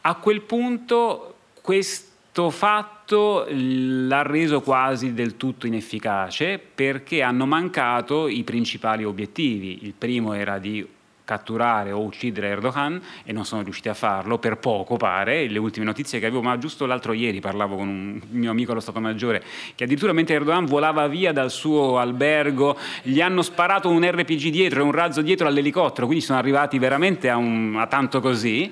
A 0.00 0.14
quel 0.14 0.40
punto 0.40 1.34
questo 1.60 2.05
questo 2.36 2.50
fatto 2.50 3.46
l'ha 3.48 4.20
reso 4.20 4.60
quasi 4.60 5.14
del 5.14 5.38
tutto 5.38 5.66
inefficace 5.66 6.58
perché 6.58 7.22
hanno 7.22 7.46
mancato 7.46 8.28
i 8.28 8.42
principali 8.42 9.04
obiettivi. 9.04 9.86
Il 9.86 9.94
primo 9.96 10.34
era 10.34 10.58
di 10.58 10.86
catturare 11.24 11.92
o 11.92 12.02
uccidere 12.02 12.48
Erdogan 12.48 13.00
e 13.24 13.32
non 13.32 13.46
sono 13.46 13.62
riusciti 13.62 13.88
a 13.88 13.94
farlo, 13.94 14.36
per 14.36 14.58
poco 14.58 14.98
pare, 14.98 15.48
le 15.48 15.58
ultime 15.58 15.86
notizie 15.86 16.20
che 16.20 16.26
avevo, 16.26 16.42
ma 16.42 16.58
giusto 16.58 16.84
l'altro 16.84 17.14
ieri 17.14 17.40
parlavo 17.40 17.76
con 17.76 17.88
un 17.88 18.20
mio 18.28 18.50
amico 18.50 18.72
allo 18.72 18.80
Stato 18.80 19.00
Maggiore, 19.00 19.42
che 19.74 19.84
addirittura 19.84 20.12
mentre 20.12 20.34
Erdogan 20.34 20.66
volava 20.66 21.06
via 21.06 21.32
dal 21.32 21.50
suo 21.50 21.98
albergo, 21.98 22.76
gli 23.02 23.22
hanno 23.22 23.40
sparato 23.40 23.88
un 23.88 24.06
RPG 24.06 24.48
dietro 24.48 24.80
e 24.80 24.82
un 24.82 24.92
razzo 24.92 25.22
dietro 25.22 25.48
all'elicottero, 25.48 26.04
quindi 26.04 26.22
sono 26.22 26.38
arrivati 26.38 26.78
veramente 26.78 27.30
a, 27.30 27.36
un, 27.38 27.76
a 27.78 27.86
tanto 27.86 28.20
così 28.20 28.70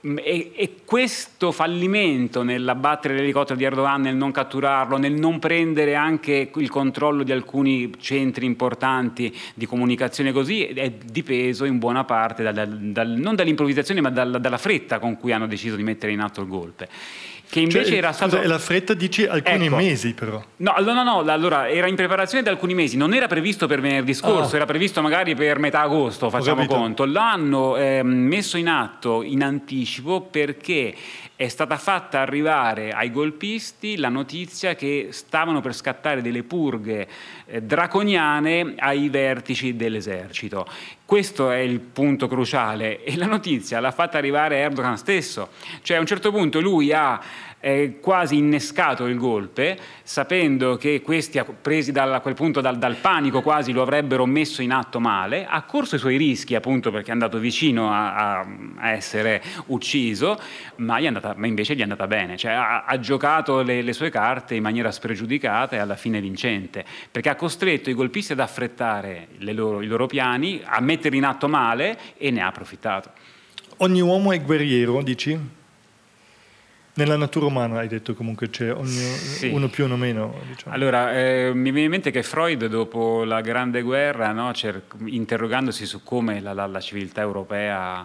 e, 0.00 0.52
e, 0.54 0.74
questo 0.84 1.50
fallimento 1.50 2.42
nell'abbattere 2.42 3.14
l'elicottero 3.14 3.58
di 3.58 3.64
Erdogan, 3.64 4.00
nel 4.00 4.14
non 4.14 4.30
catturarlo, 4.30 4.96
nel 4.96 5.14
non 5.14 5.40
prendere 5.40 5.96
anche 5.96 6.50
il 6.54 6.70
controllo 6.70 7.24
di 7.24 7.32
alcuni 7.32 7.92
centri 7.98 8.46
importanti 8.46 9.34
di 9.54 9.66
comunicazione 9.66 10.30
così, 10.30 10.66
è 10.66 10.90
dipeso 10.90 11.64
in 11.64 11.78
buona 11.78 12.04
parte 12.04 12.44
dal, 12.44 12.68
dal, 12.92 13.08
non 13.08 13.34
dall'improvvisazione 13.34 14.00
ma 14.00 14.10
dal, 14.10 14.40
dalla 14.40 14.58
fretta 14.58 15.00
con 15.00 15.16
cui 15.16 15.32
hanno 15.32 15.46
deciso 15.46 15.74
di 15.74 15.82
mettere 15.82 16.12
in 16.12 16.20
atto 16.20 16.40
il 16.40 16.46
golpe 16.46 16.88
che 17.48 17.60
invece 17.60 17.86
cioè, 17.86 17.96
era 17.96 18.12
stato... 18.12 18.36
Scusa, 18.36 18.48
la 18.48 18.58
fretta 18.58 18.94
dici 18.94 19.24
alcuni 19.24 19.66
ecco. 19.66 19.76
mesi 19.76 20.12
però. 20.12 20.42
No, 20.56 20.74
no, 20.78 21.02
no, 21.02 21.20
allora 21.20 21.68
era 21.68 21.88
in 21.88 21.96
preparazione 21.96 22.42
da 22.42 22.50
alcuni 22.50 22.74
mesi, 22.74 22.96
non 22.96 23.14
era 23.14 23.26
previsto 23.26 23.66
per 23.66 23.80
venerdì 23.80 24.12
scorso, 24.14 24.52
oh. 24.52 24.56
era 24.56 24.66
previsto 24.66 25.00
magari 25.00 25.34
per 25.34 25.58
metà 25.58 25.80
agosto, 25.80 26.30
facciamo 26.30 26.66
conto. 26.66 27.04
L'hanno 27.04 27.76
eh, 27.76 28.02
messo 28.02 28.56
in 28.56 28.68
atto 28.68 29.22
in 29.22 29.42
anticipo 29.42 30.20
perché 30.20 30.94
è 31.38 31.46
stata 31.46 31.76
fatta 31.76 32.18
arrivare 32.18 32.90
ai 32.90 33.12
golpisti 33.12 33.96
la 33.96 34.08
notizia 34.08 34.74
che 34.74 35.10
stavano 35.12 35.60
per 35.60 35.72
scattare 35.72 36.20
delle 36.20 36.42
purghe 36.42 37.06
eh, 37.46 37.62
draconiane 37.62 38.74
ai 38.76 39.08
vertici 39.08 39.76
dell'esercito. 39.76 40.66
Questo 41.04 41.52
è 41.52 41.58
il 41.58 41.78
punto 41.78 42.26
cruciale 42.26 43.04
e 43.04 43.16
la 43.16 43.26
notizia 43.26 43.78
l'ha 43.78 43.92
fatta 43.92 44.18
arrivare 44.18 44.56
Erdogan 44.56 44.98
stesso, 44.98 45.50
cioè 45.82 45.98
a 45.98 46.00
un 46.00 46.06
certo 46.06 46.32
punto 46.32 46.58
lui 46.60 46.92
ha 46.92 47.20
eh, 47.60 47.98
quasi 48.00 48.36
innescato 48.36 49.06
il 49.06 49.16
golpe, 49.16 49.78
sapendo 50.02 50.76
che 50.76 51.00
questi, 51.02 51.42
presi 51.60 51.92
da, 51.92 52.14
a 52.14 52.20
quel 52.20 52.34
punto 52.34 52.60
dal, 52.60 52.78
dal, 52.78 52.96
panico 52.96 53.42
quasi, 53.42 53.72
lo 53.72 53.82
avrebbero 53.82 54.26
messo 54.26 54.62
in 54.62 54.72
atto 54.72 55.00
male, 55.00 55.46
ha 55.46 55.62
corso 55.62 55.96
i 55.96 55.98
suoi 55.98 56.16
rischi 56.16 56.54
appunto 56.54 56.90
perché 56.90 57.08
è 57.08 57.12
andato 57.12 57.38
vicino 57.38 57.90
a, 57.92 58.38
a, 58.38 58.46
a 58.76 58.90
essere 58.90 59.42
ucciso, 59.66 60.38
ma, 60.76 60.96
andata, 60.96 61.34
ma, 61.36 61.46
invece 61.46 61.74
gli 61.74 61.80
è 61.80 61.82
andata 61.82 62.06
bene, 62.06 62.36
cioè 62.36 62.52
ha, 62.52 62.84
ha 62.84 62.98
giocato 63.00 63.62
le, 63.62 63.82
le, 63.82 63.92
sue 63.92 64.10
carte 64.10 64.54
in 64.54 64.62
maniera 64.62 64.90
spregiudicata 64.90 65.76
e 65.76 65.78
alla 65.78 65.96
fine 65.96 66.20
vincente, 66.20 66.84
perché 67.10 67.28
ha 67.28 67.34
costretto 67.34 67.90
i 67.90 67.94
golpisti 67.94 68.32
ad 68.32 68.40
affrettare 68.40 69.28
loro, 69.38 69.82
i 69.82 69.86
loro 69.86 70.06
piani, 70.06 70.60
a 70.64 70.80
metterli 70.80 71.16
in 71.16 71.24
atto 71.24 71.48
male 71.48 71.98
e 72.16 72.30
ne 72.30 72.40
ha 72.40 72.46
approfittato. 72.46 73.10
Ogni 73.78 74.00
uomo 74.00 74.32
è 74.32 74.42
guerriero, 74.42 75.02
dici? 75.02 75.56
Nella 76.98 77.16
natura 77.16 77.46
umana 77.46 77.78
hai 77.78 77.86
detto 77.86 78.12
comunque 78.12 78.50
c'è 78.50 78.72
ogni, 78.72 78.88
sì. 78.88 79.46
uno 79.50 79.68
più, 79.68 79.84
uno 79.84 79.96
meno. 79.96 80.34
Diciamo. 80.48 80.74
Allora, 80.74 81.16
eh, 81.16 81.52
mi 81.54 81.70
viene 81.70 81.84
in 81.84 81.90
mente 81.90 82.10
che 82.10 82.24
Freud 82.24 82.66
dopo 82.66 83.22
la 83.22 83.40
Grande 83.40 83.82
Guerra, 83.82 84.32
no, 84.32 84.50
interrogandosi 85.04 85.86
su 85.86 86.02
come 86.02 86.40
la, 86.40 86.52
la, 86.52 86.66
la 86.66 86.80
civiltà 86.80 87.20
europea, 87.20 88.04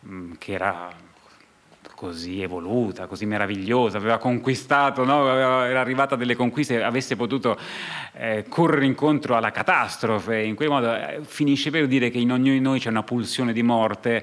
mh, 0.00 0.32
che 0.36 0.52
era 0.52 0.90
così 1.94 2.42
evoluta, 2.42 3.06
così 3.06 3.24
meravigliosa, 3.24 3.96
aveva 3.96 4.18
conquistato, 4.18 5.04
no? 5.04 5.26
era 5.26 5.80
arrivata 5.80 6.14
a 6.16 6.18
delle 6.18 6.34
conquiste, 6.34 6.82
avesse 6.82 7.16
potuto 7.16 7.58
eh, 8.12 8.44
correre 8.46 8.84
incontro 8.84 9.36
alla 9.36 9.50
catastrofe, 9.52 10.42
in 10.42 10.54
quel 10.54 10.68
modo 10.68 10.94
eh, 10.94 11.20
finisce 11.22 11.70
per 11.70 11.86
dire 11.86 12.10
che 12.10 12.18
in 12.18 12.30
ognuno 12.30 12.52
di 12.52 12.60
noi 12.60 12.78
c'è 12.78 12.90
una 12.90 13.04
pulsione 13.04 13.54
di 13.54 13.62
morte 13.62 14.22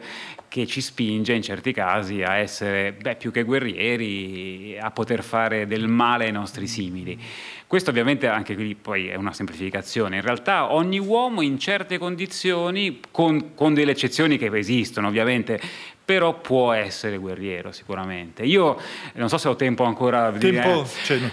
che 0.51 0.67
ci 0.67 0.81
spinge 0.81 1.31
in 1.31 1.41
certi 1.41 1.71
casi 1.71 2.23
a 2.23 2.35
essere 2.35 2.91
beh, 2.91 3.15
più 3.15 3.31
che 3.31 3.43
guerrieri, 3.43 4.77
a 4.77 4.91
poter 4.91 5.23
fare 5.23 5.65
del 5.65 5.87
male 5.87 6.25
ai 6.25 6.33
nostri 6.33 6.67
simili. 6.67 7.17
Questo 7.65 7.89
ovviamente 7.89 8.27
anche 8.27 8.53
qui 8.55 8.75
poi 8.75 9.07
è 9.07 9.15
una 9.15 9.31
semplificazione. 9.31 10.17
In 10.17 10.23
realtà 10.23 10.73
ogni 10.73 10.99
uomo 10.99 11.39
in 11.39 11.57
certe 11.57 11.97
condizioni, 11.97 12.99
con, 13.11 13.53
con 13.53 13.73
delle 13.73 13.91
eccezioni 13.91 14.37
che 14.37 14.49
esistono 14.53 15.07
ovviamente, 15.07 15.57
però 16.03 16.37
può 16.41 16.73
essere 16.73 17.15
guerriero 17.15 17.71
sicuramente. 17.71 18.43
Io 18.43 18.77
non 19.13 19.29
so 19.29 19.37
se 19.37 19.47
ho 19.47 19.55
tempo 19.55 19.85
ancora 19.85 20.25
a 20.25 20.31
dire... 20.31 20.59
Tempo, 20.59 20.85
cioè, 21.05 21.17
no. 21.17 21.29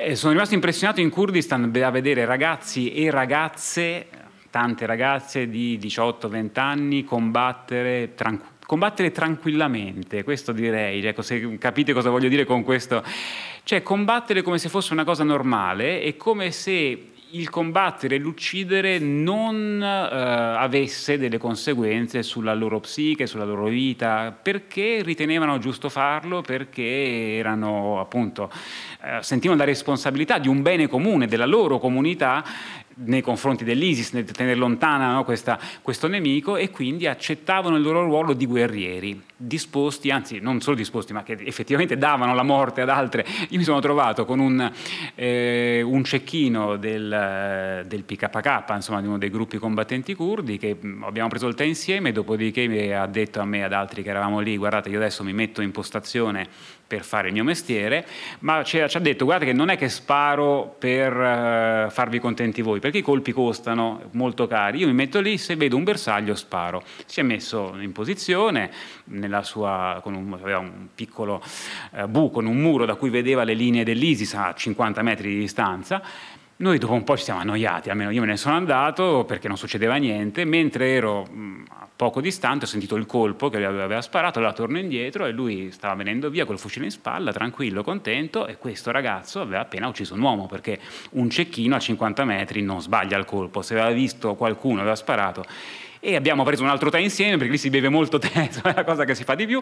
Eh, 0.00 0.16
sono 0.16 0.32
rimasto 0.32 0.54
impressionato 0.54 1.02
in 1.02 1.10
Kurdistan 1.10 1.70
a 1.82 1.90
vedere 1.90 2.24
ragazzi 2.24 2.94
e 2.94 3.10
ragazze 3.10 4.06
tante 4.52 4.84
ragazze 4.84 5.48
di 5.48 5.78
18-20 5.80 6.60
anni 6.60 7.04
combattere, 7.04 8.12
tranqu- 8.14 8.66
combattere 8.66 9.10
tranquillamente, 9.10 10.22
questo 10.24 10.52
direi, 10.52 11.02
ecco, 11.02 11.22
se 11.22 11.56
capite 11.56 11.94
cosa 11.94 12.10
voglio 12.10 12.28
dire 12.28 12.44
con 12.44 12.62
questo, 12.62 13.02
cioè 13.64 13.82
combattere 13.82 14.42
come 14.42 14.58
se 14.58 14.68
fosse 14.68 14.92
una 14.92 15.04
cosa 15.04 15.24
normale 15.24 16.02
e 16.02 16.18
come 16.18 16.50
se 16.50 17.12
il 17.34 17.48
combattere 17.48 18.16
e 18.16 18.18
l'uccidere 18.18 18.98
non 18.98 19.80
eh, 19.82 19.86
avesse 19.86 21.16
delle 21.16 21.38
conseguenze 21.38 22.22
sulla 22.22 22.52
loro 22.52 22.80
psiche, 22.80 23.26
sulla 23.26 23.44
loro 23.44 23.68
vita, 23.68 24.36
perché 24.42 25.00
ritenevano 25.02 25.58
giusto 25.58 25.88
farlo, 25.88 26.42
perché 26.42 27.36
erano 27.36 28.00
appunto, 28.00 28.50
eh, 29.02 29.22
sentivano 29.22 29.60
la 29.60 29.64
responsabilità 29.66 30.38
di 30.38 30.48
un 30.48 30.60
bene 30.60 30.88
comune, 30.88 31.26
della 31.26 31.46
loro 31.46 31.78
comunità 31.78 32.44
nei 32.94 33.20
confronti 33.20 33.64
dell'ISIS, 33.64 34.12
nel 34.12 34.24
tenere 34.24 34.56
lontana 34.56 35.12
no, 35.12 35.24
questa, 35.24 35.58
questo 35.80 36.08
nemico 36.08 36.56
e 36.56 36.70
quindi 36.70 37.06
accettavano 37.06 37.76
il 37.76 37.82
loro 37.82 38.04
ruolo 38.04 38.32
di 38.32 38.46
guerrieri, 38.46 39.20
disposti, 39.36 40.10
anzi 40.10 40.38
non 40.40 40.60
solo 40.60 40.76
disposti, 40.76 41.12
ma 41.12 41.22
che 41.22 41.36
effettivamente 41.44 41.96
davano 41.96 42.34
la 42.34 42.42
morte 42.42 42.80
ad 42.80 42.88
altre. 42.88 43.26
Io 43.48 43.58
mi 43.58 43.64
sono 43.64 43.80
trovato 43.80 44.24
con 44.24 44.38
un, 44.38 44.70
eh, 45.14 45.82
un 45.82 46.04
cecchino 46.04 46.76
del, 46.76 47.84
del 47.86 48.02
PKK, 48.04 48.64
insomma 48.70 49.00
di 49.00 49.06
uno 49.06 49.18
dei 49.18 49.30
gruppi 49.30 49.58
combattenti 49.58 50.14
curdi, 50.14 50.58
che 50.58 50.76
abbiamo 51.02 51.28
preso 51.28 51.46
il 51.46 51.54
tè 51.54 51.64
insieme, 51.64 52.12
dopodiché 52.12 52.94
ha 52.94 53.06
detto 53.06 53.40
a 53.40 53.44
me 53.44 53.58
e 53.58 53.62
ad 53.62 53.72
altri 53.72 54.02
che 54.02 54.10
eravamo 54.10 54.40
lì, 54.40 54.56
guardate 54.56 54.88
io 54.88 54.98
adesso 54.98 55.24
mi 55.24 55.32
metto 55.32 55.62
in 55.62 55.70
postazione 55.70 56.48
per 56.92 57.04
fare 57.04 57.28
il 57.28 57.32
mio 57.32 57.42
mestiere, 57.42 58.06
ma 58.40 58.62
ci 58.62 58.78
ha 58.78 58.98
detto 58.98 59.24
guardate 59.24 59.50
che 59.50 59.56
non 59.56 59.70
è 59.70 59.78
che 59.78 59.88
sparo 59.88 60.76
per 60.78 61.10
uh, 61.16 61.90
farvi 61.90 62.18
contenti 62.18 62.60
voi, 62.60 62.80
perché 62.80 62.98
i 62.98 63.02
colpi 63.02 63.32
costano 63.32 64.10
molto 64.10 64.46
cari, 64.46 64.80
io 64.80 64.88
mi 64.88 64.92
metto 64.92 65.18
lì, 65.20 65.38
se 65.38 65.56
vedo 65.56 65.74
un 65.74 65.84
bersaglio 65.84 66.34
sparo. 66.34 66.82
Si 67.06 67.20
è 67.20 67.22
messo 67.22 67.74
in 67.80 67.92
posizione, 67.92 68.70
sua, 69.40 70.00
con 70.02 70.12
un, 70.12 70.34
aveva 70.34 70.58
un 70.58 70.88
piccolo 70.94 71.42
uh, 71.92 72.06
buco, 72.08 72.34
con 72.34 72.46
un 72.46 72.58
muro 72.58 72.84
da 72.84 72.94
cui 72.94 73.08
vedeva 73.08 73.42
le 73.42 73.54
linee 73.54 73.84
dell'ISIS 73.84 74.34
a 74.34 74.52
50 74.54 75.00
metri 75.00 75.30
di 75.30 75.38
distanza, 75.38 76.02
noi 76.56 76.78
dopo 76.78 76.92
un 76.92 77.04
po' 77.04 77.16
ci 77.16 77.24
siamo 77.24 77.40
annoiati, 77.40 77.90
almeno 77.90 78.10
io 78.10 78.20
me 78.20 78.26
ne 78.26 78.36
sono 78.36 78.54
andato 78.54 79.24
perché 79.26 79.48
non 79.48 79.56
succedeva 79.56 79.96
niente, 79.96 80.44
mentre 80.44 80.90
ero 80.90 81.26
poco 82.02 82.20
distante 82.20 82.64
ho 82.64 82.68
sentito 82.68 82.96
il 82.96 83.06
colpo 83.06 83.48
che 83.48 83.58
lui 83.58 83.66
aveva 83.66 84.02
sparato, 84.02 84.38
allora 84.38 84.52
torno 84.52 84.78
indietro 84.78 85.24
e 85.24 85.30
lui 85.30 85.70
stava 85.70 85.94
venendo 85.94 86.30
via 86.30 86.44
col 86.44 86.58
fucile 86.58 86.86
in 86.86 86.90
spalla, 86.90 87.32
tranquillo, 87.32 87.84
contento 87.84 88.46
e 88.46 88.58
questo 88.58 88.90
ragazzo 88.90 89.40
aveva 89.40 89.60
appena 89.60 89.86
ucciso 89.86 90.14
un 90.14 90.20
uomo 90.20 90.46
perché 90.46 90.80
un 91.10 91.30
cecchino 91.30 91.76
a 91.76 91.78
50 91.78 92.24
metri 92.24 92.60
non 92.62 92.80
sbaglia 92.80 93.16
il 93.16 93.24
colpo, 93.24 93.62
se 93.62 93.74
aveva 93.74 93.94
visto 93.94 94.34
qualcuno 94.34 94.80
aveva 94.80 94.96
sparato. 94.96 95.44
E 96.00 96.16
abbiamo 96.16 96.42
preso 96.42 96.64
un 96.64 96.70
altro 96.70 96.90
tè 96.90 96.98
insieme 96.98 97.36
perché 97.36 97.52
lì 97.52 97.58
si 97.58 97.70
beve 97.70 97.88
molto 97.88 98.18
tè, 98.18 98.50
è 98.50 98.74
la 98.74 98.82
cosa 98.82 99.04
che 99.04 99.14
si 99.14 99.22
fa 99.22 99.36
di 99.36 99.46
più, 99.46 99.60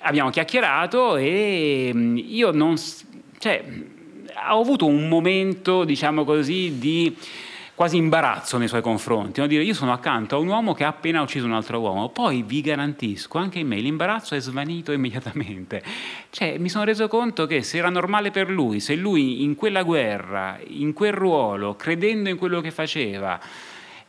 abbiamo 0.00 0.30
chiacchierato 0.30 1.16
e 1.16 1.90
mm, 1.92 2.16
io 2.16 2.52
non... 2.52 2.76
Cioè, 3.38 3.64
ho 4.50 4.60
avuto 4.60 4.86
un 4.86 5.08
momento, 5.08 5.84
diciamo 5.84 6.24
così, 6.24 6.78
di 6.78 7.16
quasi 7.74 7.96
imbarazzo 7.96 8.58
nei 8.58 8.68
suoi 8.68 8.82
confronti, 8.82 9.40
no? 9.40 9.46
dire 9.46 9.62
io 9.64 9.74
sono 9.74 9.92
accanto 9.92 10.36
a 10.36 10.38
un 10.38 10.46
uomo 10.46 10.74
che 10.74 10.84
ha 10.84 10.88
appena 10.88 11.22
ucciso 11.22 11.46
un 11.46 11.52
altro 11.52 11.80
uomo, 11.80 12.10
poi 12.10 12.42
vi 12.42 12.60
garantisco, 12.60 13.38
anche 13.38 13.58
in 13.58 13.66
me 13.66 13.76
l'imbarazzo 13.80 14.34
è 14.34 14.40
svanito 14.40 14.92
immediatamente, 14.92 15.82
cioè 16.30 16.58
mi 16.58 16.68
sono 16.68 16.84
reso 16.84 17.08
conto 17.08 17.46
che 17.46 17.62
se 17.62 17.78
era 17.78 17.88
normale 17.88 18.30
per 18.30 18.50
lui, 18.50 18.78
se 18.78 18.94
lui 18.94 19.42
in 19.42 19.54
quella 19.56 19.82
guerra, 19.82 20.58
in 20.64 20.92
quel 20.92 21.12
ruolo, 21.12 21.74
credendo 21.74 22.28
in 22.28 22.36
quello 22.36 22.60
che 22.60 22.70
faceva, 22.70 23.40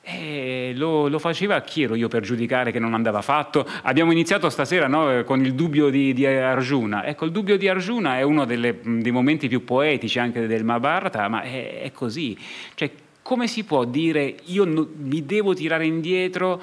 eh, 0.05 0.73
lo, 0.75 1.07
lo, 1.07 1.17
faceva 1.17 1.61
chi 1.61 1.83
ero 1.83 1.95
io 1.95 2.09
per 2.09 2.23
giudicare 2.23 2.71
che 2.71 2.79
non 2.79 2.93
andava 2.93 3.21
fatto? 3.21 3.65
Abbiamo 3.83 4.11
iniziato 4.11 4.49
stasera 4.49 4.87
no, 4.87 5.23
con 5.23 5.43
il 5.45 5.53
dubbio 5.55 5.89
di, 5.89 6.13
di, 6.13 6.25
Arjuna. 6.25 7.05
Ecco, 7.05 7.23
il 7.23 7.31
dubbio 7.31 7.57
di 7.57 7.69
Arjuna 7.69 8.17
è 8.17 8.21
uno 8.21 8.43
delle, 8.43 8.79
dei 8.81 9.11
momenti 9.11 9.47
più 9.47 9.63
poetici 9.63 10.19
anche 10.19 10.45
del 10.45 10.65
Mahabharata, 10.65 11.29
ma 11.29 11.41
è, 11.41 11.83
è 11.83 11.91
così. 11.93 12.37
Cioè, 12.75 12.91
come 13.21 13.47
si 13.47 13.63
può 13.63 13.85
dire 13.85 14.35
io 14.45 14.65
no, 14.65 14.85
mi 14.97 15.25
devo 15.25 15.53
tirare 15.53 15.85
indietro 15.85 16.61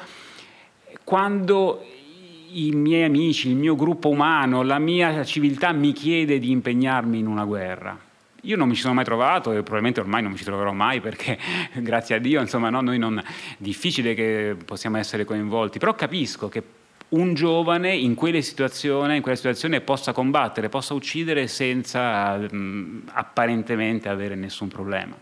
quando 1.03 1.82
i 2.53 2.70
miei 2.72 3.05
amici, 3.05 3.49
il 3.49 3.57
mio 3.57 3.74
gruppo 3.74 4.11
umano, 4.11 4.62
la 4.62 4.78
mia 4.78 5.24
civiltà 5.24 5.72
mi 5.72 5.93
chiede 5.93 6.38
di 6.38 6.51
impegnarmi 6.51 7.18
in 7.18 7.26
una 7.26 7.45
guerra? 7.45 8.09
Io 8.43 8.57
non 8.57 8.68
mi 8.68 8.74
ci 8.74 8.80
sono 8.80 8.95
mai 8.95 9.05
trovato 9.05 9.51
e 9.53 9.57
probabilmente 9.57 10.01
ormai 10.01 10.22
non 10.22 10.32
mi 10.32 10.38
ci 10.38 10.45
troverò 10.45 10.72
mai 10.72 11.01
perché 11.01 11.38
grazie 11.74 12.14
a 12.14 12.18
Dio, 12.18 12.41
insomma, 12.41 12.70
no, 12.70 12.80
noi 12.80 12.99
non 12.99 13.22
difficile 13.59 14.14
che 14.14 14.57
possiamo 14.64 14.97
essere 14.97 15.24
coinvolti, 15.24 15.78
però 15.78 15.95
capisco 15.95 16.49
che 16.49 16.62
un 17.11 17.34
giovane 17.34 17.95
in 17.95 18.14
quella 18.14 18.41
situazione 18.41 19.80
possa 19.80 20.12
combattere, 20.12 20.68
possa 20.68 20.95
uccidere 20.95 21.49
senza 21.49 22.36
mh, 22.36 23.11
apparentemente 23.12 24.09
avere 24.09 24.34
nessun 24.34 24.68
problema. 24.68 25.18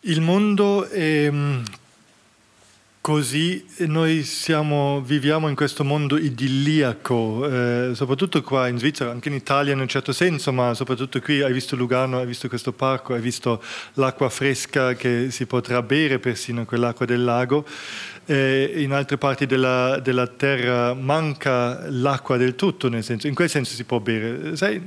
Il 0.00 0.20
mondo 0.20 0.86
è 0.86 1.30
Così 3.08 3.64
noi 3.86 4.22
siamo, 4.22 5.00
viviamo 5.00 5.48
in 5.48 5.54
questo 5.54 5.82
mondo 5.82 6.18
idilliaco, 6.18 7.48
eh, 7.48 7.94
soprattutto 7.94 8.42
qua 8.42 8.68
in 8.68 8.76
Svizzera, 8.76 9.10
anche 9.10 9.30
in 9.30 9.34
Italia 9.34 9.72
in 9.72 9.80
un 9.80 9.88
certo 9.88 10.12
senso, 10.12 10.52
ma 10.52 10.74
soprattutto 10.74 11.18
qui 11.22 11.40
hai 11.40 11.54
visto 11.54 11.74
Lugano, 11.74 12.18
hai 12.18 12.26
visto 12.26 12.48
questo 12.48 12.72
parco, 12.72 13.14
hai 13.14 13.22
visto 13.22 13.62
l'acqua 13.94 14.28
fresca 14.28 14.92
che 14.92 15.28
si 15.30 15.46
potrà 15.46 15.80
bere 15.80 16.18
persino 16.18 16.66
quell'acqua 16.66 17.06
del 17.06 17.24
lago. 17.24 17.64
Eh, 18.30 18.74
in 18.76 18.92
altre 18.92 19.16
parti 19.16 19.46
della, 19.46 19.98
della, 20.00 20.26
terra 20.26 20.92
manca 20.92 21.88
l'acqua 21.88 22.36
del 22.36 22.56
tutto, 22.56 22.90
nel 22.90 23.02
senso, 23.02 23.26
in 23.26 23.34
quel 23.34 23.48
senso 23.48 23.74
si 23.74 23.84
può 23.84 24.00
bere. 24.00 24.54
Sai, 24.54 24.82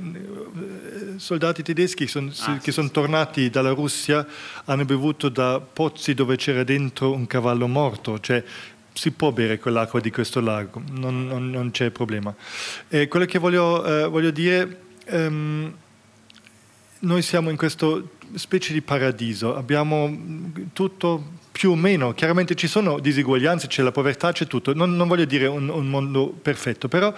soldati 1.16 1.64
tedeschi 1.64 2.06
son, 2.06 2.32
ah, 2.40 2.54
che 2.58 2.60
sì, 2.62 2.72
sono 2.72 2.86
sì. 2.86 2.92
tornati 2.92 3.50
dalla 3.50 3.70
Russia 3.70 4.24
hanno 4.66 4.84
bevuto 4.84 5.28
da 5.28 5.60
pozzi 5.60 6.14
dove 6.14 6.36
c'era 6.36 6.62
dentro 6.62 7.12
un 7.12 7.26
cavallo 7.26 7.66
morto, 7.66 8.20
cioè 8.20 8.42
si 8.92 9.10
può 9.10 9.32
bere 9.32 9.58
quell'acqua 9.58 10.00
di 10.00 10.10
questo 10.10 10.40
lago, 10.40 10.82
non, 10.90 11.26
non, 11.26 11.50
non 11.50 11.70
c'è 11.70 11.90
problema. 11.90 12.34
E 12.88 13.08
quello 13.08 13.24
che 13.24 13.38
voglio, 13.38 13.84
eh, 13.84 14.06
voglio 14.08 14.30
dire, 14.30 14.78
ehm, 15.06 15.74
noi 17.02 17.22
siamo 17.22 17.50
in 17.50 17.56
questa 17.56 18.00
specie 18.34 18.72
di 18.72 18.80
paradiso, 18.80 19.56
abbiamo 19.56 20.16
tutto 20.72 21.40
più 21.52 21.72
o 21.72 21.74
meno, 21.74 22.14
chiaramente 22.14 22.54
ci 22.54 22.66
sono 22.66 22.98
diseguaglianze, 22.98 23.66
c'è 23.66 23.82
la 23.82 23.92
povertà, 23.92 24.32
c'è 24.32 24.46
tutto, 24.46 24.72
non, 24.72 24.96
non 24.96 25.06
voglio 25.06 25.24
dire 25.24 25.46
un, 25.46 25.68
un, 25.68 25.86
mondo 25.88 26.28
perfetto, 26.28 26.88
però 26.88 27.12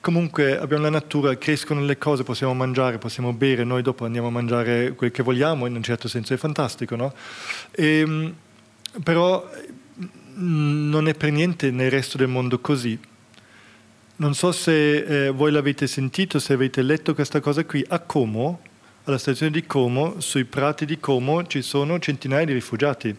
comunque 0.00 0.58
abbiamo 0.58 0.82
la 0.82 0.90
natura, 0.90 1.36
crescono 1.38 1.80
le 1.82 1.96
cose, 1.96 2.22
possiamo 2.24 2.52
mangiare, 2.52 2.98
possiamo 2.98 3.32
bere, 3.32 3.64
noi 3.64 3.82
dopo 3.82 4.04
andiamo 4.04 4.28
a 4.28 4.30
mangiare 4.30 4.92
quel 4.92 5.10
che 5.10 5.22
vogliamo, 5.22 5.66
in 5.66 5.74
un 5.74 5.82
certo 5.82 6.06
senso 6.08 6.34
è 6.34 6.36
fantastico, 6.36 6.96
no? 6.96 7.14
E, 7.70 8.00
ehm, 8.00 8.34
però 9.02 9.48
non 10.34 11.08
è 11.08 11.14
per 11.14 11.32
niente 11.32 11.70
nel 11.70 11.90
resto 11.90 12.16
del 12.18 12.28
mondo 12.28 12.58
così. 12.60 12.98
Non 14.16 14.34
so 14.34 14.50
se 14.52 15.26
eh, 15.26 15.30
voi 15.30 15.52
l'avete 15.52 15.86
sentito, 15.86 16.38
se 16.38 16.52
avete 16.52 16.82
letto 16.82 17.14
questa 17.14 17.40
cosa 17.40 17.64
qui, 17.64 17.84
a 17.88 18.00
Como, 18.00 18.60
alla 19.10 19.18
stazione 19.18 19.52
di 19.52 19.64
Como, 19.66 20.20
sui 20.20 20.44
prati 20.44 20.84
di 20.84 20.98
Como, 20.98 21.46
ci 21.46 21.62
sono 21.62 21.98
centinaia 21.98 22.44
di 22.44 22.52
rifugiati 22.52 23.16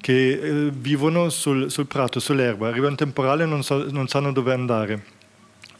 che 0.00 0.30
eh, 0.30 0.70
vivono 0.72 1.28
sul, 1.28 1.70
sul, 1.70 1.86
prato, 1.86 2.20
sull'erba, 2.20 2.68
arriva 2.68 2.88
un 2.88 2.96
temporale 2.96 3.42
e 3.42 3.46
non, 3.46 3.62
so, 3.62 3.90
non 3.90 4.08
sanno 4.08 4.32
dove 4.32 4.52
andare. 4.52 5.02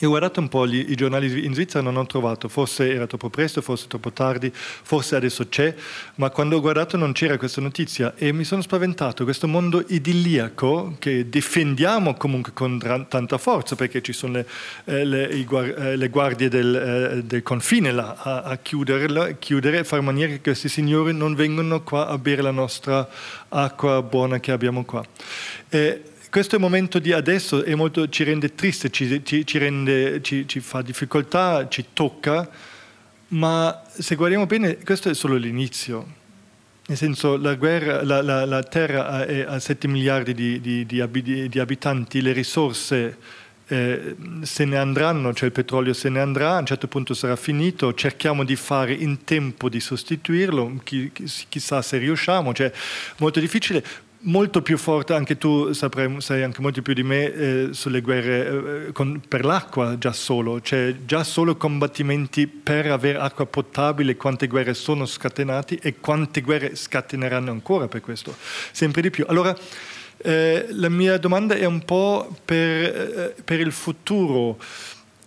E 0.03 0.07
ho 0.07 0.09
guardato 0.09 0.41
un 0.41 0.49
po' 0.49 0.67
gli, 0.67 0.87
i 0.89 0.95
giornali 0.95 1.45
in 1.45 1.53
Svizzera, 1.53 1.83
non 1.83 1.99
ho 1.99 2.07
trovato, 2.07 2.49
forse 2.49 2.91
era 2.91 3.07
troppo 3.07 3.29
presto, 3.29 3.61
forse 3.61 3.87
troppo 3.87 4.11
tardi, 4.11 4.51
forse 4.51 5.15
adesso 5.15 5.47
c'è, 5.47 5.75
ma 6.15 6.31
quando 6.31 6.57
ho 6.57 6.61
guardato 6.63 6.97
non 6.97 7.13
c'era 7.13 7.37
questa 7.37 7.61
notizia 7.61 8.15
e 8.17 8.33
mi 8.33 8.45
sono 8.45 8.63
spaventato, 8.63 9.25
questo 9.25 9.47
mondo 9.47 9.85
idilliaco 9.87 10.97
che 10.99 11.29
difendiamo 11.29 12.15
comunque 12.15 12.53
con 12.55 12.79
tanta 13.09 13.37
forza 13.37 13.77
perché 13.77 14.01
ci 14.01 14.15
sono 14.15 14.33
le, 14.33 14.47
eh, 14.87 15.05
le, 15.05 15.29
eh, 15.29 15.97
le 15.97 16.09
guardie 16.09 16.49
del, 16.49 16.75
eh, 16.75 17.23
del, 17.23 17.43
confine 17.43 17.93
là 17.93 18.17
a, 18.17 18.41
a 18.41 18.57
chiudere, 18.57 19.37
chiudere 19.39 19.81
e 19.81 19.85
fare 19.85 20.01
in 20.01 20.07
maniera 20.07 20.33
che 20.33 20.41
questi 20.41 20.71
signori 20.71 21.13
non 21.13 21.35
vengano 21.35 21.83
qua 21.83 22.09
a 22.09 22.17
bere 22.17 22.41
la 22.41 22.53
nostra 22.53 23.07
acqua 23.51 24.01
buona 24.01 24.41
che 24.41 24.51
abbiamo 24.51 24.83
qua. 24.87 25.05
E 25.69 26.05
questo 26.31 26.61
momento 26.61 27.01
di 27.01 27.13
adesso 27.13 27.63
molto, 27.75 28.09
ci 28.09 28.23
rende 28.23 28.55
triste, 28.55 28.91
ci, 28.91 29.23
ci, 29.25 29.45
ci, 29.45 29.59
rende, 29.59 30.23
ci, 30.23 30.47
fa 30.61 30.81
difficoltà, 30.81 31.67
ci 31.69 31.87
tocca, 31.93 32.49
ma 33.29 33.83
se 33.91 34.15
guardiamo 34.15 34.47
bene 34.47 34.79
questo 34.79 35.11
è 35.11 35.15
solo 35.15 35.37
l'inizio. 35.37 36.19
Nel 36.87 36.97
senso, 36.97 37.37
la, 37.37 37.55
guerra, 37.55 38.03
la, 38.03 38.23
la, 38.23 38.45
la 38.45 38.63
Terra 38.63 39.27
ha 39.47 39.59
7 39.59 39.87
miliardi 39.87 40.35
di, 40.35 40.61
di, 40.61 40.87
di, 40.87 41.49
di, 41.49 41.59
abitanti, 41.59 42.21
le 42.21 42.33
risorse 42.33 43.17
eh, 43.69 44.17
se 44.43 44.65
ne 44.65 44.77
andranno, 44.77 45.33
cioè 45.33 45.47
il 45.47 45.53
petrolio 45.53 45.93
se 45.93 46.09
ne 46.09 46.21
andrà, 46.21 46.57
a 46.57 46.59
un 46.59 46.67
certo 46.67 46.89
punto 46.89 47.15
sarà 47.15 47.37
finito, 47.37 47.95
cerchiamo 47.95 48.45
di 48.45 48.57
fare 48.57 48.93
in 48.93 49.23
tempo 49.25 49.69
di 49.69 49.79
sostituirlo, 49.79 50.81
chi, 50.83 51.13
chissà 51.49 51.81
se 51.81 51.99
riusciamo, 51.99 52.53
cioè 52.53 52.73
molto 53.19 53.39
difficile, 53.39 53.85
molto 54.23 54.61
più 54.61 54.77
forte, 54.77 55.15
anche 55.15 55.39
tu 55.39 55.73
saprai, 55.73 56.21
sai 56.21 56.43
anche 56.43 56.61
molto 56.61 56.83
più 56.83 56.93
di 56.93 57.03
me, 57.03 57.33
eh, 57.33 57.69
sulle 57.73 58.01
guerre 58.01 58.87
eh, 58.89 58.93
con, 58.93 59.23
per 59.27 59.45
l'acqua 59.45 59.97
già 59.97 60.13
solo, 60.13 60.61
cioè 60.61 60.95
già 61.07 61.25
solo 61.25 61.57
combattimenti 61.57 62.47
per 62.47 62.91
avere 62.91 63.19
acqua 63.19 63.47
potabile, 63.47 64.17
quante 64.17 64.47
guerre 64.47 64.75
sono 64.75 65.07
scatenate 65.07 65.79
e 65.81 65.97
quante 66.01 66.41
guerre 66.43 66.75
scateneranno 66.75 67.51
ancora 67.51 67.89
per 67.89 68.01
questo, 68.01 68.35
sempre 68.73 69.03
di 69.03 69.11
più. 69.11 69.25
Allora, 69.29 69.57
eh, 70.19 70.67
la 70.71 70.91
mia 70.91 71.17
domanda 71.17 71.55
è 71.55 71.65
un 71.65 71.83
po' 71.85 72.35
per, 72.45 72.85
eh, 72.85 73.35
per 73.43 73.61
il 73.61 73.73
futuro 73.73 74.59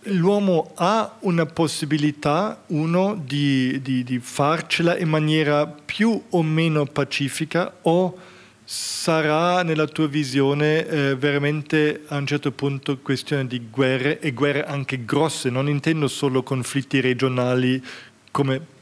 l'uomo 0.08 0.72
ha 0.74 1.16
una 1.20 1.46
possibilità, 1.46 2.62
uno, 2.66 3.18
di, 3.24 3.80
di, 3.80 4.04
di, 4.04 4.18
farcela 4.18 4.98
in 4.98 5.08
maniera 5.08 5.66
più 5.66 6.20
o 6.28 6.42
meno 6.42 6.84
pacifica 6.84 7.72
o 7.82 8.18
sarà 8.64 9.62
nella 9.62 9.86
tua 9.86 10.06
visione 10.06 10.86
eh, 10.86 11.14
veramente 11.16 12.02
a 12.06 12.16
un 12.16 12.26
certo 12.26 12.50
punto 12.50 12.98
questione 12.98 13.46
di 13.46 13.68
guerre 13.70 14.18
e 14.20 14.32
guerre 14.32 14.64
anche 14.64 15.04
grosse, 15.04 15.50
non 15.50 15.68
intendo 15.68 16.08
solo 16.08 16.42
conflitti 16.42 17.00
regionali 17.00 17.82
come 18.30 18.72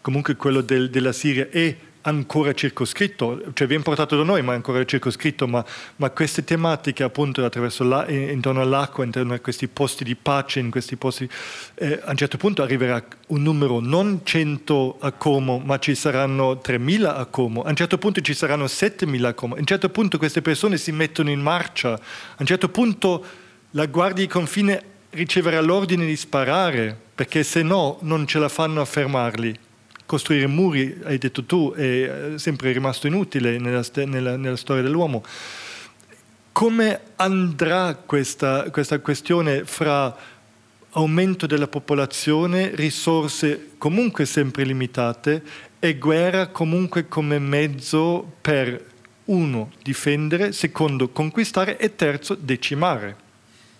comunque 0.00 0.36
quello 0.36 0.60
del, 0.60 0.90
della 0.90 1.12
Siria 1.12 1.48
e 1.50 1.76
ancora 2.06 2.52
circoscritto, 2.52 3.42
cioè 3.54 3.66
viene 3.66 3.82
portato 3.82 4.16
da 4.16 4.24
noi 4.24 4.42
ma 4.42 4.52
è 4.52 4.56
ancora 4.56 4.84
circoscritto, 4.84 5.46
ma, 5.46 5.64
ma 5.96 6.10
queste 6.10 6.44
tematiche 6.44 7.02
appunto 7.02 7.42
intorno 8.08 8.60
all'acqua, 8.60 9.04
intorno 9.04 9.34
a 9.34 9.38
questi 9.38 9.68
posti 9.68 10.04
di 10.04 10.14
pace, 10.14 10.60
in 10.60 10.70
questi 10.70 10.96
posti, 10.96 11.28
eh, 11.76 12.00
a 12.02 12.10
un 12.10 12.16
certo 12.16 12.36
punto 12.36 12.62
arriverà 12.62 13.02
un 13.28 13.42
numero 13.42 13.80
non 13.80 14.20
100 14.22 14.98
a 15.00 15.12
Como, 15.12 15.58
ma 15.58 15.78
ci 15.78 15.94
saranno 15.94 16.60
3.000 16.62 17.04
a 17.04 17.24
Como, 17.26 17.62
a 17.62 17.68
un 17.70 17.76
certo 17.76 17.98
punto 17.98 18.20
ci 18.20 18.34
saranno 18.34 18.64
7.000 18.64 19.24
a 19.24 19.32
Como, 19.32 19.54
a 19.54 19.58
un 19.58 19.66
certo 19.66 19.88
punto 19.88 20.18
queste 20.18 20.42
persone 20.42 20.76
si 20.76 20.92
mettono 20.92 21.30
in 21.30 21.40
marcia, 21.40 21.92
a 21.92 22.00
un 22.38 22.46
certo 22.46 22.68
punto 22.68 23.24
la 23.70 23.86
guardia 23.86 24.24
di 24.24 24.30
confine 24.30 24.82
riceverà 25.10 25.60
l'ordine 25.60 26.04
di 26.04 26.16
sparare, 26.16 26.96
perché 27.14 27.44
se 27.44 27.62
no 27.62 27.98
non 28.02 28.26
ce 28.26 28.38
la 28.38 28.48
fanno 28.48 28.80
a 28.80 28.84
fermarli 28.84 29.58
costruire 30.14 30.46
muri, 30.46 31.00
hai 31.02 31.18
detto 31.18 31.42
tu, 31.42 31.72
è 31.74 31.80
eh, 31.80 32.38
sempre 32.38 32.70
rimasto 32.70 33.08
inutile 33.08 33.58
nella, 33.58 33.82
nella, 34.06 34.36
nella 34.36 34.56
storia 34.56 34.80
dell'uomo. 34.82 35.24
Come 36.52 37.00
andrà 37.16 37.96
questa, 37.96 38.70
questa 38.70 39.00
questione 39.00 39.64
fra 39.64 40.16
aumento 40.92 41.46
della 41.46 41.66
popolazione, 41.66 42.76
risorse 42.76 43.70
comunque 43.76 44.24
sempre 44.24 44.62
limitate 44.62 45.42
e 45.80 45.98
guerra 45.98 46.46
comunque 46.46 47.08
come 47.08 47.40
mezzo 47.40 48.34
per 48.40 48.92
uno 49.24 49.72
difendere, 49.82 50.52
secondo 50.52 51.08
conquistare 51.08 51.76
e 51.76 51.96
terzo 51.96 52.36
decimare? 52.36 53.23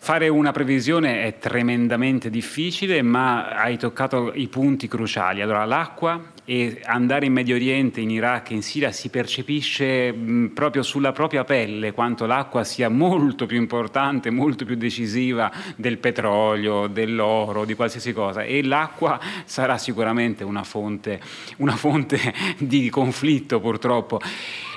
Fare 0.04 0.28
una 0.28 0.52
previsione 0.52 1.22
è 1.22 1.38
tremendamente 1.38 2.28
difficile, 2.28 3.00
ma 3.00 3.48
hai 3.48 3.78
toccato 3.78 4.34
i 4.34 4.48
punti 4.48 4.86
cruciali. 4.86 5.40
Allora, 5.40 5.64
l'acqua 5.64 6.20
e 6.44 6.82
andare 6.84 7.24
in 7.24 7.32
Medio 7.32 7.54
Oriente, 7.54 8.02
in 8.02 8.10
Iraq 8.10 8.50
in 8.50 8.62
Siria 8.62 8.92
si 8.92 9.08
percepisce 9.08 10.12
mh, 10.12 10.48
proprio 10.48 10.82
sulla 10.82 11.12
propria 11.12 11.44
pelle 11.44 11.92
quanto 11.92 12.26
l'acqua 12.26 12.64
sia 12.64 12.90
molto 12.90 13.46
più 13.46 13.56
importante, 13.56 14.28
molto 14.28 14.66
più 14.66 14.76
decisiva 14.76 15.50
del 15.74 15.96
petrolio, 15.96 16.86
dell'oro, 16.86 17.64
di 17.64 17.72
qualsiasi 17.72 18.12
cosa. 18.12 18.42
E 18.42 18.62
l'acqua 18.62 19.18
sarà 19.46 19.78
sicuramente 19.78 20.44
una 20.44 20.64
fonte, 20.64 21.18
una 21.56 21.76
fonte 21.76 22.18
di 22.60 22.90
conflitto, 22.90 23.58
purtroppo. 23.58 24.20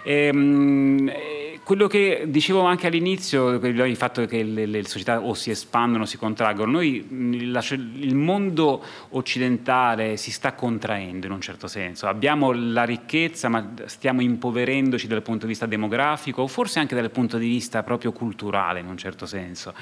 E, 0.05 0.31
mh, 0.31 1.11
quello 1.67 1.87
che 1.87 2.23
dicevo 2.27 2.61
anche 2.61 2.87
all'inizio, 2.87 3.49
il 3.49 3.95
fatto 3.97 4.25
che 4.25 4.41
le, 4.41 4.65
le 4.65 4.87
società 4.87 5.19
o 5.19 5.33
si 5.33 5.49
espandono 5.49 6.03
o 6.03 6.05
si 6.05 6.17
contraggono, 6.17 6.71
noi, 6.71 7.05
il 7.09 8.15
mondo 8.15 8.81
occidentale 9.09 10.15
si 10.15 10.31
sta 10.31 10.53
contraendo 10.53 11.25
in 11.25 11.33
un 11.33 11.41
certo 11.41 11.67
senso, 11.67 12.07
abbiamo 12.07 12.53
la 12.53 12.85
ricchezza 12.85 13.49
ma 13.49 13.73
stiamo 13.83 14.21
impoverendoci 14.21 15.07
dal 15.07 15.21
punto 15.21 15.41
di 15.41 15.51
vista 15.51 15.65
demografico 15.65 16.43
o 16.43 16.47
forse 16.47 16.79
anche 16.79 16.95
dal 16.95 17.11
punto 17.11 17.37
di 17.37 17.49
vista 17.49 17.83
proprio 17.83 18.13
culturale 18.13 18.79
in 18.79 18.87
un 18.87 18.95
certo 18.95 19.25
senso. 19.25 19.73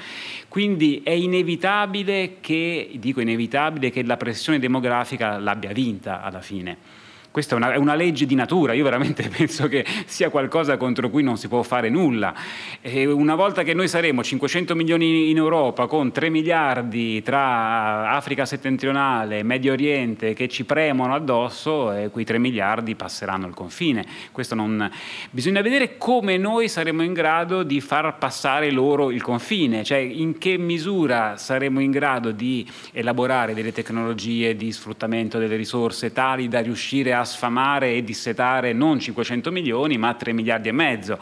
Quindi 0.48 1.02
è 1.04 1.10
inevitabile 1.10 2.38
che, 2.40 2.90
dico 2.94 3.20
inevitabile, 3.20 3.90
che 3.90 4.02
la 4.02 4.16
pressione 4.16 4.58
demografica 4.58 5.38
l'abbia 5.38 5.70
vinta 5.70 6.20
alla 6.20 6.40
fine. 6.40 6.95
Questa 7.36 7.54
è 7.54 7.58
una, 7.58 7.72
è 7.74 7.76
una, 7.76 7.94
legge 7.94 8.24
di 8.24 8.34
natura, 8.34 8.72
io 8.72 8.82
veramente 8.82 9.28
penso 9.28 9.68
che 9.68 9.84
sia 10.06 10.30
qualcosa 10.30 10.78
contro 10.78 11.10
cui 11.10 11.22
non 11.22 11.36
si 11.36 11.48
può 11.48 11.62
fare 11.62 11.90
nulla. 11.90 12.34
E 12.80 13.04
una 13.04 13.34
volta 13.34 13.62
che 13.62 13.74
noi 13.74 13.88
saremo 13.88 14.24
500 14.24 14.74
milioni 14.74 15.28
in 15.28 15.36
Europa 15.36 15.86
con 15.86 16.12
3 16.12 16.30
miliardi 16.30 17.20
tra 17.20 18.12
Africa 18.12 18.46
settentrionale 18.46 19.40
e 19.40 19.42
Medio 19.42 19.72
Oriente 19.72 20.32
che 20.32 20.48
ci 20.48 20.64
premono 20.64 21.14
addosso, 21.14 21.92
eh, 21.92 22.08
quei 22.08 22.24
3 22.24 22.38
miliardi 22.38 22.94
passeranno 22.94 23.46
il 23.46 23.52
confine. 23.52 24.06
Non... 24.52 24.90
Bisogna 25.30 25.60
vedere 25.60 25.98
come 25.98 26.38
noi 26.38 26.70
saremo 26.70 27.02
in 27.02 27.12
grado 27.12 27.64
di 27.64 27.82
far 27.82 28.16
passare 28.16 28.70
loro 28.70 29.10
il 29.10 29.20
confine, 29.20 29.84
cioè 29.84 29.98
in 29.98 30.38
che 30.38 30.56
misura 30.56 31.36
saremo 31.36 31.80
in 31.80 31.90
grado 31.90 32.30
di 32.30 32.66
elaborare 32.92 33.52
delle 33.52 33.72
tecnologie 33.72 34.56
di 34.56 34.72
sfruttamento 34.72 35.38
delle 35.38 35.56
risorse 35.56 36.14
tali 36.14 36.48
da 36.48 36.60
riuscire 36.60 37.12
a 37.12 37.24
sfamare 37.26 37.92
e 37.92 38.02
dissetare 38.02 38.72
non 38.72 38.98
500 38.98 39.52
milioni 39.52 39.98
ma 39.98 40.14
3 40.14 40.32
miliardi 40.32 40.68
e 40.68 40.72
mezzo. 40.72 41.18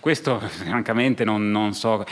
Questo 0.00 0.38
francamente 0.46 1.24
non, 1.24 1.50
non 1.50 1.72
so. 1.72 2.04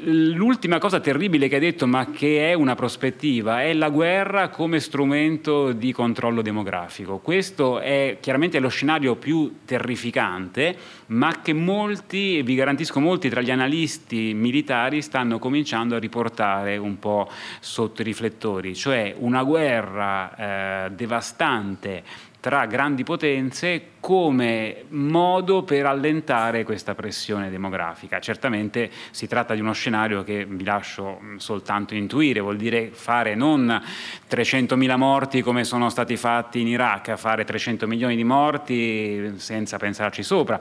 L'ultima 0.00 0.78
cosa 0.78 1.00
terribile 1.00 1.48
che 1.48 1.56
hai 1.56 1.60
detto, 1.60 1.86
ma 1.86 2.10
che 2.10 2.50
è 2.50 2.54
una 2.54 2.76
prospettiva, 2.76 3.62
è 3.62 3.74
la 3.74 3.90
guerra 3.90 4.48
come 4.48 4.78
strumento 4.78 5.72
di 5.72 5.92
controllo 5.92 6.40
demografico. 6.40 7.18
Questo 7.18 7.80
è 7.80 8.18
chiaramente 8.20 8.60
lo 8.60 8.68
scenario 8.68 9.16
più 9.16 9.58
terrificante, 9.64 10.76
ma 11.06 11.40
che 11.42 11.52
molti, 11.52 12.40
vi 12.42 12.54
garantisco 12.54 13.00
molti 13.00 13.28
tra 13.28 13.40
gli 13.40 13.50
analisti 13.50 14.34
militari, 14.34 15.02
stanno 15.02 15.40
cominciando 15.40 15.96
a 15.96 15.98
riportare 15.98 16.76
un 16.76 16.98
po' 17.00 17.28
sotto 17.58 18.02
i 18.02 18.04
riflettori, 18.04 18.76
cioè 18.76 19.14
una 19.18 19.42
guerra 19.42 20.86
eh, 20.86 20.90
devastante 20.92 22.04
tra 22.40 22.66
grandi 22.66 23.02
potenze 23.02 23.82
come 24.00 24.84
modo 24.90 25.64
per 25.64 25.86
allentare 25.86 26.62
questa 26.64 26.94
pressione 26.94 27.50
demografica. 27.50 28.20
Certamente 28.20 28.90
si 29.10 29.26
tratta 29.26 29.54
di 29.54 29.60
uno 29.60 29.72
scenario 29.72 30.22
che 30.22 30.44
vi 30.44 30.64
lascio 30.64 31.20
soltanto 31.36 31.94
intuire, 31.94 32.40
vuol 32.40 32.56
dire 32.56 32.90
fare 32.92 33.34
non 33.34 33.82
300.000 34.30 34.96
morti 34.96 35.42
come 35.42 35.64
sono 35.64 35.88
stati 35.88 36.16
fatti 36.16 36.60
in 36.60 36.68
Iraq, 36.68 37.16
fare 37.16 37.44
300 37.44 37.86
milioni 37.86 38.16
di 38.16 38.24
morti 38.24 39.34
senza 39.36 39.76
pensarci 39.76 40.22
sopra 40.22 40.60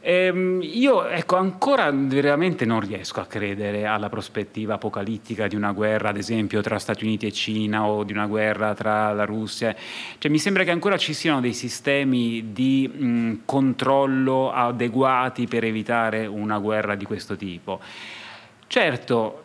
Ehm, 0.00 0.60
io 0.62 1.06
ecco, 1.08 1.36
ancora 1.36 1.90
veramente 1.90 2.64
non 2.64 2.80
riesco 2.80 3.20
a 3.20 3.26
credere 3.26 3.84
alla 3.84 4.08
prospettiva 4.08 4.74
apocalittica 4.74 5.48
di 5.48 5.56
una 5.56 5.72
guerra, 5.72 6.10
ad 6.10 6.16
esempio, 6.16 6.60
tra 6.60 6.78
Stati 6.78 7.04
Uniti 7.04 7.26
e 7.26 7.32
Cina 7.32 7.84
o 7.84 8.04
di 8.04 8.12
una 8.12 8.26
guerra 8.26 8.74
tra 8.74 9.12
la 9.12 9.24
Russia. 9.24 9.74
Cioè, 10.18 10.30
mi 10.30 10.38
sembra 10.38 10.62
che 10.62 10.70
ancora 10.70 10.96
ci 10.96 11.12
siano 11.14 11.40
dei 11.40 11.52
sistemi 11.52 12.52
di 12.52 12.88
mh, 12.88 13.40
controllo 13.44 14.52
adeguati 14.52 15.46
per 15.46 15.64
evitare 15.64 16.26
una 16.26 16.58
guerra 16.58 16.94
di 16.94 17.04
questo 17.04 17.36
tipo. 17.36 17.80
Certo, 18.68 19.42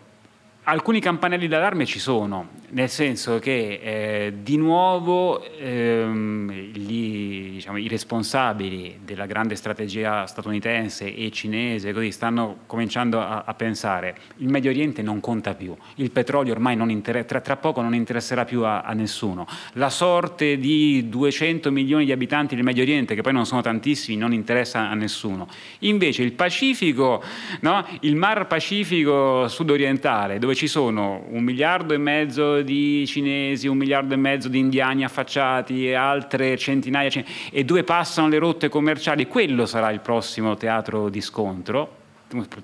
Alcuni 0.66 1.02
campanelli 1.02 1.50
d'allarme 1.50 1.86
ci 1.86 2.00
sono, 2.00 2.48
nel 2.70 2.90
senso 2.90 3.38
che 3.40 3.80
eh, 3.84 4.34
di 4.42 4.56
nuovo 4.56 5.44
ehm, 5.44 6.50
gli, 6.50 7.52
diciamo, 7.52 7.78
i 7.78 7.90
responsabili 7.90 9.00
della 9.04 9.26
grande 9.26 9.56
strategia 9.56 10.26
statunitense 10.26 11.14
e 11.14 11.32
cinese 11.32 11.92
così, 11.92 12.12
stanno 12.12 12.60
cominciando 12.66 13.20
a, 13.20 13.44
a, 13.46 13.54
pensare 13.56 14.16
il 14.38 14.48
Medio 14.48 14.72
Oriente 14.72 15.02
non 15.02 15.20
conta 15.20 15.54
più, 15.54 15.76
il 15.96 16.12
petrolio 16.12 16.54
ormai 16.54 16.78
inter- 16.90 17.26
tra, 17.26 17.42
tra, 17.42 17.58
poco 17.58 17.82
non 17.82 17.94
interesserà 17.94 18.46
più 18.46 18.64
a, 18.64 18.82
a, 18.82 18.94
nessuno, 18.94 19.46
la 19.74 19.90
sorte 19.90 20.58
di 20.58 21.10
200 21.10 21.72
milioni 21.72 22.06
di 22.06 22.12
abitanti 22.14 22.56
del 22.56 22.64
Medio 22.64 22.84
Oriente, 22.84 23.16
che 23.16 23.22
poi 23.22 23.34
non 23.34 23.46
sono 23.46 23.62
tantissimi, 23.62 24.18
non 24.18 24.32
interessa 24.32 24.90
a 24.90 24.94
nessuno. 24.94 25.48
Invece 25.80 26.24
il 26.24 26.32
Pacifico, 26.32 27.22
no? 27.60 27.86
il 28.00 28.16
Mar 28.16 28.48
Pacifico 28.48 29.48
sudorientale, 29.50 30.40
dove 30.40 30.53
dove 30.54 30.56
ci 30.56 30.68
sono 30.68 31.26
un 31.30 31.44
miliardo 31.44 31.94
e 31.94 31.98
mezzo 31.98 32.62
di 32.62 33.06
cinesi, 33.08 33.68
un 33.68 33.78
miliardo 33.78 34.14
e 34.14 34.18
mezzo 34.18 34.48
di 34.48 34.60
indiani 34.60 35.04
affacciati 35.04 35.88
e 35.88 35.94
altre 35.96 36.58
centinaia 36.58 37.10
e 37.52 37.64
dove 37.64 37.84
passano 37.84 38.28
le 38.30 38.38
rotte 38.38 38.70
commerciali, 38.70 39.28
quello 39.28 39.66
sarà 39.66 39.90
il 39.90 40.00
prossimo 40.00 40.56
teatro 40.56 41.10
di 41.10 41.22
scontro 41.22 42.02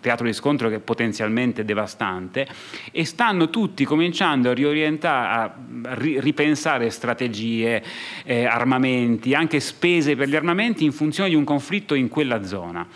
teatro 0.02 0.26
di 0.26 0.34
scontro 0.34 0.68
che 0.68 0.78
è 0.78 0.80
potenzialmente 0.80 1.64
devastante 1.64 2.48
e 2.92 3.06
stanno 3.06 3.52
tutti 3.52 3.86
cominciando 3.86 4.50
a 4.50 4.54
riorientare, 4.54 5.52
a 5.84 5.94
ripensare 5.94 6.90
strategie, 6.90 7.84
eh, 8.24 8.46
armamenti, 8.46 9.36
anche 9.36 9.60
spese 9.60 10.16
per 10.16 10.28
gli 10.28 10.36
armamenti 10.36 10.86
in 10.86 10.92
funzione 10.92 11.30
di 11.30 11.36
un 11.36 11.44
conflitto 11.44 11.94
in 11.94 12.08
quella 12.08 12.44
zona. 12.44 12.88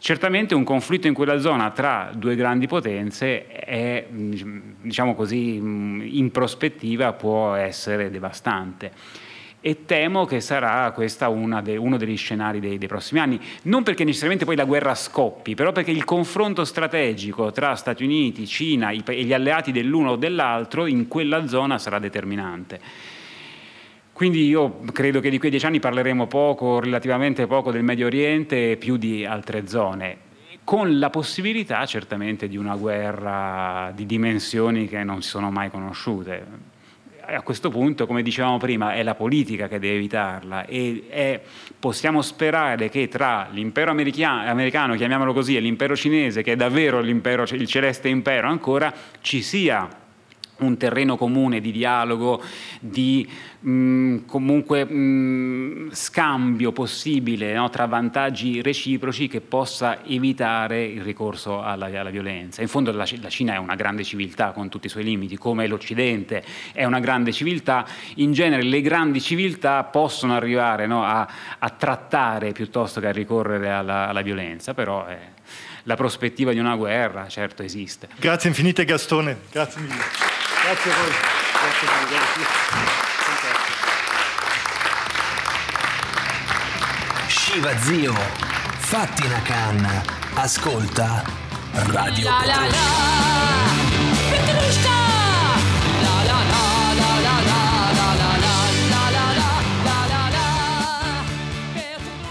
Certamente 0.00 0.54
un 0.54 0.62
conflitto 0.62 1.08
in 1.08 1.14
quella 1.14 1.40
zona 1.40 1.70
tra 1.70 2.12
due 2.14 2.36
grandi 2.36 2.68
potenze 2.68 3.48
è, 3.48 4.06
diciamo 4.08 5.14
così, 5.14 5.56
in 5.56 6.30
prospettiva 6.32 7.12
può 7.14 7.54
essere 7.54 8.08
devastante 8.08 8.92
e 9.60 9.84
temo 9.84 10.24
che 10.24 10.40
sarà 10.40 10.90
questo 10.92 11.28
de, 11.62 11.76
uno 11.76 11.96
degli 11.96 12.16
scenari 12.16 12.60
dei, 12.60 12.78
dei, 12.78 12.86
prossimi 12.86 13.20
anni, 13.20 13.40
non 13.62 13.82
perché 13.82 14.04
necessariamente 14.04 14.44
poi 14.44 14.54
la 14.54 14.64
guerra 14.64 14.94
scoppi, 14.94 15.54
però 15.54 15.72
perché 15.72 15.90
il 15.90 16.04
confronto 16.04 16.64
strategico 16.64 17.50
tra 17.50 17.74
Stati 17.74 18.04
Uniti, 18.04 18.46
Cina 18.46 18.90
e 18.90 19.24
gli 19.24 19.32
alleati 19.32 19.72
dell'uno 19.72 20.12
o 20.12 20.16
dell'altro 20.16 20.86
in 20.86 21.08
quella 21.08 21.46
zona 21.48 21.78
sarà 21.78 21.98
determinante. 21.98 22.80
Quindi 24.18 24.48
io 24.48 24.80
credo 24.92 25.20
che 25.20 25.30
di 25.30 25.38
quei 25.38 25.48
dieci 25.48 25.64
anni 25.64 25.78
parleremo 25.78 26.26
poco, 26.26 26.80
relativamente 26.80 27.46
poco 27.46 27.70
del 27.70 27.84
Medio 27.84 28.06
Oriente 28.06 28.72
e 28.72 28.76
più 28.76 28.96
di 28.96 29.24
altre 29.24 29.68
zone, 29.68 30.16
con 30.64 30.98
la 30.98 31.08
possibilità 31.08 31.86
certamente 31.86 32.48
di 32.48 32.56
una 32.56 32.74
guerra 32.74 33.92
di 33.94 34.06
dimensioni 34.06 34.88
che 34.88 35.04
non 35.04 35.22
si 35.22 35.28
sono 35.28 35.52
mai 35.52 35.70
conosciute. 35.70 36.44
A 37.26 37.42
questo 37.42 37.70
punto, 37.70 38.08
come 38.08 38.22
dicevamo 38.22 38.56
prima, 38.58 38.94
è 38.94 39.04
la 39.04 39.14
politica 39.14 39.68
che 39.68 39.78
deve 39.78 39.94
evitarla 39.94 40.66
e 40.66 41.04
è, 41.08 41.40
possiamo 41.78 42.20
sperare 42.20 42.88
che 42.88 43.06
tra 43.06 43.46
l'impero 43.52 43.92
americano, 43.92 44.96
chiamiamolo 44.96 45.32
così, 45.32 45.54
e 45.54 45.60
l'impero 45.60 45.94
cinese, 45.94 46.42
che 46.42 46.54
è 46.54 46.56
davvero 46.56 46.98
il 46.98 47.66
celeste 47.68 48.08
impero 48.08 48.48
ancora, 48.48 48.92
ci 49.20 49.42
sia 49.42 49.88
un 50.58 50.76
terreno 50.76 51.16
comune 51.16 51.60
di 51.60 51.70
dialogo, 51.70 52.42
di 52.80 53.28
mh, 53.60 53.70
mm, 53.70 54.16
comunque 54.26 54.84
mh, 54.84 54.96
mm, 54.96 55.90
scambio 55.92 56.72
possibile 56.72 57.54
no, 57.54 57.68
tra 57.70 57.86
vantaggi 57.86 58.62
reciproci 58.62 59.28
che 59.28 59.40
possa 59.40 60.04
evitare 60.04 60.84
il 60.84 61.02
ricorso 61.02 61.62
alla, 61.62 61.86
alla 61.86 62.10
violenza. 62.10 62.62
In 62.62 62.68
fondo 62.68 62.92
la, 62.92 63.06
la, 63.20 63.28
Cina 63.28 63.54
è 63.54 63.58
una 63.58 63.74
grande 63.74 64.04
civiltà 64.04 64.52
con 64.52 64.68
tutti 64.68 64.86
i 64.86 64.90
suoi 64.90 65.04
limiti, 65.04 65.36
come 65.36 65.66
l'Occidente 65.66 66.42
è 66.72 66.84
una 66.84 67.00
grande 67.00 67.32
civiltà. 67.32 67.86
In 68.16 68.32
genere 68.32 68.62
le 68.62 68.80
grandi 68.80 69.20
civiltà 69.20 69.84
possono 69.84 70.34
arrivare 70.34 70.86
no, 70.86 71.04
a, 71.04 71.28
a, 71.58 71.70
trattare 71.70 72.52
piuttosto 72.52 73.00
che 73.00 73.08
a 73.08 73.12
ricorrere 73.12 73.70
alla, 73.70 74.08
alla 74.08 74.22
violenza, 74.22 74.74
però... 74.74 75.06
È, 75.06 75.18
la 75.84 75.96
prospettiva 75.96 76.52
di 76.52 76.58
una 76.58 76.76
guerra, 76.76 77.28
certo, 77.28 77.62
esiste. 77.62 78.08
Grazie 78.18 78.50
infinite 78.50 78.84
Gastone, 78.84 79.38
grazie 79.50 79.80
mille. 79.80 80.37
Grazie 80.68 80.92
a 80.92 80.96
voi. 80.96 81.12
Grazie 81.62 81.88
a 81.88 81.90
voi. 81.96 82.08
Grazie. 82.10 82.44
Shiva 87.26 87.78
zio, 87.78 88.12
fatti 88.76 89.24
una 89.24 89.40
canna, 89.40 90.04
ascolta 90.34 91.24
Radio 91.72 92.24
la, 92.24 92.42
la, 92.44 92.66
la. 92.66 92.76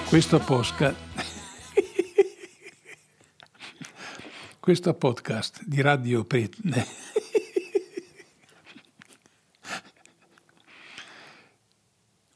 Questo 0.06 0.38
podcast, 0.38 0.96
questo 4.60 4.94
podcast 4.94 5.64
di 5.64 5.82
Radio 5.82 6.24
Petne 6.24 7.07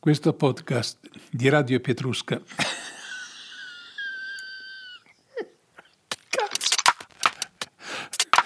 Questo 0.02 0.34
podcast 0.34 0.98
di 1.30 1.48
Radio 1.48 1.80
Pietrusca. 1.80 2.41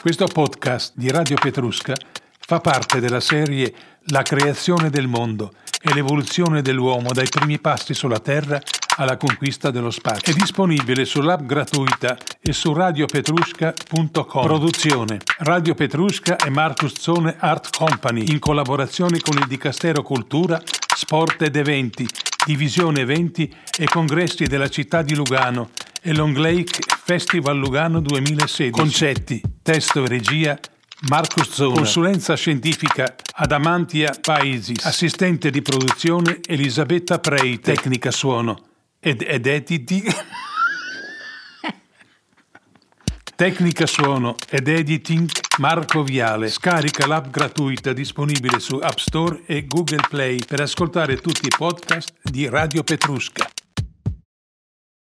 Questo 0.02 0.26
podcast 0.28 0.92
di 0.98 1.10
Radio 1.10 1.38
Petrusca 1.38 1.94
fa 2.40 2.60
parte 2.60 3.00
della 3.00 3.22
serie 3.22 3.74
La 4.08 4.22
creazione 4.22 4.90
del 4.90 5.08
mondo 5.08 5.54
e 5.88 5.94
l'evoluzione 5.94 6.62
dell'uomo 6.62 7.12
dai 7.14 7.28
primi 7.30 7.60
passi 7.60 7.94
sulla 7.94 8.20
Terra 8.20 8.60
alla 8.98 9.18
conquista 9.18 9.72
dello 9.72 9.92
spazio. 9.92 10.34
È 10.34 10.36
disponibile 10.36 11.06
sull'app 11.06 11.42
gratuita 11.42 12.18
e 12.42 12.54
su 12.54 12.74
radiopetrusca.com. 12.74 14.44
Produzione 14.44 15.20
Radio 15.40 15.76
Petrusca 15.76 16.38
e 16.38 16.50
Marcus 16.50 17.00
Zone 17.00 17.36
Art 17.38 17.76
Company 17.76 18.32
in 18.32 18.40
collaborazione 18.40 19.20
con 19.20 19.38
il 19.38 19.46
Dicastero 19.48 20.02
Cultura 20.02 20.62
sport 20.96 21.42
ed 21.42 21.56
eventi, 21.58 22.08
divisione 22.46 23.02
eventi 23.02 23.54
e 23.78 23.86
congressi 23.86 24.46
della 24.46 24.70
città 24.70 25.02
di 25.02 25.14
Lugano 25.14 25.70
e 26.02 26.14
Long 26.14 26.36
Lake 26.38 26.80
Festival 27.04 27.58
Lugano 27.58 28.00
2016. 28.00 28.72
Concetti, 28.72 29.42
testo 29.62 30.04
e 30.04 30.08
regia 30.08 30.58
Marcus 31.08 31.52
Zona. 31.52 31.76
Consulenza 31.76 32.36
scientifica 32.36 33.16
Adamantia 33.34 34.18
Paisis. 34.20 34.86
Assistente 34.86 35.52
di 35.52 35.62
produzione 35.62 36.40
Elisabetta 36.44 37.20
Prei. 37.20 37.60
Tecnica 37.60 38.10
suono 38.12 38.60
ed, 39.00 39.22
ed 39.22 39.46
editi... 39.46 40.04
Tecnica 43.36 43.86
suono 43.86 44.38
ed 44.50 44.68
editing 44.68 45.30
Marco 45.60 46.04
Viale. 46.04 46.50
Scarica 46.50 47.06
l'app 47.06 47.28
gratuita 47.28 47.92
disponibile 47.92 48.60
su 48.60 48.78
App 48.78 48.98
Store 48.98 49.44
e 49.46 49.66
Google 49.68 50.08
Play 50.10 50.40
per 50.46 50.62
ascoltare 50.62 51.18
tutti 51.18 51.46
i 51.46 51.52
podcast 51.56 52.14
di 52.24 52.48
Radio 52.48 52.84
Petrusca. 52.84 53.46